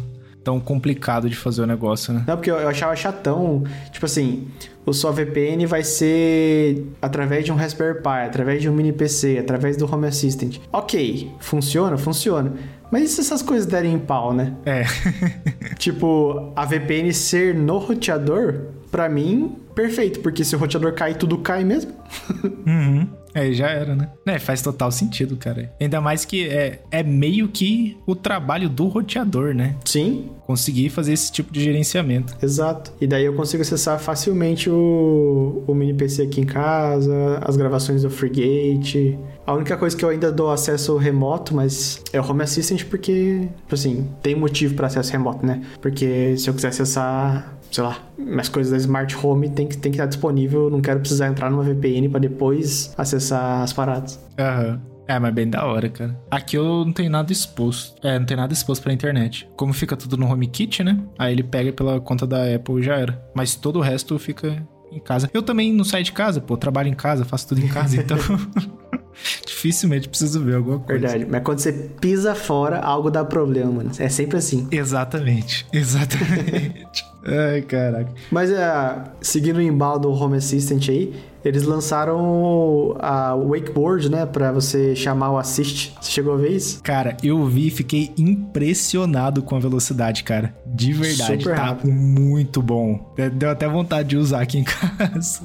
tão 0.44 0.60
complicado 0.60 1.30
de 1.30 1.36
fazer 1.36 1.62
o 1.62 1.66
negócio, 1.66 2.14
né? 2.14 2.24
Não, 2.26 2.36
porque 2.36 2.50
eu, 2.50 2.56
eu 2.56 2.68
achava 2.68 2.96
chatão. 2.96 3.64
Tipo 3.92 4.06
assim, 4.06 4.48
o 4.86 4.94
sua 4.94 5.12
VPN 5.12 5.66
vai 5.66 5.84
ser 5.84 6.88
através 7.02 7.46
de 7.46 7.52
um 7.52 7.56
Raspberry 7.56 8.02
Pi, 8.02 8.26
através 8.26 8.62
de 8.62 8.70
um 8.70 8.74
mini 8.74 8.92
PC, 8.92 9.38
através 9.38 9.78
do 9.78 9.92
Home 9.92 10.08
Assistant. 10.08 10.58
Ok, 10.72 11.32
funciona, 11.40 11.98
funciona. 11.98 12.54
Mas 12.92 13.04
e 13.04 13.08
se 13.08 13.22
essas 13.22 13.42
coisas 13.42 13.66
derem 13.66 13.94
em 13.94 14.00
pau, 14.00 14.34
né? 14.34 14.54
É. 14.66 14.84
Tipo, 15.78 16.52
a 16.56 16.66
VPN 16.66 17.14
ser 17.14 17.56
no 17.56 17.78
roteador, 17.78 18.66
pra 18.92 19.08
mim, 19.08 19.56
perfeito, 19.74 20.20
porque 20.20 20.44
se 20.44 20.56
o 20.56 20.60
roteador 20.60 20.94
cair, 20.94 21.16
tudo 21.16 21.38
cai 21.38 21.64
mesmo. 21.64 21.94
uhum. 22.68 23.08
É, 23.34 23.52
já 23.54 23.70
era, 23.70 23.96
né? 23.96 24.10
É, 24.26 24.40
faz 24.40 24.62
total 24.62 24.92
sentido, 24.92 25.38
cara. 25.38 25.72
Ainda 25.80 26.02
mais 26.02 26.26
que 26.26 26.48
é, 26.48 26.82
é 26.92 27.04
meio 27.04 27.48
que 27.48 27.98
o 28.06 28.16
trabalho 28.16 28.68
do 28.68 28.88
roteador, 28.88 29.54
né? 29.54 29.76
Sim, 29.86 30.30
Conseguir 30.46 30.90
fazer 30.90 31.14
esse 31.14 31.32
tipo 31.32 31.54
de 31.54 31.64
gerenciamento. 31.64 32.36
Exato. 32.42 32.92
E 33.00 33.06
daí 33.06 33.26
eu 33.26 33.34
consigo 33.34 33.62
acessar 33.62 34.00
facilmente 34.00 34.70
o, 34.70 35.64
o 35.68 35.74
mini 35.76 35.94
PC 35.94 36.24
aqui 36.24 36.42
em 36.42 36.46
casa, 36.46 37.40
as 37.46 37.56
gravações 37.56 38.02
do 38.02 38.10
Freegate. 38.10 39.18
A 39.50 39.54
única 39.54 39.76
coisa 39.76 39.98
que 39.98 40.06
eu 40.06 40.10
ainda 40.10 40.32
dou 40.32 40.52
acesso 40.52 40.96
remoto, 40.96 41.56
mas 41.56 42.04
é 42.14 42.22
o 42.22 42.30
Home 42.30 42.44
Assistant 42.44 42.84
porque, 42.84 43.50
tipo 43.62 43.74
assim, 43.74 44.08
tem 44.22 44.36
motivo 44.36 44.76
para 44.76 44.86
acesso 44.86 45.12
remoto, 45.12 45.44
né? 45.44 45.64
Porque 45.82 46.38
se 46.38 46.48
eu 46.48 46.54
quiser 46.54 46.68
acessar 46.68 47.58
sei 47.72 47.84
lá, 47.84 47.98
minhas 48.16 48.48
coisas 48.48 48.72
da 48.72 48.78
Smart 48.78 49.18
Home 49.26 49.50
tem 49.50 49.68
que, 49.68 49.76
tem 49.76 49.92
que 49.92 49.98
estar 49.98 50.06
disponível. 50.06 50.70
Não 50.70 50.82
quero 50.82 51.00
precisar 51.00 51.30
entrar 51.30 51.50
numa 51.50 51.64
VPN 51.64 52.10
para 52.10 52.20
depois 52.20 52.94
acessar 52.96 53.64
as 53.64 53.74
paradas. 53.74 54.20
Aham. 54.38 54.74
Uhum. 54.84 54.90
É, 55.08 55.18
mas 55.18 55.34
bem 55.34 55.50
da 55.50 55.66
hora, 55.66 55.90
cara. 55.90 56.16
Aqui 56.30 56.56
eu 56.56 56.86
não 56.86 56.94
tenho 56.94 57.10
nada 57.10 57.34
exposto. 57.34 58.08
É, 58.08 58.20
não 58.20 58.28
tem 58.28 58.38
nada 58.38 58.54
exposto 58.54 58.84
pra 58.84 58.94
internet. 58.94 59.50
Como 59.56 59.74
fica 59.74 59.98
tudo 59.98 60.16
no 60.16 60.32
HomeKit, 60.32 60.84
né? 60.84 61.00
Aí 61.18 61.34
ele 61.34 61.42
pega 61.42 61.74
pela 61.74 62.00
conta 62.00 62.28
da 62.28 62.54
Apple 62.54 62.82
e 62.82 62.84
já 62.84 62.98
era. 62.98 63.20
Mas 63.34 63.56
todo 63.56 63.80
o 63.80 63.82
resto 63.82 64.20
fica 64.20 64.64
em 64.92 65.00
casa. 65.00 65.28
Eu 65.34 65.42
também 65.42 65.74
não 65.74 65.84
saio 65.84 66.04
de 66.04 66.12
casa, 66.12 66.40
pô. 66.40 66.56
Trabalho 66.56 66.90
em 66.90 66.94
casa, 66.94 67.26
faço 67.26 67.48
tudo 67.48 67.62
em 67.62 67.68
casa, 67.68 68.00
então... 68.00 68.18
Dificilmente 69.46 70.08
preciso 70.08 70.44
ver 70.44 70.56
alguma 70.56 70.80
coisa. 70.80 71.00
Verdade, 71.00 71.26
mas 71.30 71.44
quando 71.44 71.60
você 71.60 71.72
pisa 71.72 72.36
fora, 72.36 72.80
algo 72.80 73.10
dá 73.10 73.24
problema, 73.26 73.72
mano. 73.72 73.92
É 74.00 74.10
sempre 74.10 74.38
assim. 74.38 74.68
Exatamente, 74.72 75.66
exatamente. 75.74 77.06
Ai, 77.26 77.62
caraca. 77.62 78.12
Mas 78.32 78.50
uh, 78.50 79.10
seguindo 79.22 79.58
o 79.58 79.62
embalo 79.62 80.00
do 80.00 80.12
Home 80.12 80.38
Assistant 80.38 80.88
aí, 80.90 81.14
eles 81.44 81.64
lançaram 81.64 82.96
a 83.00 83.34
Wakeboard, 83.36 84.10
né? 84.10 84.26
Pra 84.26 84.52
você 84.52 84.96
chamar 84.96 85.32
o 85.32 85.38
Assist. 85.38 85.96
Você 86.00 86.12
chegou 86.12 86.34
a 86.34 86.38
ver 86.38 86.52
isso? 86.52 86.82
Cara, 86.84 87.16
eu 87.24 87.46
vi 87.46 87.68
e 87.68 87.72
fiquei 87.72 88.12
impressionado 88.18 89.42
com 89.42 89.56
a 89.56 89.60
velocidade, 89.60 90.24
cara. 90.24 90.54
De 90.66 90.92
verdade, 90.92 91.44
Super 91.44 91.56
tá 91.56 91.64
rápido. 91.64 91.92
muito 91.92 92.62
bom. 92.62 93.14
Deu 93.34 93.50
até 93.50 93.68
vontade 93.68 94.10
de 94.10 94.18
usar 94.18 94.42
aqui 94.42 94.60
em 94.60 94.64
casa. 94.68 95.42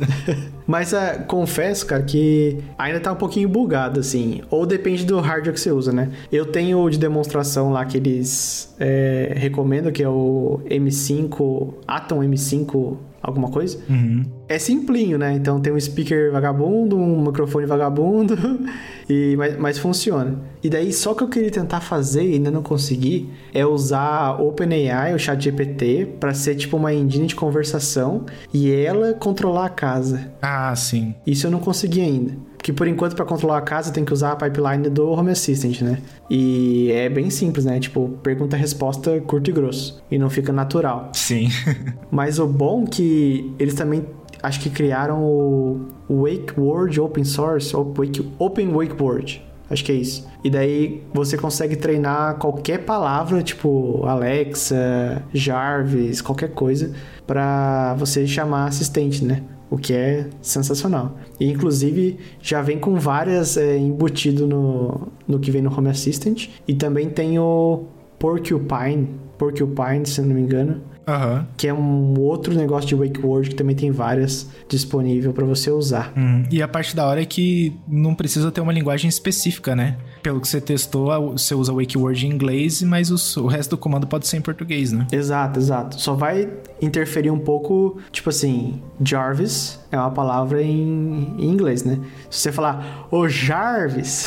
Mas 0.67 0.93
uh, 0.93 1.25
confesso, 1.29 1.87
cara, 1.87 2.03
que 2.03 2.59
ainda 2.77 2.99
tá 2.99 3.13
um 3.13 3.17
pouquinho 3.17 3.49
bugado, 3.49 4.01
assim. 4.01 4.43
Ou 4.51 4.67
depende 4.67 5.05
do 5.05 5.21
hardware 5.21 5.55
que 5.55 5.61
você 5.61 5.71
usa, 5.71 5.93
né? 5.93 6.11
Eu 6.33 6.47
tenho 6.47 6.81
o 6.81 6.91
de 6.91 6.99
demonstração 6.99 7.71
lá 7.71 7.85
que 7.85 7.99
eles 7.99 8.75
é, 8.81 9.33
recomendam, 9.37 9.93
que 9.93 10.03
é 10.03 10.09
o 10.09 10.61
M5, 10.69 11.64
Atom 11.87 12.21
M5 12.21 12.97
alguma 13.25 13.49
coisa. 13.51 13.79
Uhum. 13.89 14.23
É 14.47 14.59
simplinho, 14.59 15.17
né? 15.17 15.33
Então 15.33 15.59
tem 15.59 15.73
um 15.73 15.81
speaker 15.81 16.31
vagabundo, 16.31 16.97
um 16.97 17.23
microfone 17.23 17.65
vagabundo, 17.65 18.37
e, 19.09 19.35
mas, 19.37 19.59
mas 19.59 19.79
funciona. 19.79 20.39
E 20.63 20.69
daí 20.69 20.93
só 20.93 21.15
que 21.15 21.23
eu 21.23 21.29
queria 21.29 21.51
tentar 21.51 21.81
fazer 21.81 22.23
e 22.23 22.35
ainda 22.35 22.51
não 22.51 22.63
consegui 22.63 23.31
é 23.55 23.65
usar 23.65 24.41
OpenAI, 24.41 25.15
o 25.15 25.19
chat 25.19 25.43
GPT, 25.43 26.17
para 26.21 26.35
ser 26.35 26.55
tipo 26.55 26.77
uma 26.77 26.93
engine 26.93 27.27
de 27.27 27.35
conversação 27.35 28.27
e 28.53 28.71
ela 28.71 29.15
controlar 29.15 29.67
a 29.67 29.71
casa. 29.71 30.31
Ah, 30.43 30.75
sim. 30.77 31.15
Isso 31.27 31.47
eu 31.47 31.51
não 31.51 31.61
consegui 31.61 32.03
ainda 32.03 32.54
que 32.65 32.73
por 32.73 32.89
enquanto 32.89 33.15
para 33.15 33.27
controlar 33.27 33.59
a 33.59 33.61
casa 33.61 33.93
tem 33.93 34.07
que 34.07 34.13
usar 34.15 34.33
a 34.33 34.37
pipeline 34.37 34.89
do 34.89 35.11
Home 35.11 35.31
Assistant, 35.31 35.83
né? 35.83 35.99
E 36.31 36.91
é 36.93 37.11
bem 37.11 37.29
simples, 37.29 37.67
né? 37.67 37.79
Tipo, 37.79 38.09
pergunta-resposta 38.23 39.21
curto 39.21 39.51
e 39.51 39.53
grosso 39.53 40.03
e 40.11 40.17
não 40.17 40.31
fica 40.31 40.51
natural. 40.51 41.11
Sim. 41.13 41.49
Mas 42.11 42.39
o 42.39 42.47
bom 42.47 42.85
é 42.85 42.87
que 42.87 43.55
eles 43.59 43.75
também 43.75 44.07
acho 44.43 44.61
que 44.61 44.71
criaram 44.71 45.23
o 45.23 45.91
Wakeboard 46.09 46.99
Open 47.03 47.25
Source, 47.25 47.77
Open 47.77 48.73
Wakeboard. 48.73 49.45
Acho 49.69 49.85
que 49.85 49.93
é 49.93 49.97
isso. 49.97 50.27
E 50.43 50.49
daí 50.49 51.03
você 51.13 51.37
consegue 51.37 51.77
treinar 51.77 52.37
qualquer 52.37 52.79
palavra, 52.79 53.43
tipo 53.43 54.07
Alexa, 54.07 55.23
Jarvis, 55.35 56.23
qualquer 56.23 56.53
coisa, 56.53 56.93
para 57.27 57.93
você 57.99 58.27
chamar 58.27 58.69
assistente, 58.69 59.23
né? 59.23 59.43
O 59.75 59.79
que 59.79 59.93
é 59.93 60.29
sensacional. 60.41 61.19
E 61.39 61.51
inclusive 61.51 62.17
já 62.41 62.63
vem 62.63 62.79
com 62.79 62.95
várias 62.95 63.57
é, 63.57 63.77
embutido 63.77 64.47
no, 64.47 65.09
no 65.27 65.41
que 65.41 65.51
vem 65.51 65.61
no 65.61 65.77
Home 65.77 65.89
Assistant. 65.89 66.49
E 66.67 66.75
também 66.75 67.11
tem 67.11 67.41
o 67.41 67.85
Porcupine, 68.17 69.09
Porcupine, 69.37 70.07
se 70.07 70.21
não 70.23 70.35
me 70.35 70.41
engano, 70.41 70.81
Uhum. 71.07 71.45
Que 71.57 71.69
é 71.69 71.75
um 71.75 72.19
outro 72.19 72.55
negócio 72.55 72.89
de 72.89 72.95
Wake 72.95 73.25
Word 73.25 73.51
que 73.51 73.55
também 73.55 73.77
tem 73.77 73.91
várias 73.91 74.49
disponível 74.69 75.33
para 75.33 75.45
você 75.45 75.71
usar. 75.71 76.13
Uhum. 76.17 76.45
E 76.51 76.63
a 76.63 76.69
parte 76.69 76.97
da 76.97 77.07
hora 77.07 77.21
é 77.21 77.25
que 77.25 77.75
não 77.87 78.15
precisa 78.15 78.51
ter 78.51 78.61
uma 78.61 78.73
linguagem 78.73 79.09
específica, 79.09 79.77
né? 79.77 79.97
Pelo 80.23 80.41
que 80.41 80.49
você 80.49 80.61
testou, 80.61 81.33
você 81.33 81.55
usa 81.55 81.73
Wake 81.73 81.99
Word 81.99 82.27
em 82.27 82.31
inglês, 82.31 82.83
mas 82.83 83.11
os, 83.11 83.37
o 83.37 83.47
resto 83.47 83.71
do 83.71 83.79
comando 83.79 84.07
pode 84.07 84.27
ser 84.27 84.39
em 84.39 84.41
português, 84.41 84.93
né? 84.93 85.07
Exato, 85.13 85.59
exato. 85.59 86.01
Só 86.01 86.15
vai 86.15 86.49
interferir 86.81 87.31
um 87.31 87.39
pouco, 87.39 87.99
tipo 88.11 88.31
assim, 88.31 88.81
Jarvis 89.03 89.79
é 89.91 89.99
uma 89.99 90.11
palavra 90.11 90.63
em, 90.63 91.37
em 91.39 91.51
inglês, 91.51 91.85
né? 91.85 92.01
Se 92.31 92.41
você 92.41 92.53
falar, 92.53 93.07
ô 93.11 93.29
Jarvis. 93.29 94.27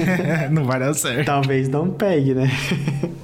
não 0.50 0.64
vai 0.64 0.78
dar 0.78 0.94
certo. 0.94 1.26
Talvez 1.26 1.68
não 1.68 1.90
pegue, 1.90 2.34
né? 2.34 2.50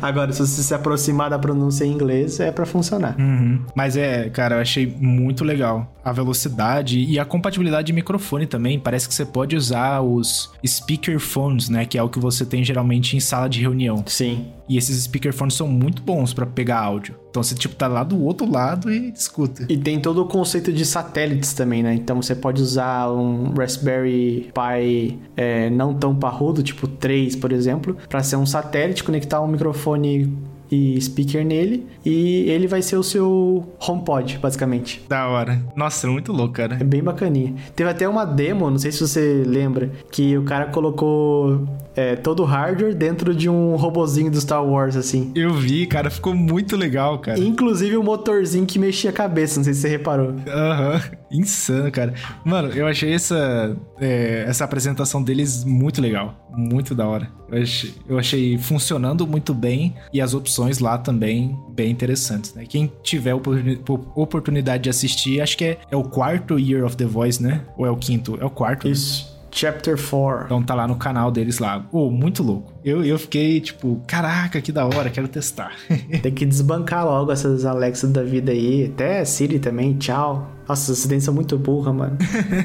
Agora, 0.00 0.32
se 0.32 0.40
você 0.40 0.62
se 0.62 0.74
aproximar 0.74 1.30
da 1.30 1.38
pronúncia 1.38 1.84
em 1.84 1.92
inglês, 1.92 2.40
é 2.40 2.50
para 2.50 2.66
funcionar. 2.66 3.16
Uhum. 3.18 3.60
Mas 3.74 3.96
é, 3.96 4.28
cara, 4.30 4.56
eu 4.56 4.60
achei 4.60 4.86
muito 4.98 5.44
legal 5.44 5.92
a 6.04 6.12
velocidade 6.12 7.00
e 7.00 7.18
a 7.18 7.24
compatibilidade 7.24 7.86
de 7.86 7.92
microfone 7.92 8.46
também. 8.46 8.78
Parece 8.78 9.08
que 9.08 9.14
você 9.14 9.24
pode 9.24 9.56
usar 9.56 10.00
os 10.00 10.52
speakerphones, 10.64 11.68
né? 11.68 11.84
Que 11.84 11.98
é 11.98 12.02
o 12.02 12.08
que 12.08 12.18
você 12.18 12.44
tem 12.44 12.62
geralmente 12.62 13.16
em 13.16 13.20
sala 13.20 13.48
de 13.48 13.60
reunião. 13.60 14.04
Sim. 14.06 14.46
E 14.68 14.76
esses 14.76 15.02
speakerphones 15.04 15.54
são 15.54 15.68
muito 15.68 16.02
bons 16.02 16.32
para 16.32 16.46
pegar 16.46 16.78
áudio. 16.78 17.14
Então 17.36 17.42
você, 17.42 17.54
tipo, 17.54 17.74
tá 17.74 17.86
lá 17.86 18.02
do 18.02 18.18
outro 18.24 18.50
lado 18.50 18.90
e 18.90 19.10
escuta. 19.10 19.66
E 19.68 19.76
tem 19.76 20.00
todo 20.00 20.22
o 20.22 20.24
conceito 20.26 20.72
de 20.72 20.86
satélites 20.86 21.52
também, 21.52 21.82
né? 21.82 21.92
Então 21.92 22.22
você 22.22 22.34
pode 22.34 22.62
usar 22.62 23.10
um 23.10 23.52
Raspberry 23.52 24.50
Pi 24.54 25.18
é, 25.36 25.68
não 25.68 25.92
tão 25.92 26.16
parrudo, 26.16 26.62
tipo 26.62 26.88
3, 26.88 27.36
por 27.36 27.52
exemplo, 27.52 27.94
para 28.08 28.22
ser 28.22 28.36
um 28.36 28.46
satélite, 28.46 29.04
conectar 29.04 29.42
um 29.42 29.48
microfone 29.48 30.34
e 30.70 31.00
speaker 31.00 31.44
nele 31.44 31.86
e 32.04 32.48
ele 32.50 32.66
vai 32.66 32.82
ser 32.82 32.96
o 32.96 33.02
seu 33.02 33.66
HomePod, 33.86 34.38
basicamente. 34.38 35.02
Da 35.08 35.28
hora. 35.28 35.62
Nossa, 35.74 36.06
muito 36.08 36.32
louco, 36.32 36.54
cara. 36.54 36.76
É 36.80 36.84
bem 36.84 37.02
bacaninha. 37.02 37.54
Teve 37.74 37.90
até 37.90 38.08
uma 38.08 38.24
demo, 38.24 38.70
não 38.70 38.78
sei 38.78 38.92
se 38.92 39.00
você 39.00 39.42
lembra, 39.46 39.90
que 40.10 40.36
o 40.36 40.44
cara 40.44 40.66
colocou 40.66 41.66
é, 41.94 42.16
todo 42.16 42.40
o 42.40 42.44
hardware 42.44 42.94
dentro 42.94 43.34
de 43.34 43.48
um 43.48 43.76
robozinho 43.76 44.30
do 44.30 44.40
Star 44.40 44.64
Wars, 44.64 44.96
assim. 44.96 45.32
Eu 45.34 45.54
vi, 45.54 45.86
cara, 45.86 46.10
ficou 46.10 46.34
muito 46.34 46.76
legal, 46.76 47.18
cara. 47.18 47.38
Inclusive 47.38 47.96
o 47.96 48.02
motorzinho 48.02 48.66
que 48.66 48.78
mexia 48.78 49.10
a 49.10 49.12
cabeça, 49.12 49.58
não 49.58 49.64
sei 49.64 49.74
se 49.74 49.80
você 49.80 49.88
reparou. 49.88 50.34
Aham, 50.46 50.94
uhum. 50.94 51.00
Insano, 51.30 51.90
cara. 51.90 52.14
Mano, 52.44 52.68
eu 52.68 52.86
achei 52.86 53.12
essa, 53.12 53.76
é, 54.00 54.44
essa 54.46 54.64
apresentação 54.64 55.22
deles 55.22 55.64
muito 55.64 56.00
legal, 56.00 56.48
muito 56.56 56.94
da 56.94 57.06
hora. 57.06 57.30
Eu 57.50 57.62
achei, 57.62 57.94
eu 58.08 58.18
achei 58.18 58.58
funcionando 58.58 59.26
muito 59.26 59.54
bem 59.54 59.94
e 60.12 60.20
as 60.20 60.34
opções 60.34 60.78
lá 60.78 60.98
também 60.98 61.56
bem 61.70 61.90
interessantes, 61.90 62.54
né? 62.54 62.64
Quem 62.66 62.92
tiver 63.02 63.34
oportunidade 63.34 64.84
de 64.84 64.90
assistir, 64.90 65.40
acho 65.40 65.56
que 65.56 65.64
é, 65.64 65.78
é 65.90 65.96
o 65.96 66.04
quarto 66.04 66.58
Year 66.58 66.84
of 66.84 66.96
the 66.96 67.04
Voice, 67.04 67.42
né? 67.42 67.62
Ou 67.76 67.86
é 67.86 67.90
o 67.90 67.96
quinto? 67.96 68.38
É 68.40 68.44
o 68.44 68.50
quarto. 68.50 68.86
Né? 68.86 68.92
Isso. 68.92 69.30
Né? 69.30 69.36
Chapter 69.56 69.96
4. 69.96 70.44
Então 70.44 70.62
tá 70.62 70.74
lá 70.74 70.86
no 70.86 70.96
canal 70.96 71.30
deles 71.30 71.58
lá. 71.58 71.86
Oh, 71.90 72.10
muito 72.10 72.42
louco. 72.42 72.74
Eu, 72.84 73.02
eu 73.02 73.18
fiquei 73.18 73.58
tipo, 73.58 74.02
caraca, 74.06 74.60
que 74.60 74.70
da 74.70 74.84
hora, 74.84 75.08
quero 75.08 75.28
testar. 75.28 75.72
Tem 76.22 76.32
que 76.32 76.44
desbancar 76.44 77.06
logo 77.06 77.32
essas 77.32 77.64
Alexa 77.64 78.06
da 78.06 78.22
vida 78.22 78.52
aí. 78.52 78.90
Até 78.92 79.24
Siri 79.24 79.58
também, 79.58 79.94
tchau. 79.96 80.55
Nossa, 80.68 80.92
os 80.92 80.98
acidentes 80.98 81.24
são 81.24 81.34
muito 81.34 81.56
burra, 81.58 81.92
mano. 81.92 82.18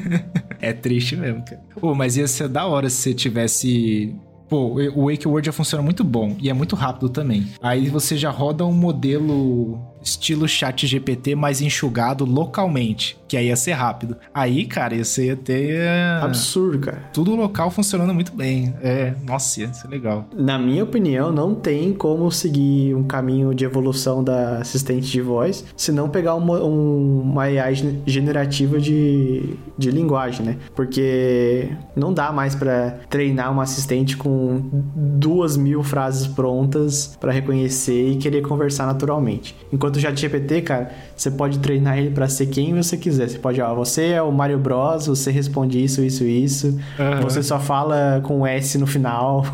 é 0.60 0.72
triste 0.72 1.16
mesmo, 1.16 1.44
cara. 1.44 1.62
Oh, 1.80 1.94
mas 1.94 2.16
ia 2.16 2.26
ser 2.26 2.48
da 2.48 2.66
hora 2.66 2.90
se 2.90 2.96
você 2.96 3.14
tivesse 3.14 4.14
Pô, 4.52 4.78
o 4.94 5.10
Wake 5.10 5.26
Word 5.26 5.46
já 5.46 5.52
funciona 5.52 5.82
muito 5.82 6.04
bom 6.04 6.36
e 6.38 6.50
é 6.50 6.52
muito 6.52 6.76
rápido 6.76 7.08
também. 7.08 7.46
Aí 7.62 7.88
você 7.88 8.18
já 8.18 8.28
roda 8.28 8.66
um 8.66 8.72
modelo 8.72 9.80
estilo 10.02 10.48
chat 10.48 10.86
GPT 10.86 11.34
mais 11.34 11.60
enxugado 11.60 12.24
localmente, 12.24 13.18
que 13.28 13.36
aí 13.36 13.46
ia 13.46 13.56
ser 13.56 13.72
rápido. 13.72 14.16
Aí, 14.34 14.64
cara, 14.64 14.94
ia 14.94 15.04
ser 15.04 15.30
até... 15.30 16.18
Absurdo, 16.20 16.78
cara. 16.78 16.98
Tudo 17.12 17.34
local 17.34 17.70
funcionando 17.70 18.12
muito 18.12 18.32
bem. 18.32 18.74
É, 18.82 19.14
nossa, 19.24 19.60
ia 19.60 19.72
ser 19.72 19.88
legal. 19.88 20.26
Na 20.34 20.58
minha 20.58 20.84
opinião, 20.84 21.32
não 21.32 21.54
tem 21.54 21.92
como 21.92 22.30
seguir 22.30 22.94
um 22.94 23.04
caminho 23.04 23.54
de 23.54 23.64
evolução 23.64 24.22
da 24.22 24.58
assistente 24.58 25.10
de 25.10 25.20
voz 25.20 25.64
se 25.76 25.92
não 25.92 26.08
pegar 26.08 26.34
uma, 26.34 26.62
um, 26.62 27.20
uma 27.20 27.42
AI 27.42 27.74
generativa 28.06 28.80
de, 28.80 29.54
de 29.76 29.90
linguagem, 29.90 30.44
né? 30.44 30.56
Porque 30.74 31.70
não 31.96 32.12
dá 32.12 32.32
mais 32.32 32.54
para 32.54 32.98
treinar 33.08 33.52
uma 33.52 33.62
assistente 33.62 34.16
com 34.16 34.62
duas 34.94 35.56
mil 35.56 35.82
frases 35.82 36.26
prontas 36.26 37.16
para 37.20 37.32
reconhecer 37.32 38.12
e 38.12 38.16
querer 38.16 38.42
conversar 38.42 38.86
naturalmente. 38.86 39.56
Enquanto 39.72 39.91
Enquanto 39.92 39.96
o 39.96 40.00
ChatGPT, 40.00 40.62
cara, 40.62 40.90
você 41.14 41.30
pode 41.30 41.58
treinar 41.58 41.98
ele 41.98 42.10
para 42.10 42.26
ser 42.28 42.46
quem 42.46 42.74
você 42.74 42.96
quiser. 42.96 43.28
Você 43.28 43.38
pode, 43.38 43.60
ó, 43.60 43.74
você 43.74 44.06
é 44.12 44.22
o 44.22 44.32
Mario 44.32 44.58
Bros, 44.58 45.06
você 45.06 45.30
responde 45.30 45.82
isso, 45.82 46.02
isso, 46.02 46.24
isso. 46.24 46.68
Uhum. 46.98 47.20
Você 47.22 47.42
só 47.42 47.60
fala 47.60 48.22
com 48.24 48.46
S 48.46 48.78
no 48.78 48.86
final. 48.86 49.44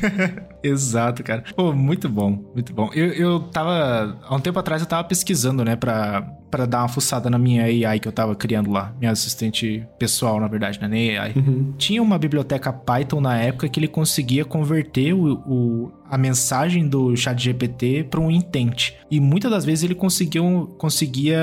Exato, 0.62 1.22
cara. 1.22 1.44
Pô, 1.54 1.74
muito 1.74 2.08
bom, 2.08 2.42
muito 2.54 2.72
bom. 2.72 2.90
Eu, 2.94 3.08
eu 3.12 3.40
tava. 3.40 4.16
Há 4.26 4.34
um 4.34 4.40
tempo 4.40 4.58
atrás 4.58 4.80
eu 4.80 4.88
tava 4.88 5.04
pesquisando, 5.04 5.62
né, 5.62 5.76
pra, 5.76 6.22
pra 6.50 6.64
dar 6.64 6.78
uma 6.78 6.88
fuçada 6.88 7.28
na 7.28 7.36
minha 7.36 7.64
AI 7.64 8.00
que 8.00 8.08
eu 8.08 8.12
tava 8.12 8.34
criando 8.34 8.70
lá. 8.70 8.94
Minha 8.98 9.10
assistente 9.10 9.86
pessoal, 9.98 10.40
na 10.40 10.48
verdade, 10.48 10.80
né? 10.80 10.88
Nem 10.88 11.18
AI. 11.18 11.34
Uhum. 11.36 11.74
Tinha 11.76 12.02
uma 12.02 12.18
biblioteca 12.18 12.72
Python 12.72 13.20
na 13.20 13.36
época 13.36 13.68
que 13.68 13.78
ele 13.78 13.88
conseguia 13.88 14.44
converter 14.44 15.12
o, 15.12 15.34
o 15.46 15.92
a 16.08 16.18
mensagem 16.18 16.86
do 16.86 17.16
chat 17.16 17.42
GPT 17.42 18.06
para 18.10 18.20
um 18.20 18.30
intent. 18.30 18.92
E 19.10 19.20
muitas 19.20 19.50
das 19.50 19.64
vezes 19.64 19.84
ele 19.84 19.94
conseguia, 19.94 20.42
conseguia 20.78 21.38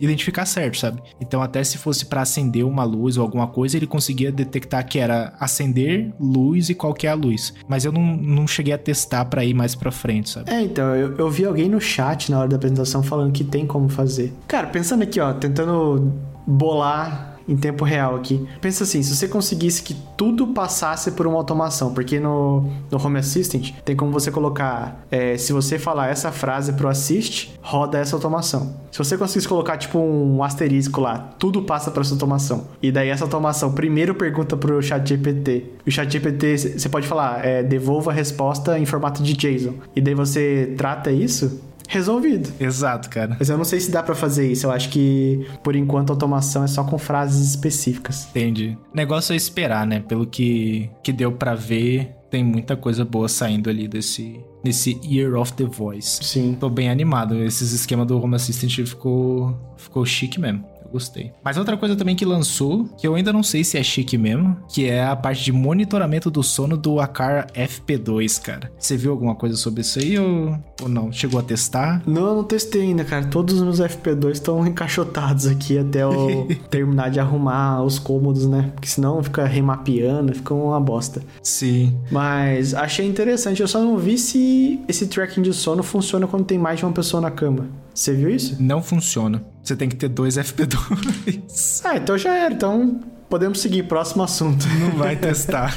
identificar 0.00 0.46
certo, 0.46 0.78
sabe? 0.78 1.02
Então 1.20 1.42
até 1.42 1.62
se 1.62 1.78
fosse 1.78 2.06
para 2.06 2.22
acender 2.22 2.64
uma 2.64 2.84
luz 2.84 3.16
ou 3.16 3.22
alguma 3.22 3.46
coisa, 3.46 3.76
ele 3.76 3.86
conseguia 3.86 4.32
detectar 4.32 4.86
que 4.86 4.98
era 4.98 5.34
acender 5.38 6.12
luz 6.18 6.70
e 6.70 6.74
qual 6.74 6.94
que 6.94 7.06
é 7.06 7.10
a 7.10 7.14
luz. 7.14 7.54
Mas 7.68 7.84
eu 7.84 7.92
não, 7.92 8.16
não 8.16 8.46
cheguei 8.46 8.72
a 8.72 8.78
testar 8.78 9.24
para 9.26 9.44
ir 9.44 9.54
mais 9.54 9.74
para 9.74 9.90
frente, 9.90 10.30
sabe? 10.30 10.50
É, 10.50 10.60
então, 10.62 10.94
eu, 10.94 11.16
eu 11.16 11.30
vi 11.30 11.44
alguém 11.44 11.68
no 11.68 11.80
chat 11.80 12.30
na 12.30 12.40
hora 12.40 12.48
da 12.48 12.56
apresentação 12.56 13.02
falando 13.02 13.32
que 13.32 13.44
tem 13.44 13.66
como 13.66 13.88
fazer. 13.88 14.32
Cara, 14.46 14.66
pensando 14.66 15.02
aqui, 15.02 15.20
ó, 15.20 15.32
tentando 15.32 16.12
bolar 16.46 17.29
em 17.50 17.56
tempo 17.56 17.84
real 17.84 18.14
aqui. 18.14 18.46
Pensa 18.60 18.84
assim, 18.84 19.02
se 19.02 19.14
você 19.14 19.26
conseguisse 19.26 19.82
que 19.82 19.94
tudo 20.16 20.46
passasse 20.48 21.10
por 21.10 21.26
uma 21.26 21.36
automação, 21.36 21.92
porque 21.92 22.20
no, 22.20 22.70
no 22.90 23.04
Home 23.04 23.18
Assistant 23.18 23.72
tem 23.84 23.96
como 23.96 24.12
você 24.12 24.30
colocar, 24.30 25.04
é, 25.10 25.36
se 25.36 25.52
você 25.52 25.78
falar 25.78 26.08
essa 26.08 26.30
frase 26.30 26.72
pro 26.74 26.88
Assist, 26.88 27.52
roda 27.60 27.98
essa 27.98 28.14
automação. 28.14 28.76
Se 28.92 28.98
você 28.98 29.18
conseguisse 29.18 29.48
colocar 29.48 29.76
tipo 29.76 29.98
um 29.98 30.42
asterisco 30.44 31.00
lá, 31.00 31.18
tudo 31.38 31.62
passa 31.62 31.90
para 31.90 32.02
essa 32.02 32.14
automação. 32.14 32.68
E 32.80 32.92
daí 32.92 33.08
essa 33.08 33.24
automação 33.24 33.72
primeiro 33.72 34.14
pergunta 34.14 34.56
pro 34.56 34.80
chat 34.80 35.08
GPT. 35.08 35.64
O 35.86 35.90
chat 35.90 36.10
GPT, 36.10 36.56
você 36.58 36.88
pode 36.88 37.08
falar, 37.08 37.44
é, 37.44 37.62
devolva 37.62 38.12
a 38.12 38.14
resposta 38.14 38.78
em 38.78 38.86
formato 38.86 39.22
de 39.22 39.34
JSON. 39.34 39.74
E 39.96 40.00
daí 40.00 40.14
você 40.14 40.74
trata 40.76 41.10
isso 41.10 41.60
resolvido. 41.90 42.52
Exato, 42.60 43.10
cara. 43.10 43.36
Mas 43.38 43.50
eu 43.50 43.58
não 43.58 43.64
sei 43.64 43.80
se 43.80 43.90
dá 43.90 44.02
para 44.02 44.14
fazer 44.14 44.50
isso. 44.50 44.66
Eu 44.66 44.70
acho 44.70 44.88
que, 44.88 45.44
por 45.62 45.74
enquanto, 45.74 46.10
a 46.10 46.12
automação 46.14 46.62
é 46.62 46.68
só 46.68 46.84
com 46.84 46.96
frases 46.96 47.48
específicas. 47.50 48.28
Entendi. 48.30 48.78
O 48.92 48.96
negócio 48.96 49.32
é 49.32 49.36
esperar, 49.36 49.84
né? 49.86 50.00
Pelo 50.00 50.24
que, 50.24 50.88
que 51.02 51.12
deu 51.12 51.32
para 51.32 51.54
ver, 51.54 52.14
tem 52.30 52.44
muita 52.44 52.76
coisa 52.76 53.04
boa 53.04 53.28
saindo 53.28 53.68
ali 53.68 53.88
desse, 53.88 54.40
nesse 54.64 55.00
Year 55.04 55.34
of 55.34 55.52
the 55.54 55.64
Voice. 55.64 56.22
Sim. 56.22 56.56
Tô 56.58 56.70
bem 56.70 56.88
animado. 56.88 57.42
Esses 57.42 57.72
esquema 57.72 58.06
do 58.06 58.22
Home 58.22 58.36
Assistant 58.36 58.86
ficou, 58.86 59.58
ficou 59.76 60.06
chique 60.06 60.38
mesmo 60.38 60.64
gostei. 60.90 61.32
Mas 61.42 61.56
outra 61.56 61.76
coisa 61.76 61.96
também 61.96 62.16
que 62.16 62.24
lançou, 62.24 62.84
que 62.96 63.06
eu 63.06 63.14
ainda 63.14 63.32
não 63.32 63.42
sei 63.42 63.64
se 63.64 63.78
é 63.78 63.82
chique 63.82 64.18
mesmo, 64.18 64.56
que 64.68 64.86
é 64.86 65.04
a 65.04 65.16
parte 65.16 65.44
de 65.44 65.52
monitoramento 65.52 66.30
do 66.30 66.42
sono 66.42 66.76
do 66.76 67.00
Acar 67.00 67.46
FP2, 67.52 68.40
cara. 68.40 68.70
Você 68.78 68.96
viu 68.96 69.12
alguma 69.12 69.34
coisa 69.34 69.56
sobre 69.56 69.80
isso 69.80 69.98
aí 69.98 70.18
ou, 70.18 70.58
ou 70.82 70.88
não? 70.88 71.12
Chegou 71.12 71.40
a 71.40 71.42
testar? 71.42 72.02
Não, 72.06 72.28
eu 72.28 72.34
não 72.36 72.44
testei 72.44 72.82
ainda, 72.82 73.04
cara. 73.04 73.26
Todos 73.26 73.56
os 73.56 73.62
meus 73.62 73.80
FP2 73.80 74.32
estão 74.32 74.64
encaixotados 74.66 75.46
aqui 75.46 75.78
até 75.78 76.02
eu 76.02 76.48
terminar 76.70 77.10
de 77.10 77.20
arrumar 77.20 77.82
os 77.82 77.98
cômodos, 77.98 78.46
né? 78.46 78.70
Porque 78.74 78.88
senão 78.88 79.22
fica 79.22 79.44
remapeando, 79.46 80.34
fica 80.34 80.54
uma 80.54 80.80
bosta. 80.80 81.22
Sim. 81.42 81.96
Mas 82.10 82.74
achei 82.74 83.06
interessante. 83.06 83.60
Eu 83.60 83.68
só 83.68 83.80
não 83.80 83.96
vi 83.96 84.18
se 84.18 84.80
esse 84.88 85.06
tracking 85.06 85.42
de 85.42 85.52
sono 85.52 85.82
funciona 85.82 86.26
quando 86.26 86.44
tem 86.44 86.58
mais 86.58 86.78
de 86.78 86.84
uma 86.84 86.92
pessoa 86.92 87.20
na 87.20 87.30
cama. 87.30 87.68
Você 87.94 88.14
viu 88.14 88.30
isso? 88.30 88.56
Não 88.60 88.82
funciona. 88.82 89.42
Você 89.62 89.76
tem 89.76 89.88
que 89.88 89.96
ter 89.96 90.08
dois 90.08 90.36
FP2. 90.36 91.80
Ah, 91.84 91.96
então 91.96 92.16
já 92.16 92.34
era. 92.36 92.54
Então 92.54 93.00
podemos 93.28 93.60
seguir. 93.60 93.84
Próximo 93.84 94.22
assunto. 94.22 94.66
Não 94.80 94.90
vai 94.98 95.16
testar. 95.16 95.74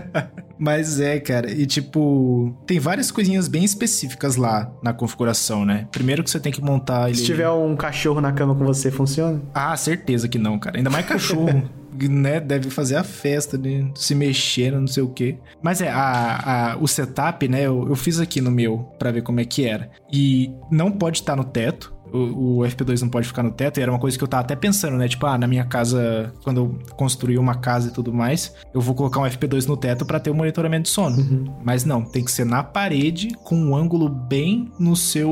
Mas 0.58 1.00
é, 1.00 1.18
cara. 1.18 1.50
E 1.50 1.64
tipo, 1.64 2.54
tem 2.66 2.78
várias 2.78 3.10
coisinhas 3.10 3.48
bem 3.48 3.64
específicas 3.64 4.36
lá 4.36 4.70
na 4.82 4.92
configuração, 4.92 5.64
né? 5.64 5.88
Primeiro 5.90 6.22
que 6.22 6.30
você 6.30 6.38
tem 6.38 6.52
que 6.52 6.60
montar 6.60 7.08
ele. 7.08 7.16
Se 7.16 7.24
tiver 7.24 7.48
um 7.48 7.74
cachorro 7.74 8.20
na 8.20 8.30
cama 8.32 8.54
com 8.54 8.64
você, 8.64 8.90
funciona? 8.90 9.40
Ah, 9.54 9.74
certeza 9.76 10.28
que 10.28 10.38
não, 10.38 10.58
cara. 10.58 10.76
Ainda 10.76 10.90
mais 10.90 11.06
cachorro. 11.06 11.62
né, 12.08 12.40
deve 12.40 12.70
fazer 12.70 12.96
a 12.96 13.04
festa, 13.04 13.58
né, 13.58 13.90
se 13.94 14.14
mexendo, 14.14 14.80
não 14.80 14.86
sei 14.86 15.02
o 15.02 15.08
que. 15.08 15.38
Mas 15.62 15.80
é, 15.80 15.88
a, 15.88 16.72
a, 16.72 16.76
o 16.78 16.86
setup, 16.86 17.48
né, 17.48 17.62
eu, 17.62 17.88
eu 17.88 17.96
fiz 17.96 18.20
aqui 18.20 18.40
no 18.40 18.50
meu 18.50 18.90
para 18.98 19.10
ver 19.10 19.22
como 19.22 19.40
é 19.40 19.44
que 19.44 19.66
era. 19.66 19.90
E 20.12 20.50
não 20.70 20.90
pode 20.92 21.18
estar 21.18 21.36
no 21.36 21.44
teto, 21.44 21.92
o, 22.12 22.58
o, 22.58 22.62
FP2 22.62 23.00
não 23.02 23.08
pode 23.08 23.26
ficar 23.26 23.42
no 23.42 23.50
teto, 23.50 23.78
e 23.78 23.82
era 23.82 23.90
uma 23.90 23.98
coisa 23.98 24.16
que 24.16 24.24
eu 24.24 24.28
tava 24.28 24.42
até 24.42 24.56
pensando, 24.56 24.96
né? 24.96 25.08
Tipo, 25.08 25.26
ah, 25.26 25.38
na 25.38 25.46
minha 25.46 25.64
casa, 25.64 26.32
quando 26.42 26.58
eu 26.58 26.94
construir 26.96 27.38
uma 27.38 27.54
casa 27.54 27.88
e 27.88 27.92
tudo 27.92 28.12
mais, 28.12 28.54
eu 28.74 28.80
vou 28.80 28.94
colocar 28.94 29.20
um 29.20 29.24
FP2 29.24 29.66
no 29.66 29.76
teto 29.76 30.04
para 30.04 30.20
ter 30.20 30.30
o 30.30 30.32
um 30.32 30.36
monitoramento 30.36 30.84
de 30.84 30.90
sono. 30.90 31.16
Uhum. 31.18 31.54
Mas 31.62 31.84
não, 31.84 32.02
tem 32.02 32.24
que 32.24 32.30
ser 32.30 32.44
na 32.44 32.62
parede, 32.62 33.28
com 33.44 33.56
um 33.56 33.76
ângulo 33.76 34.08
bem 34.08 34.70
no 34.78 34.96
seu 34.96 35.30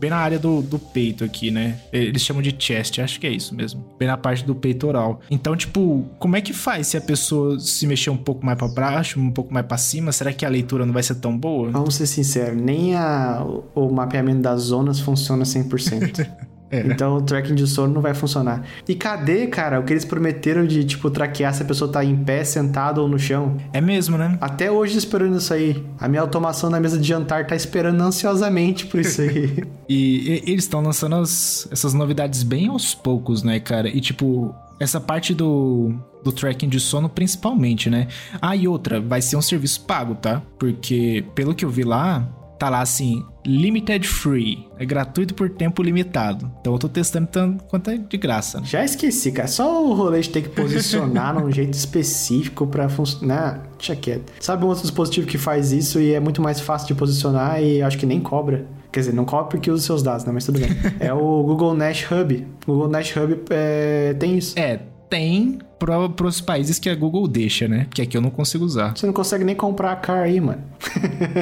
bem 0.00 0.08
na 0.08 0.16
área 0.16 0.38
do, 0.38 0.62
do 0.62 0.78
peito 0.78 1.22
aqui, 1.22 1.50
né? 1.50 1.78
Eles 1.92 2.22
chamam 2.22 2.40
de 2.42 2.56
chest, 2.58 2.98
acho 2.98 3.20
que 3.20 3.26
é 3.26 3.30
isso 3.30 3.54
mesmo. 3.54 3.84
Bem 3.98 4.08
na 4.08 4.16
parte 4.16 4.44
do 4.44 4.54
peitoral. 4.54 5.20
Então, 5.30 5.54
tipo, 5.54 6.06
como 6.18 6.36
é 6.36 6.40
que 6.40 6.54
faz 6.54 6.86
se 6.86 6.96
a 6.96 7.00
pessoa 7.00 7.60
se 7.60 7.86
mexer 7.86 8.08
um 8.08 8.16
pouco 8.16 8.44
mais 8.44 8.56
para 8.56 8.68
baixo, 8.68 9.20
um 9.20 9.30
pouco 9.30 9.52
mais 9.52 9.66
para 9.66 9.76
cima? 9.76 10.10
Será 10.10 10.32
que 10.32 10.46
a 10.46 10.48
leitura 10.48 10.86
não 10.86 10.94
vai 10.94 11.02
ser 11.02 11.16
tão 11.16 11.36
boa? 11.36 11.70
Vamos 11.70 11.96
ser 11.96 12.06
sinceros, 12.06 12.60
nem 12.60 12.96
a, 12.96 13.44
o 13.74 13.92
mapeamento 13.92 14.40
das 14.40 14.62
zonas 14.62 14.98
funciona 14.98 15.44
100%. 15.44 15.70
É. 16.70 16.86
Então 16.86 17.16
o 17.16 17.22
tracking 17.22 17.54
de 17.54 17.66
sono 17.66 17.92
não 17.92 18.00
vai 18.00 18.14
funcionar. 18.14 18.64
E 18.88 18.94
cadê, 18.94 19.48
cara, 19.48 19.80
o 19.80 19.82
que 19.82 19.92
eles 19.92 20.04
prometeram 20.04 20.64
de, 20.64 20.84
tipo, 20.84 21.10
traquear 21.10 21.52
se 21.52 21.62
a 21.62 21.66
pessoa 21.66 21.90
tá 21.90 22.04
em 22.04 22.16
pé, 22.16 22.44
sentado 22.44 23.02
ou 23.02 23.08
no 23.08 23.18
chão? 23.18 23.56
É 23.72 23.80
mesmo, 23.80 24.16
né? 24.16 24.38
Até 24.40 24.70
hoje 24.70 24.96
esperando 24.96 25.36
isso 25.36 25.52
aí. 25.52 25.84
A 25.98 26.06
minha 26.06 26.22
automação 26.22 26.70
na 26.70 26.78
mesa 26.78 26.96
de 26.96 27.06
jantar 27.06 27.46
tá 27.46 27.56
esperando 27.56 28.00
ansiosamente 28.00 28.86
por 28.86 29.00
isso 29.00 29.20
aí. 29.20 29.64
e, 29.88 30.42
e, 30.46 30.52
eles 30.52 30.64
estão 30.64 30.80
lançando 30.80 31.16
as, 31.16 31.68
essas 31.72 31.92
novidades 31.92 32.44
bem 32.44 32.68
aos 32.68 32.94
poucos, 32.94 33.42
né, 33.42 33.58
cara? 33.58 33.88
E, 33.88 34.00
tipo, 34.00 34.54
essa 34.78 35.00
parte 35.00 35.34
do, 35.34 35.92
do 36.22 36.30
tracking 36.30 36.68
de 36.68 36.78
sono 36.78 37.08
principalmente, 37.08 37.90
né? 37.90 38.06
Ah, 38.40 38.54
e 38.54 38.68
outra, 38.68 39.00
vai 39.00 39.20
ser 39.20 39.36
um 39.36 39.42
serviço 39.42 39.80
pago, 39.82 40.14
tá? 40.14 40.40
Porque, 40.56 41.24
pelo 41.34 41.52
que 41.52 41.64
eu 41.64 41.68
vi 41.68 41.82
lá, 41.82 42.28
tá 42.60 42.68
lá 42.68 42.82
assim, 42.82 43.24
limited 43.46 44.06
free, 44.06 44.68
é 44.78 44.84
gratuito 44.84 45.34
por 45.34 45.48
tempo 45.48 45.82
limitado. 45.82 46.52
Então 46.60 46.74
eu 46.74 46.78
tô 46.78 46.90
testando 46.90 47.26
tanto 47.26 47.64
quanto 47.64 47.88
é 47.88 47.96
de 47.96 48.18
graça. 48.18 48.60
Né? 48.60 48.66
Já 48.66 48.84
esqueci, 48.84 49.32
cara. 49.32 49.48
Só 49.48 49.82
o 49.82 49.94
rolê 49.94 50.20
de 50.20 50.28
ter 50.28 50.42
que 50.42 50.50
posicionar 50.50 51.32
num 51.40 51.50
jeito 51.50 51.72
específico 51.72 52.66
para 52.66 52.86
funcionar. 52.90 53.66
Deixa 53.78 53.96
quieto. 53.96 54.30
Sabe 54.38 54.62
um 54.62 54.68
outro 54.68 54.82
dispositivo 54.82 55.26
que 55.26 55.38
faz 55.38 55.72
isso 55.72 55.98
e 55.98 56.12
é 56.12 56.20
muito 56.20 56.42
mais 56.42 56.60
fácil 56.60 56.88
de 56.88 56.94
posicionar 56.94 57.62
e 57.62 57.80
acho 57.80 57.96
que 57.96 58.04
nem 58.04 58.20
cobra? 58.20 58.66
Quer 58.92 59.00
dizer, 59.00 59.14
não 59.14 59.24
cobra 59.24 59.46
porque 59.46 59.70
usa 59.70 59.82
seus 59.82 60.02
dados, 60.02 60.26
né? 60.26 60.32
Mas 60.32 60.44
tudo 60.44 60.60
bem. 60.60 60.68
é 61.00 61.14
o 61.14 61.42
Google 61.42 61.74
Nash 61.74 62.06
Hub. 62.12 62.46
O 62.66 62.72
Google 62.72 62.88
Nash 62.88 63.16
Hub 63.16 63.40
é... 63.48 64.14
tem 64.18 64.36
isso. 64.36 64.58
É, 64.58 64.80
tem 65.08 65.58
para 65.78 66.26
os 66.26 66.42
países 66.42 66.78
que 66.78 66.90
a 66.90 66.94
Google 66.94 67.26
deixa, 67.26 67.66
né? 67.66 67.86
Que 67.94 68.02
aqui 68.02 68.18
eu 68.18 68.20
não 68.20 68.28
consigo 68.28 68.66
usar. 68.66 68.94
Você 68.94 69.06
não 69.06 69.14
consegue 69.14 69.44
nem 69.44 69.54
comprar 69.54 69.92
a 69.92 69.96
car 69.96 70.24
aí, 70.24 70.38
mano. 70.38 70.62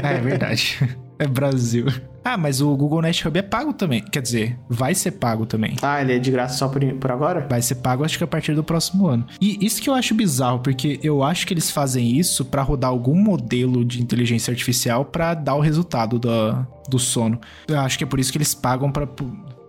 é, 0.01 0.15
é 0.15 0.21
verdade. 0.21 0.79
É 1.19 1.27
Brasil. 1.27 1.87
Ah, 2.25 2.37
mas 2.37 2.61
o 2.61 2.77
Google 2.77 3.01
Nest 3.01 3.27
Hub 3.27 3.39
é 3.39 3.43
pago 3.43 3.73
também. 3.73 4.03
Quer 4.03 4.21
dizer, 4.21 4.59
vai 4.69 4.95
ser 4.95 5.13
pago 5.13 5.47
também. 5.47 5.77
Ah, 5.81 6.03
ele 6.03 6.13
é 6.13 6.19
de 6.19 6.31
graça 6.31 6.59
só 6.59 6.69
por, 6.69 6.85
por 6.97 7.11
agora? 7.11 7.47
Vai 7.49 7.63
ser 7.63 7.77
pago, 7.77 8.05
acho 8.05 8.19
que 8.19 8.25
a 8.25 8.27
partir 8.27 8.55
do 8.55 8.63
próximo 8.63 9.07
ano. 9.07 9.27
E 9.41 9.65
isso 9.65 9.81
que 9.81 9.89
eu 9.89 9.95
acho 9.95 10.15
bizarro, 10.15 10.59
porque 10.61 11.01
eu 11.03 11.23
acho 11.23 11.47
que 11.47 11.55
eles 11.55 11.71
fazem 11.71 12.19
isso 12.19 12.45
para 12.45 12.61
rodar 12.61 12.91
algum 12.91 13.15
modelo 13.15 13.83
de 13.85 14.03
inteligência 14.03 14.51
artificial 14.51 15.07
para 15.07 15.33
dar 15.33 15.55
o 15.55 15.61
resultado 15.61 16.19
do, 16.19 16.67
do 16.89 16.99
sono. 16.99 17.41
Eu 17.67 17.81
acho 17.81 17.97
que 17.97 18.05
é 18.05 18.07
por 18.07 18.21
isso 18.21 18.31
que 18.31 18.39
eles 18.39 18.55
pagam 18.55 18.93
para 18.93 19.09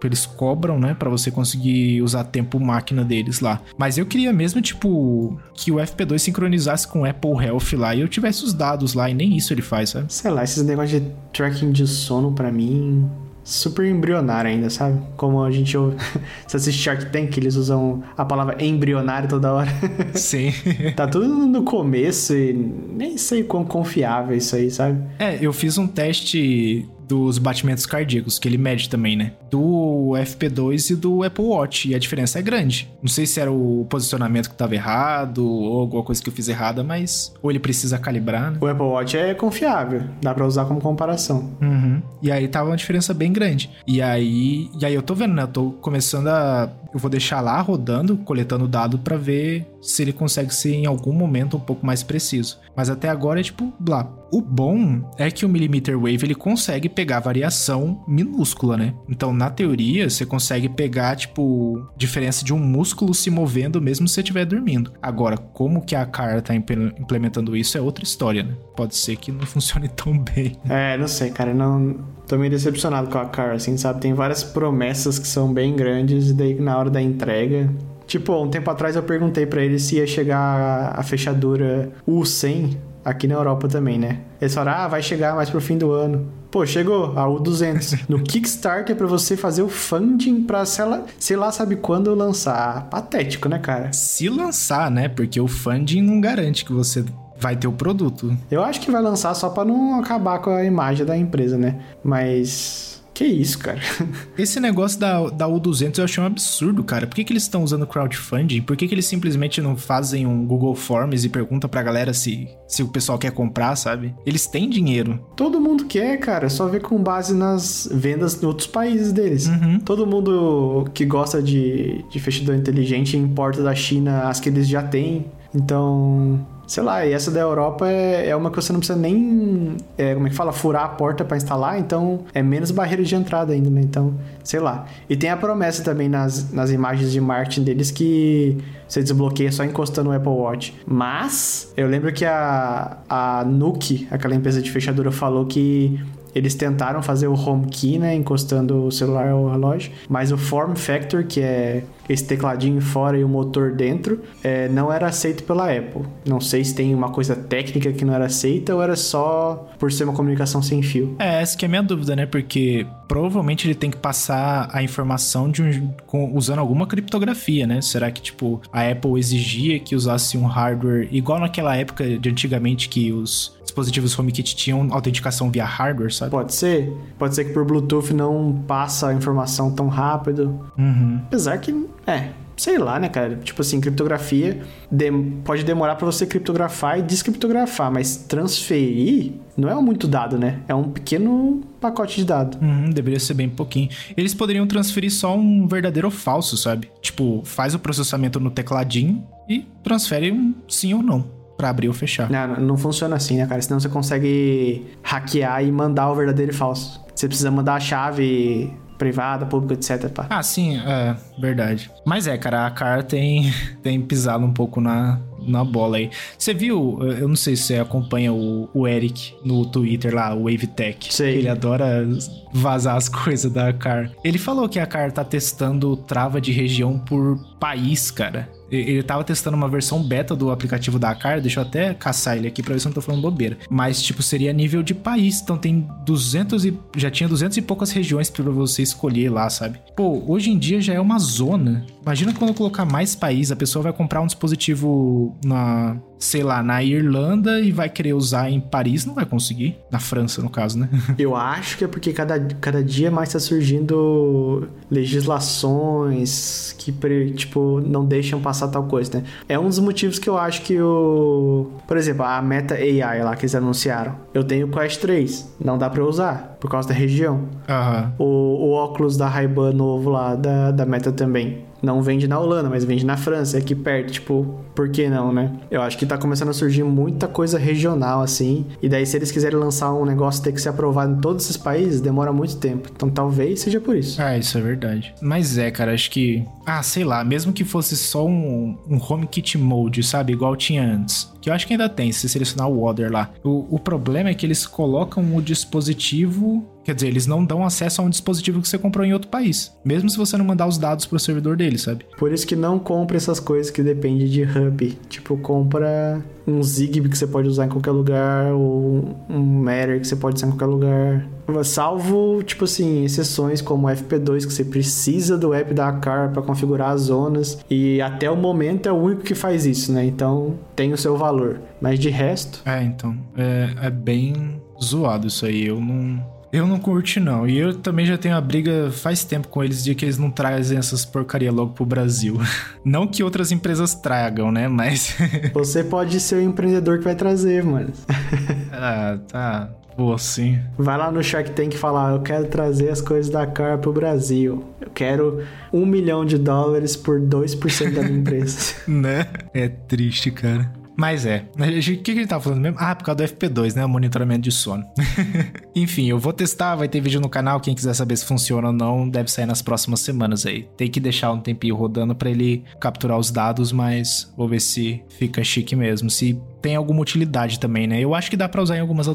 eles 0.08 0.26
cobram, 0.26 0.80
né, 0.80 0.96
para 0.98 1.10
você 1.10 1.32
conseguir 1.32 2.02
usar 2.02 2.24
tempo 2.24 2.60
máquina 2.60 3.04
deles 3.04 3.40
lá. 3.40 3.62
Mas 3.78 3.98
eu 3.98 4.06
queria 4.06 4.32
mesmo, 4.34 4.62
tipo, 4.62 5.40
que 5.54 5.72
o 5.72 5.76
FP2 5.76 6.20
sincronizasse 6.20 6.88
com 6.88 7.02
o 7.02 7.06
Apple 7.06 7.32
Health 7.32 7.78
lá 7.78 7.96
e 7.96 8.02
eu 8.02 8.08
tivesse 8.08 8.44
os 8.44 8.54
dados 8.54 8.94
lá 8.94 9.10
e 9.10 9.14
nem 9.14 9.36
isso 9.36 9.54
ele 9.54 9.62
faz, 9.62 9.92
sabe? 9.92 10.12
Sei 10.12 10.32
lá, 10.32 10.44
esses 10.44 10.64
negócios 10.64 11.02
de 11.02 11.08
tracking 11.34 11.72
de 11.72 11.88
sono 11.88 12.32
para 12.32 12.52
mim 12.52 13.10
super 13.44 13.86
embrionário 13.86 14.52
ainda, 14.52 14.70
sabe? 14.70 15.02
Como 15.18 15.44
a 15.44 15.52
gente 15.52 15.76
ouve. 15.78 15.98
Você 16.48 16.58
assiste 16.58 16.82
Shark 16.82 17.08
Tank, 17.08 17.36
eles 17.38 17.56
usam 17.56 18.04
a 18.16 18.24
palavra 18.24 18.64
embrionário 18.64 19.28
toda 19.28 19.52
hora. 19.52 19.72
Sim. 20.14 20.52
tá 20.96 21.08
tudo 21.08 21.28
no 21.28 21.64
começo 21.64 22.36
e 22.36 22.54
nem 22.54 23.18
sei 23.18 23.44
quão 23.44 23.66
confiável 23.66 24.36
isso 24.36 24.56
aí, 24.56 24.70
sabe? 24.70 25.02
É, 25.18 25.38
eu 25.42 25.52
fiz 25.52 25.78
um 25.78 25.88
teste 25.88 26.88
dos 27.10 27.40
batimentos 27.40 27.88
cardíacos, 27.88 28.38
que 28.38 28.48
ele 28.48 28.58
mede 28.58 28.88
também, 28.88 29.18
né? 29.18 29.32
Do 29.50 30.12
FP2 30.16 30.92
e 30.92 30.96
do 30.96 31.24
Apple 31.24 31.44
Watch. 31.44 31.90
E 31.90 31.96
a 31.96 32.00
diferença 32.00 32.38
é 32.38 32.42
grande. 32.42 32.88
Não 33.02 33.10
sei 33.10 33.26
se 33.26 33.40
era 33.40 33.52
o 33.52 33.88
posicionamento 33.90 34.48
que 34.48 34.54
estava 34.54 34.76
errado 34.76 35.44
ou 35.44 35.80
alguma 35.82 36.04
coisa 36.04 36.22
que 36.22 36.30
eu 36.30 36.34
fiz 36.34 36.48
errada, 36.48 36.84
mas. 36.84 37.34
Ou 37.42 37.50
ele 37.50 37.60
precisa 37.60 37.98
calibrar, 37.98 38.52
né? 38.52 38.58
O 38.62 38.68
Apple 38.68 38.86
Watch 38.86 39.18
é 39.18 39.34
confiável. 39.34 40.04
Dá 40.22 40.36
pra 40.36 40.46
usar 40.46 40.66
como 40.66 40.80
comparação. 40.80 41.50
Uhum. 41.60 42.00
E 42.22 42.32
aí 42.32 42.48
tava 42.48 42.70
uma 42.70 42.78
diferença 42.78 43.12
bem 43.12 43.34
grande. 43.34 43.72
E 43.88 44.02
aí. 44.04 44.70
E 44.80 44.86
aí 44.86 44.94
eu 44.94 45.02
tô 45.02 45.16
vendo, 45.16 45.34
né? 45.34 45.44
Eu 45.44 45.48
tô 45.48 45.72
começando 45.82 46.28
a 46.28 46.70
eu 46.94 47.00
vou 47.00 47.10
deixar 47.10 47.42
lá 47.42 47.60
rodando, 47.62 48.18
coletando 48.18 48.68
dado 48.68 49.00
para 49.00 49.18
ver 49.18 49.68
se 49.82 50.02
ele 50.02 50.14
consegue 50.14 50.54
ser 50.54 50.74
em 50.74 50.86
algum 50.86 51.14
momento 51.14 51.58
um 51.58 51.60
pouco 51.60 51.86
mais 51.86 52.04
preciso. 52.04 52.60
Mas 52.76 52.90
até 52.90 53.10
agora 53.10 53.40
é 53.40 53.44
tipo, 53.44 53.74
blá. 53.80 54.16
O 54.32 54.42
bom 54.42 55.10
é 55.18 55.32
que 55.32 55.44
o 55.44 55.50
millimeter 55.50 55.98
wave 55.98 56.20
ele 56.24 56.36
consegue 56.36 56.88
pegar 56.88 57.20
variação 57.20 58.04
minúscula, 58.08 58.78
né? 58.78 58.94
Então, 59.10 59.34
na 59.34 59.50
teoria, 59.50 60.08
você 60.08 60.24
consegue 60.24 60.70
pegar 60.70 61.16
tipo 61.16 61.84
diferença 61.98 62.46
de 62.46 62.54
um 62.54 62.60
músculo 62.60 63.14
se 63.14 63.32
movendo 63.32 63.82
mesmo 63.82 64.08
se 64.08 64.14
você 64.14 64.22
estiver 64.22 64.46
dormindo. 64.46 64.94
Agora, 65.02 65.36
como 65.36 65.82
que 65.82 65.96
a 65.96 66.06
cara 66.06 66.44
tá 66.44 66.54
implementando 66.54 67.58
isso 67.58 67.76
é 67.76 67.82
outra 67.82 68.04
história, 68.04 68.44
né? 68.44 68.56
Pode 68.76 68.96
ser 68.96 69.16
que 69.16 69.32
não 69.32 69.46
funcione 69.48 69.90
tão 69.90 70.16
bem. 70.18 70.56
É, 70.70 70.96
não 70.96 71.08
sei, 71.08 71.32
cara, 71.32 71.52
não 71.52 71.98
tô 72.28 72.38
meio 72.38 72.52
decepcionado 72.52 73.10
com 73.10 73.18
a 73.18 73.26
cara, 73.26 73.54
assim, 73.54 73.76
sabe? 73.76 74.00
Tem 74.00 74.14
várias 74.14 74.44
promessas 74.44 75.18
que 75.18 75.28
são 75.28 75.52
bem 75.52 75.76
grandes 75.76 76.30
e 76.30 76.34
daí 76.34 76.54
na 76.54 76.78
hora 76.80 76.90
da 76.90 77.02
entrega 77.02 77.70
Tipo, 78.10 78.42
um 78.42 78.50
tempo 78.50 78.72
atrás 78.72 78.96
eu 78.96 79.04
perguntei 79.04 79.46
para 79.46 79.64
ele 79.64 79.78
se 79.78 79.98
ia 79.98 80.08
chegar 80.08 80.94
a 80.98 81.04
fechadura 81.04 81.92
U100 82.08 82.76
aqui 83.06 83.28
na 83.28 83.36
Europa 83.36 83.68
também, 83.68 84.00
né? 84.00 84.22
Eles 84.42 84.56
falaram, 84.56 84.80
ah, 84.80 84.88
vai 84.88 85.04
chegar 85.04 85.36
mais 85.36 85.48
pro 85.48 85.62
fim 85.62 85.78
do 85.78 85.92
ano. 85.92 86.28
Pô, 86.50 86.66
chegou 86.66 87.14
a 87.16 87.28
U200. 87.28 88.06
no 88.10 88.24
Kickstarter 88.24 88.96
para 88.96 89.06
você 89.06 89.38
fazer 89.38 89.62
o 89.62 89.70
funding 89.70 90.42
pra, 90.42 90.66
sei 90.66 90.86
lá, 90.86 91.04
sei 91.20 91.38
lá, 91.38 91.52
sabe 91.52 91.76
quando 91.76 92.16
lançar. 92.16 92.90
Patético, 92.90 93.48
né, 93.48 93.60
cara? 93.60 93.94
Se 93.94 94.28
lançar, 94.28 94.90
né? 94.90 95.08
Porque 95.08 95.40
o 95.40 95.48
funding 95.48 96.02
não 96.02 96.20
garante 96.20 96.66
que 96.66 96.74
você 96.74 97.06
vai 97.38 97.56
ter 97.56 97.68
o 97.68 97.72
produto. 97.72 98.36
Eu 98.50 98.64
acho 98.64 98.82
que 98.82 98.90
vai 98.90 99.04
lançar 99.04 99.36
só 99.36 99.50
para 99.50 99.66
não 99.66 100.00
acabar 100.00 100.40
com 100.40 100.50
a 100.50 100.64
imagem 100.64 101.06
da 101.06 101.16
empresa, 101.16 101.60
né? 101.60 101.80
Mas 102.04 102.89
que 103.20 103.26
isso, 103.26 103.60
cara? 103.60 103.82
Esse 104.38 104.62
negócio 104.62 104.98
da, 104.98 105.30
da 105.30 105.46
U200 105.46 105.98
eu 105.98 106.06
achei 106.06 106.24
um 106.24 106.26
absurdo, 106.26 106.86
cara. 106.86 107.06
Por 107.06 107.16
que, 107.16 107.26
que 107.26 107.34
eles 107.34 107.44
estão 107.44 107.66
usando 107.66 107.86
crowdfunding? 107.86 108.62
Por 108.62 108.78
que, 108.78 108.88
que 108.88 108.96
eles 108.96 109.06
simplesmente 109.06 109.60
não 109.60 109.76
fazem 109.76 110.26
um 110.26 110.46
Google 110.46 110.74
Forms 110.74 111.26
e 111.26 111.30
perguntam 111.30 111.70
pra 111.70 111.84
galera 111.84 112.14
se, 112.14 112.48
se 112.66 112.82
o 112.82 112.88
pessoal 112.88 113.18
quer 113.18 113.32
comprar, 113.32 113.76
sabe? 113.76 114.16
Eles 114.26 114.48
têm 114.48 114.70
dinheiro. 114.70 115.20
Todo 115.36 115.60
mundo 115.60 115.84
quer, 115.84 116.18
cara. 116.18 116.50
Só 116.50 116.68
ver 116.70 116.82
com 116.82 117.04
base 117.04 117.34
nas 117.36 117.90
vendas 117.92 118.42
em 118.42 118.46
outros 118.46 118.68
países 118.68 119.12
deles. 119.12 119.48
Uhum. 119.48 119.82
Todo 119.82 120.08
mundo 120.08 120.90
que 120.94 121.04
gosta 121.04 121.44
de, 121.44 122.06
de 122.10 122.20
fechador 122.22 122.56
inteligente 122.56 123.18
importa 123.18 123.62
da 123.62 123.76
China 123.76 124.30
as 124.30 124.40
que 124.40 124.48
eles 124.48 124.66
já 124.66 124.82
têm. 124.82 125.26
Então, 125.54 126.40
sei 126.70 126.84
lá, 126.84 127.04
e 127.04 127.14
essa 127.14 127.32
da 127.32 127.40
Europa 127.40 127.90
é, 127.90 128.30
é 128.30 128.36
uma 128.36 128.52
que 128.52 128.56
você 128.56 128.72
não 128.72 128.80
precisa 128.80 128.98
nem, 128.98 129.76
é, 129.98 130.14
como 130.14 130.28
é 130.28 130.30
que 130.30 130.36
fala, 130.36 130.52
furar 130.52 130.84
a 130.84 130.90
porta 130.90 131.26
para 131.26 131.36
instalar, 131.36 131.80
então 131.80 132.26
é 132.32 132.44
menos 132.44 132.70
barreira 132.70 133.04
de 133.04 133.16
entrada 133.16 133.54
ainda, 133.54 133.72
né? 133.72 133.82
Então, 133.82 134.14
sei 134.44 134.60
lá. 134.60 134.86
E 135.10 135.18
tem 135.18 135.32
a 135.32 135.36
promessa 135.36 135.84
também 135.84 136.08
nas, 136.08 136.54
nas 136.54 136.70
imagens 136.70 137.12
de 137.12 137.20
marketing 137.20 137.64
deles 137.64 137.90
que 137.90 138.56
você 138.88 139.02
desbloqueia 139.02 139.52
só 139.52 139.64
encostando 139.64 140.12
o 140.12 140.14
Apple 140.14 140.32
Watch. 140.32 140.76
Mas, 140.86 141.74
eu 141.76 141.88
lembro 141.88 142.14
que 142.14 142.24
a, 142.24 143.00
a 143.10 143.44
Nuke, 143.44 144.08
aquela 144.12 144.36
empresa 144.36 144.62
de 144.62 144.70
fechadura, 144.70 145.12
falou 145.12 145.48
que 145.48 146.00
eles 146.34 146.56
tentaram 146.56 147.02
fazer 147.02 147.28
o 147.28 147.34
home 147.34 147.68
key, 147.68 147.98
né, 147.98 148.16
encostando 148.16 148.86
o 148.86 148.92
celular 148.92 149.30
ao 149.30 149.50
relógio, 149.50 149.92
mas 150.08 150.32
o 150.32 150.38
form 150.38 150.76
factor, 150.76 151.24
que 151.24 151.42
é 151.42 151.84
esse 152.08 152.26
tecladinho 152.26 152.82
fora 152.82 153.18
e 153.18 153.24
o 153.24 153.30
motor 153.30 153.72
dentro, 153.72 154.20
é, 154.44 154.68
não 154.68 154.92
era 154.92 155.08
aceito 155.08 155.44
pela 155.44 155.72
Apple. 155.72 156.04
Não 156.26 156.42
sei 156.42 156.64
se 156.64 156.74
tem 156.74 156.94
uma 156.94 157.12
coisa 157.12 157.36
técnica 157.36 157.92
que 157.94 158.04
não 158.04 158.14
era 158.14 158.26
aceita 158.26 158.74
ou 158.74 158.82
era 158.82 158.96
só 158.96 159.70
por 159.78 159.92
ser 159.92 160.06
uma 160.06 160.14
comunicação 160.14 160.62
sem 160.62 160.82
fio. 160.82 161.16
É, 161.20 161.42
essa 161.42 161.56
que 161.56 161.66
é 161.66 161.68
a 161.68 161.70
minha 161.70 161.84
dúvida, 161.84 162.16
né? 162.16 162.26
Porque 162.26 162.86
provavelmente 163.08 163.68
ele 163.68 163.76
tem 163.76 163.92
que 163.92 163.98
passar 163.98 164.70
a 164.72 164.82
informação 164.82 165.50
de 165.50 165.62
um, 165.62 165.94
com, 166.08 166.36
usando 166.36 166.60
alguma 166.60 166.88
criptografia, 166.88 167.68
né? 167.68 167.80
Será 167.82 168.10
que, 168.10 168.22
tipo, 168.22 168.60
a 168.72 168.90
Apple 168.90 169.20
exigia 169.20 169.80
que 169.80 169.96
usasse 169.96 170.38
um 170.38 170.46
hardware 170.46 171.08
igual 171.12 171.40
naquela 171.40 171.76
época 171.76 172.18
de 172.18 172.30
antigamente 172.30 172.90
que 172.90 173.12
os 173.12 173.59
dispositivos 173.70 174.18
HomeKit 174.18 174.56
tinham 174.56 174.88
autenticação 174.92 175.50
via 175.50 175.66
hardware, 175.66 176.14
sabe? 176.14 176.32
Pode 176.32 176.54
ser. 176.54 176.92
Pode 177.18 177.36
ser 177.36 177.46
que 177.46 177.54
por 177.54 177.64
Bluetooth 177.66 178.14
não 178.14 178.64
passa 178.68 179.10
a 179.10 179.14
informação 179.14 179.72
tão 179.72 179.88
rápido. 179.88 180.60
Uhum. 180.78 181.22
Apesar 181.28 181.58
que, 181.60 181.88
é, 182.06 182.30
sei 182.58 182.78
lá, 182.78 183.00
né, 183.00 183.08
cara? 183.08 183.36
Tipo 183.38 183.62
assim, 183.62 183.80
criptografia 183.80 184.62
de, 184.92 185.12
pode 185.44 185.64
demorar 185.64 185.96
para 185.96 186.06
você 186.06 186.26
criptografar 186.26 187.00
e 187.00 187.02
descriptografar, 187.02 187.92
mas 187.92 188.16
transferir 188.16 189.34
não 189.56 189.70
é 189.70 189.76
muito 189.76 190.08
dado, 190.08 190.38
né? 190.38 190.62
É 190.68 190.74
um 190.74 190.90
pequeno 190.90 191.62
pacote 191.80 192.18
de 192.18 192.26
dado. 192.26 192.58
Uhum, 192.62 192.90
deveria 192.90 193.20
ser 193.20 193.34
bem 193.34 193.50
pouquinho. 193.50 193.90
Eles 194.18 194.34
poderiam 194.34 194.66
transferir 194.66 195.12
só 195.12 195.38
um 195.38 195.68
verdadeiro 195.68 196.08
ou 196.08 196.12
falso, 196.12 196.58
sabe? 196.58 196.90
Tipo, 197.02 197.42
faz 197.46 197.76
o 197.76 197.80
processamento 197.80 198.40
no 198.40 198.50
tecladinho 198.50 199.24
e 199.48 199.66
transfere 199.84 200.32
um 200.32 200.54
sim 200.68 200.94
ou 200.94 201.04
não 201.04 201.39
para 201.60 201.70
abrir 201.70 201.90
ou 201.90 201.94
fechar. 201.94 202.30
Não, 202.30 202.56
não 202.56 202.78
funciona 202.78 203.18
assim, 203.18 203.36
né, 203.36 203.46
cara? 203.46 203.62
Senão 203.62 203.82
você 203.82 203.90
consegue 203.90 204.88
hackear 205.04 205.62
e 205.62 205.70
mandar 205.70 206.10
o 206.10 206.16
verdadeiro 206.16 206.54
e 206.54 206.56
falso. 206.56 207.04
Você 207.14 207.28
precisa 207.28 207.52
mandar 207.52 207.76
a 207.76 207.80
chave 207.82 208.74
privada, 208.98 209.46
pública, 209.46 209.74
etc. 209.74 210.10
Pá. 210.10 210.26
Ah, 210.30 210.42
sim, 210.42 210.78
é 210.78 211.18
verdade. 211.38 211.92
Mas 212.06 212.28
é, 212.28 212.38
cara, 212.38 212.66
a 212.66 212.72
Car 212.72 213.04
tem, 213.04 213.54
tem 213.84 214.00
pisado 214.00 214.46
um 214.46 214.54
pouco 214.54 214.80
na, 214.80 215.20
na 215.50 215.64
bola 215.64 215.98
aí. 215.98 216.10
Você 216.38 216.54
viu, 216.54 217.00
eu 217.02 217.28
não 217.28 217.36
sei 217.36 217.56
se 217.56 217.64
você 217.64 217.76
acompanha 217.80 218.34
o, 218.34 218.70
o 218.74 218.88
Eric 218.88 219.34
no 219.44 219.66
Twitter 219.66 220.14
lá, 220.14 220.34
o 220.34 220.44
WaveTech. 220.44 221.14
Sei. 221.14 221.38
Ele 221.38 221.50
adora 221.50 222.08
vazar 222.54 222.96
as 222.96 223.08
coisas 223.10 223.52
da 223.52 223.72
Car. 223.74 224.12
Ele 224.24 224.38
falou 224.38 224.68
que 224.68 224.80
a 224.80 224.86
Car 224.86 225.12
tá 225.12 225.24
testando 225.24 225.96
trava 225.96 226.40
de 226.40 226.52
região 226.52 226.98
por 226.98 227.38
país, 227.60 228.12
cara. 228.12 228.50
Ele 228.72 229.02
tava 229.02 229.24
testando 229.24 229.58
uma 229.58 229.68
versão 229.68 230.02
beta 230.04 230.36
do 230.36 230.52
aplicativo 230.52 231.00
da 231.00 231.14
Car, 231.16 231.42
deixa 231.42 231.60
eu 231.60 231.64
até 231.64 231.94
caçar 231.94 232.38
ele 232.38 232.48
aqui 232.48 232.62
pra 232.62 232.74
ver 232.74 232.80
se 232.80 232.88
eu 232.88 232.90
não 232.90 232.94
tô 232.94 233.02
falando 233.02 233.22
bobeira. 233.22 233.58
Mas, 233.70 234.02
tipo, 234.02 234.22
seria 234.22 234.54
nível 234.54 234.84
de 234.84 234.94
país, 234.94 235.42
então 235.42 235.58
tem 235.58 235.88
200 236.06 236.66
e... 236.66 236.80
Já 236.96 237.10
tinha 237.10 237.28
200 237.28 237.58
e 237.58 237.62
poucas 237.62 237.92
regiões 237.92 238.30
pra 238.30 238.44
você 238.44 238.84
escolher 238.84 239.30
lá, 239.30 239.50
sabe? 239.50 239.80
Pô, 239.96 240.24
hoje 240.28 240.52
em 240.52 240.58
dia 240.58 240.80
já 240.80 240.94
é 240.94 241.00
uma 241.00 241.18
zona. 241.18 241.86
Imagina 242.02 242.34
quando 242.34 242.54
colocar 242.54 242.86
mais 242.86 243.16
país, 243.16 243.52
a 243.52 243.56
pessoa 243.56 243.84
vai 243.84 243.94
comprar 243.94 244.22
um 244.22 244.28
dispositivo 244.28 245.36
na 245.44 245.98
sei 246.20 246.44
lá, 246.44 246.62
na 246.62 246.84
Irlanda 246.84 247.62
e 247.62 247.72
vai 247.72 247.90
querer 247.90 248.14
usar 248.14 248.50
em 248.50 248.60
Paris, 248.60 249.06
não 249.06 249.16
vai 249.16 249.26
conseguir. 249.26 249.80
Na 249.90 250.00
França, 250.00 250.42
no 250.42 250.50
caso, 250.50 250.78
né? 250.78 250.90
Eu 251.18 251.36
acho 251.36 251.78
que 251.78 251.86
é 251.86 251.88
porque 251.88 252.12
cada, 252.12 252.38
cada 252.60 252.84
dia 252.84 253.10
mais 253.10 253.32
tá 253.32 253.40
surgindo 253.40 254.68
legislações 254.92 256.76
que, 256.78 256.92
tipo, 257.34 257.80
não 257.80 258.04
deixam 258.06 258.42
passar 258.42 258.68
tal 258.68 258.84
coisa, 258.84 259.20
né? 259.20 259.24
É 259.48 259.58
um 259.58 259.68
dos 259.68 259.80
motivos 259.80 260.20
que 260.20 260.30
eu 260.30 260.38
acho 260.38 260.62
que 260.64 260.80
o... 260.82 261.72
Por 261.88 261.96
exemplo, 261.96 262.26
a 262.26 262.42
Meta 262.42 262.76
AI 262.76 263.24
lá 263.24 263.36
que 263.36 263.44
eles 263.44 263.56
anunciaram. 263.56 264.16
Eu 264.34 264.44
tenho 264.44 264.68
o 264.68 264.72
Quest 264.72 265.00
3, 265.00 265.56
não 265.64 265.78
dá 265.78 265.90
pra 265.90 266.02
eu 266.02 266.08
usar, 266.08 266.58
por 266.60 266.70
causa 266.70 266.90
da 266.90 266.94
região. 266.94 267.48
Uhum. 267.70 268.12
O, 268.18 268.26
o 268.66 268.72
óculos 268.72 269.16
da 269.16 269.28
Ray-Ban 269.28 269.72
novo 269.72 270.10
lá, 270.10 270.36
da, 270.36 270.72
da 270.72 270.86
Meta 270.86 271.12
também 271.12 271.69
não 271.82 272.02
vende 272.02 272.28
na 272.28 272.40
Holanda, 272.40 272.70
mas 272.70 272.84
vende 272.84 273.06
na 273.06 273.18
França, 273.18 273.58
aqui 273.58 273.76
perto, 273.76 274.12
tipo, 274.12 274.60
por 274.76 274.90
que 274.90 275.10
não, 275.10 275.32
né? 275.32 275.52
Eu 275.70 275.82
acho 275.82 275.98
que 275.98 276.06
tá 276.06 276.18
começando 276.18 276.50
a 276.50 276.54
surgir 276.54 276.84
muita 276.84 277.28
coisa 277.28 277.58
regional, 277.58 278.22
assim, 278.22 278.66
e 278.82 278.90
daí 278.90 279.06
se 279.06 279.18
eles 279.18 279.32
quiserem 279.32 279.58
lançar 279.60 279.94
um 279.94 280.06
negócio 280.06 280.44
ter 280.44 280.52
que 280.52 280.62
ser 280.62 280.70
aprovado 280.70 281.14
em 281.14 281.22
todos 281.22 281.46
esses 281.46 281.58
países, 281.58 282.02
demora 282.02 282.32
muito 282.32 282.58
tempo. 282.58 282.90
Então 282.96 283.10
talvez 283.10 283.62
seja 283.62 283.80
por 283.80 283.96
isso. 283.96 284.22
Ah, 284.22 284.38
isso 284.38 284.58
é 284.58 284.62
verdade. 284.62 285.14
Mas 285.22 285.58
é, 285.58 285.72
cara, 285.72 285.94
acho 285.94 286.10
que, 286.12 286.46
ah, 286.66 286.82
sei 286.84 287.04
lá, 287.04 287.24
mesmo 287.24 287.54
que 287.54 287.64
fosse 287.64 287.96
só 287.96 288.26
um, 288.26 288.78
um 288.90 288.98
HomeKit 288.98 289.58
Mode, 289.58 290.04
sabe, 290.04 290.34
igual 290.34 290.56
tinha 290.56 290.84
antes, 290.84 291.32
que 291.42 291.50
eu 291.50 291.54
acho 291.54 291.66
que 291.68 291.74
ainda 291.74 291.90
tem, 291.90 292.12
se 292.12 292.28
selecionar 292.28 292.70
o 292.70 292.86
Other 292.86 293.12
lá. 293.12 293.32
O, 293.44 293.76
o 293.76 293.80
problema 293.80 294.30
é 294.30 294.34
que 294.34 294.46
eles 294.46 294.66
colocam 294.66 295.36
o 295.36 295.42
dispositivo 295.42 296.68
Quer 296.90 296.96
dizer, 296.96 297.08
eles 297.08 297.28
não 297.28 297.46
dão 297.46 297.64
acesso 297.64 298.02
a 298.02 298.04
um 298.04 298.10
dispositivo 298.10 298.60
que 298.64 298.68
você 298.68 298.76
comprou 298.76 299.06
em 299.06 299.14
outro 299.14 299.30
país, 299.30 299.72
mesmo 299.86 300.10
se 300.10 300.18
você 300.18 300.36
não 300.36 300.44
mandar 300.44 300.66
os 300.66 300.80
dados 300.80 301.06
pro 301.06 301.20
servidor 301.20 301.56
dele, 301.56 301.78
sabe? 301.78 302.04
Por 302.18 302.34
isso 302.34 302.48
que 302.48 302.56
não 302.56 302.80
compra 302.80 303.16
essas 303.16 303.40
coisas 303.40 303.70
que 303.70 303.84
dependem 303.84 304.28
de 304.28 304.42
hub. 304.42 304.98
Tipo, 305.08 305.38
compra 305.38 306.20
um 306.48 306.62
Zigbee 306.64 307.10
que 307.10 307.18
você 307.18 307.28
pode 307.28 307.48
usar 307.48 307.66
em 307.66 307.70
qualquer 307.70 307.92
lugar, 307.92 308.54
ou 308.54 309.16
um 309.30 309.40
Matter 309.40 310.00
que 310.00 310.08
você 310.08 310.16
pode 310.16 310.36
usar 310.36 310.48
em 310.48 310.52
qualquer 310.52 310.66
lugar. 310.66 311.28
Salvo, 311.64 312.44
tipo 312.44 312.66
assim, 312.66 313.04
exceções 313.04 313.62
como 313.62 313.88
o 313.88 313.90
FP2, 313.90 314.46
que 314.46 314.54
você 314.54 314.64
precisa 314.64 315.38
do 315.38 315.54
app 315.54 315.74
da 315.74 315.92
Car 315.94 316.32
para 316.32 316.42
configurar 316.42 316.92
as 316.92 317.02
zonas. 317.02 317.60
E 317.70 318.02
até 318.02 318.30
o 318.30 318.36
momento 318.36 318.88
é 318.88 318.92
o 318.92 318.96
único 318.96 319.24
que 319.24 319.34
faz 319.34 319.66
isso, 319.66 319.92
né? 319.92 320.06
Então 320.06 320.56
tem 320.76 320.94
o 320.94 320.98
seu 320.98 321.18
valor. 321.18 321.60
Mas 321.82 322.00
de 322.00 322.10
resto. 322.10 322.62
É, 322.66 322.84
então. 322.84 323.16
É, 323.36 323.88
é 323.88 323.90
bem 323.90 324.62
zoado 324.82 325.28
isso 325.28 325.46
aí. 325.46 325.66
Eu 325.66 325.80
não 325.80 326.24
eu 326.52 326.66
não 326.66 326.80
curti, 326.80 327.20
não. 327.20 327.48
E 327.48 327.58
eu 327.58 327.76
também 327.76 328.06
já 328.06 328.18
tenho 328.18 328.36
a 328.36 328.42
briga 328.42 328.92
faz 328.92 329.24
tempo 329.24 329.48
com 329.48 329.64
eles 329.64 329.84
de 329.84 329.94
que 329.94 330.06
eles 330.06 330.18
não 330.18 330.32
trazem 330.32 330.78
essas 330.78 331.06
porcaria 331.06 331.52
logo 331.52 331.74
pro 331.74 331.86
Brasil. 331.86 332.40
Não 332.84 333.06
que 333.06 333.24
outras 333.24 333.52
empresas 333.52 333.94
tragam, 333.94 334.52
né? 334.52 334.68
Mas. 334.68 335.16
Você 335.54 335.84
pode 335.84 336.20
ser 336.20 336.36
o 336.36 336.42
empreendedor 336.42 336.98
que 336.98 337.04
vai 337.04 337.16
trazer, 337.16 337.64
mano. 337.64 337.92
ah, 338.72 339.20
tá. 339.28 339.70
Pô, 339.96 340.18
sim. 340.18 340.58
Vai 340.78 340.98
lá 340.98 341.12
no 341.12 341.22
Shark 341.22 341.52
Tank 341.52 341.74
e 341.74 341.78
falar: 341.78 342.14
Eu 342.14 342.22
quero 342.22 342.48
trazer 342.48 342.90
as 342.90 343.02
coisas 343.02 343.30
da 343.30 343.46
Car 343.46 343.78
pro 343.80 343.92
Brasil. 343.92 344.64
Eu 344.80 344.90
quero 344.94 345.44
um 345.74 345.86
milhão 345.86 346.26
de 346.26 346.38
dólares 346.38 346.96
por 346.96 347.20
2% 347.20 347.94
da 347.94 348.04
minha 348.04 348.20
empresa. 348.20 348.76
né? 348.88 349.28
É 349.54 349.68
triste, 349.68 350.32
cara. 350.32 350.79
Mas 351.00 351.26
é. 351.26 351.46
O 351.58 351.82
que, 351.82 351.96
que 351.96 352.14
gente 352.14 352.28
tava 352.28 352.44
falando 352.44 352.60
mesmo? 352.60 352.78
Ah, 352.78 352.94
por 352.94 353.06
causa 353.06 353.24
do 353.24 353.24
FP2, 353.24 353.74
né? 353.74 353.86
O 353.86 353.90
monitoramento 353.90 354.42
de 354.42 354.52
sono. 354.52 354.84
Enfim, 355.74 356.08
eu 356.08 356.20
vou 356.20 356.34
testar, 356.34 356.76
vai 356.76 356.90
ter 356.90 357.00
vídeo 357.00 357.22
no 357.22 357.30
canal. 357.30 357.62
Quem 357.62 357.74
quiser 357.74 357.94
saber 357.94 358.18
se 358.18 358.26
funciona 358.26 358.68
ou 358.68 358.74
não, 358.74 359.08
deve 359.08 359.32
sair 359.32 359.46
nas 359.46 359.62
próximas 359.62 360.02
semanas 360.02 360.46
aí. 360.46 360.68
Tem 360.76 360.92
que 360.92 361.00
deixar 361.00 361.32
um 361.32 361.40
tempinho 361.40 361.74
rodando 361.74 362.14
para 362.14 362.30
ele 362.30 362.66
capturar 362.82 363.18
os 363.18 363.32
dados, 363.32 363.72
mas 363.72 364.30
vou 364.36 364.50
ver 364.50 364.60
se 364.60 365.02
fica 365.18 365.42
chique 365.42 365.74
mesmo. 365.74 366.10
Se 366.10 366.38
tem 366.62 366.76
alguma 366.76 367.02
utilidade 367.02 367.62
também, 367.62 367.88
né? 367.88 368.02
Eu 368.02 368.14
acho 368.14 368.30
que 368.30 368.36
dá 368.36 368.50
para 368.50 368.62
usar 368.62 368.76
em 368.76 368.82
algumas 368.82 369.08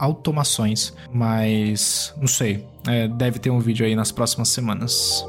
automações, 0.00 0.92
mas 1.12 2.12
não 2.18 2.26
sei. 2.26 2.66
É, 2.88 3.06
deve 3.06 3.38
ter 3.38 3.50
um 3.50 3.60
vídeo 3.60 3.86
aí 3.86 3.94
nas 3.94 4.10
próximas 4.10 4.48
semanas. 4.48 5.24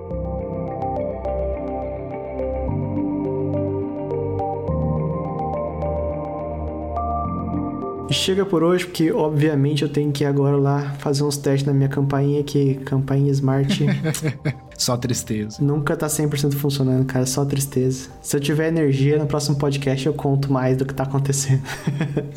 E 8.09 8.13
chega 8.13 8.45
por 8.45 8.63
hoje, 8.63 8.85
porque 8.85 9.11
obviamente 9.11 9.83
eu 9.83 9.89
tenho 9.89 10.13
que 10.13 10.23
ir 10.23 10.27
agora 10.27 10.55
lá 10.55 10.95
fazer 10.99 11.23
uns 11.23 11.35
testes 11.35 11.67
na 11.67 11.73
minha 11.73 11.89
campainha, 11.89 12.41
que 12.41 12.75
campainha 12.75 13.29
Smart. 13.31 13.85
só 14.77 14.95
tristeza. 14.95 15.57
Nunca 15.59 15.95
tá 15.97 16.07
100% 16.07 16.53
funcionando, 16.53 17.05
cara, 17.05 17.25
só 17.25 17.43
tristeza. 17.43 18.09
Se 18.21 18.37
eu 18.37 18.39
tiver 18.39 18.69
energia, 18.69 19.17
no 19.17 19.25
próximo 19.25 19.57
podcast 19.57 20.05
eu 20.05 20.13
conto 20.13 20.53
mais 20.53 20.77
do 20.77 20.85
que 20.85 20.93
tá 20.93 21.03
acontecendo. 21.03 21.61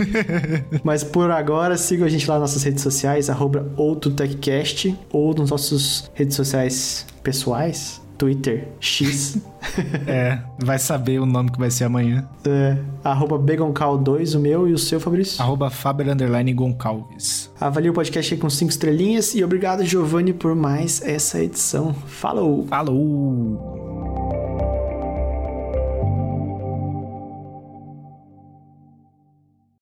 Mas 0.82 1.04
por 1.04 1.30
agora, 1.30 1.76
siga 1.76 2.06
a 2.06 2.08
gente 2.08 2.28
lá 2.28 2.40
nas 2.40 2.50
nossas 2.50 2.64
redes 2.64 2.82
sociais, 2.82 3.30
arroba 3.30 3.70
ou 3.76 5.34
nos 5.34 5.50
nossos 5.50 6.10
redes 6.14 6.34
sociais 6.34 7.06
pessoais, 7.22 7.99
Twitter, 8.20 8.68
X. 8.78 9.38
é, 10.06 10.38
vai 10.58 10.78
saber 10.78 11.18
o 11.18 11.24
nome 11.24 11.50
que 11.50 11.58
vai 11.58 11.70
ser 11.70 11.84
amanhã. 11.84 12.28
É, 12.46 12.76
arroba 13.02 13.38
Begoncal2, 13.38 14.36
o 14.36 14.40
meu 14.40 14.68
e 14.68 14.74
o 14.74 14.78
seu, 14.78 15.00
Fabrício? 15.00 15.42
Arroba 15.42 15.70
Faber 15.70 16.06
Underline 16.06 16.52
Goncalves. 16.52 17.50
Avalie 17.58 17.88
o 17.88 17.94
podcast 17.94 18.34
aí 18.34 18.38
com 18.38 18.50
5 18.50 18.70
estrelinhas 18.70 19.34
e 19.34 19.42
obrigado, 19.42 19.82
Giovanni, 19.86 20.34
por 20.34 20.54
mais 20.54 21.00
essa 21.00 21.42
edição. 21.42 21.94
Falou! 21.94 22.66
Falou! 22.66 23.79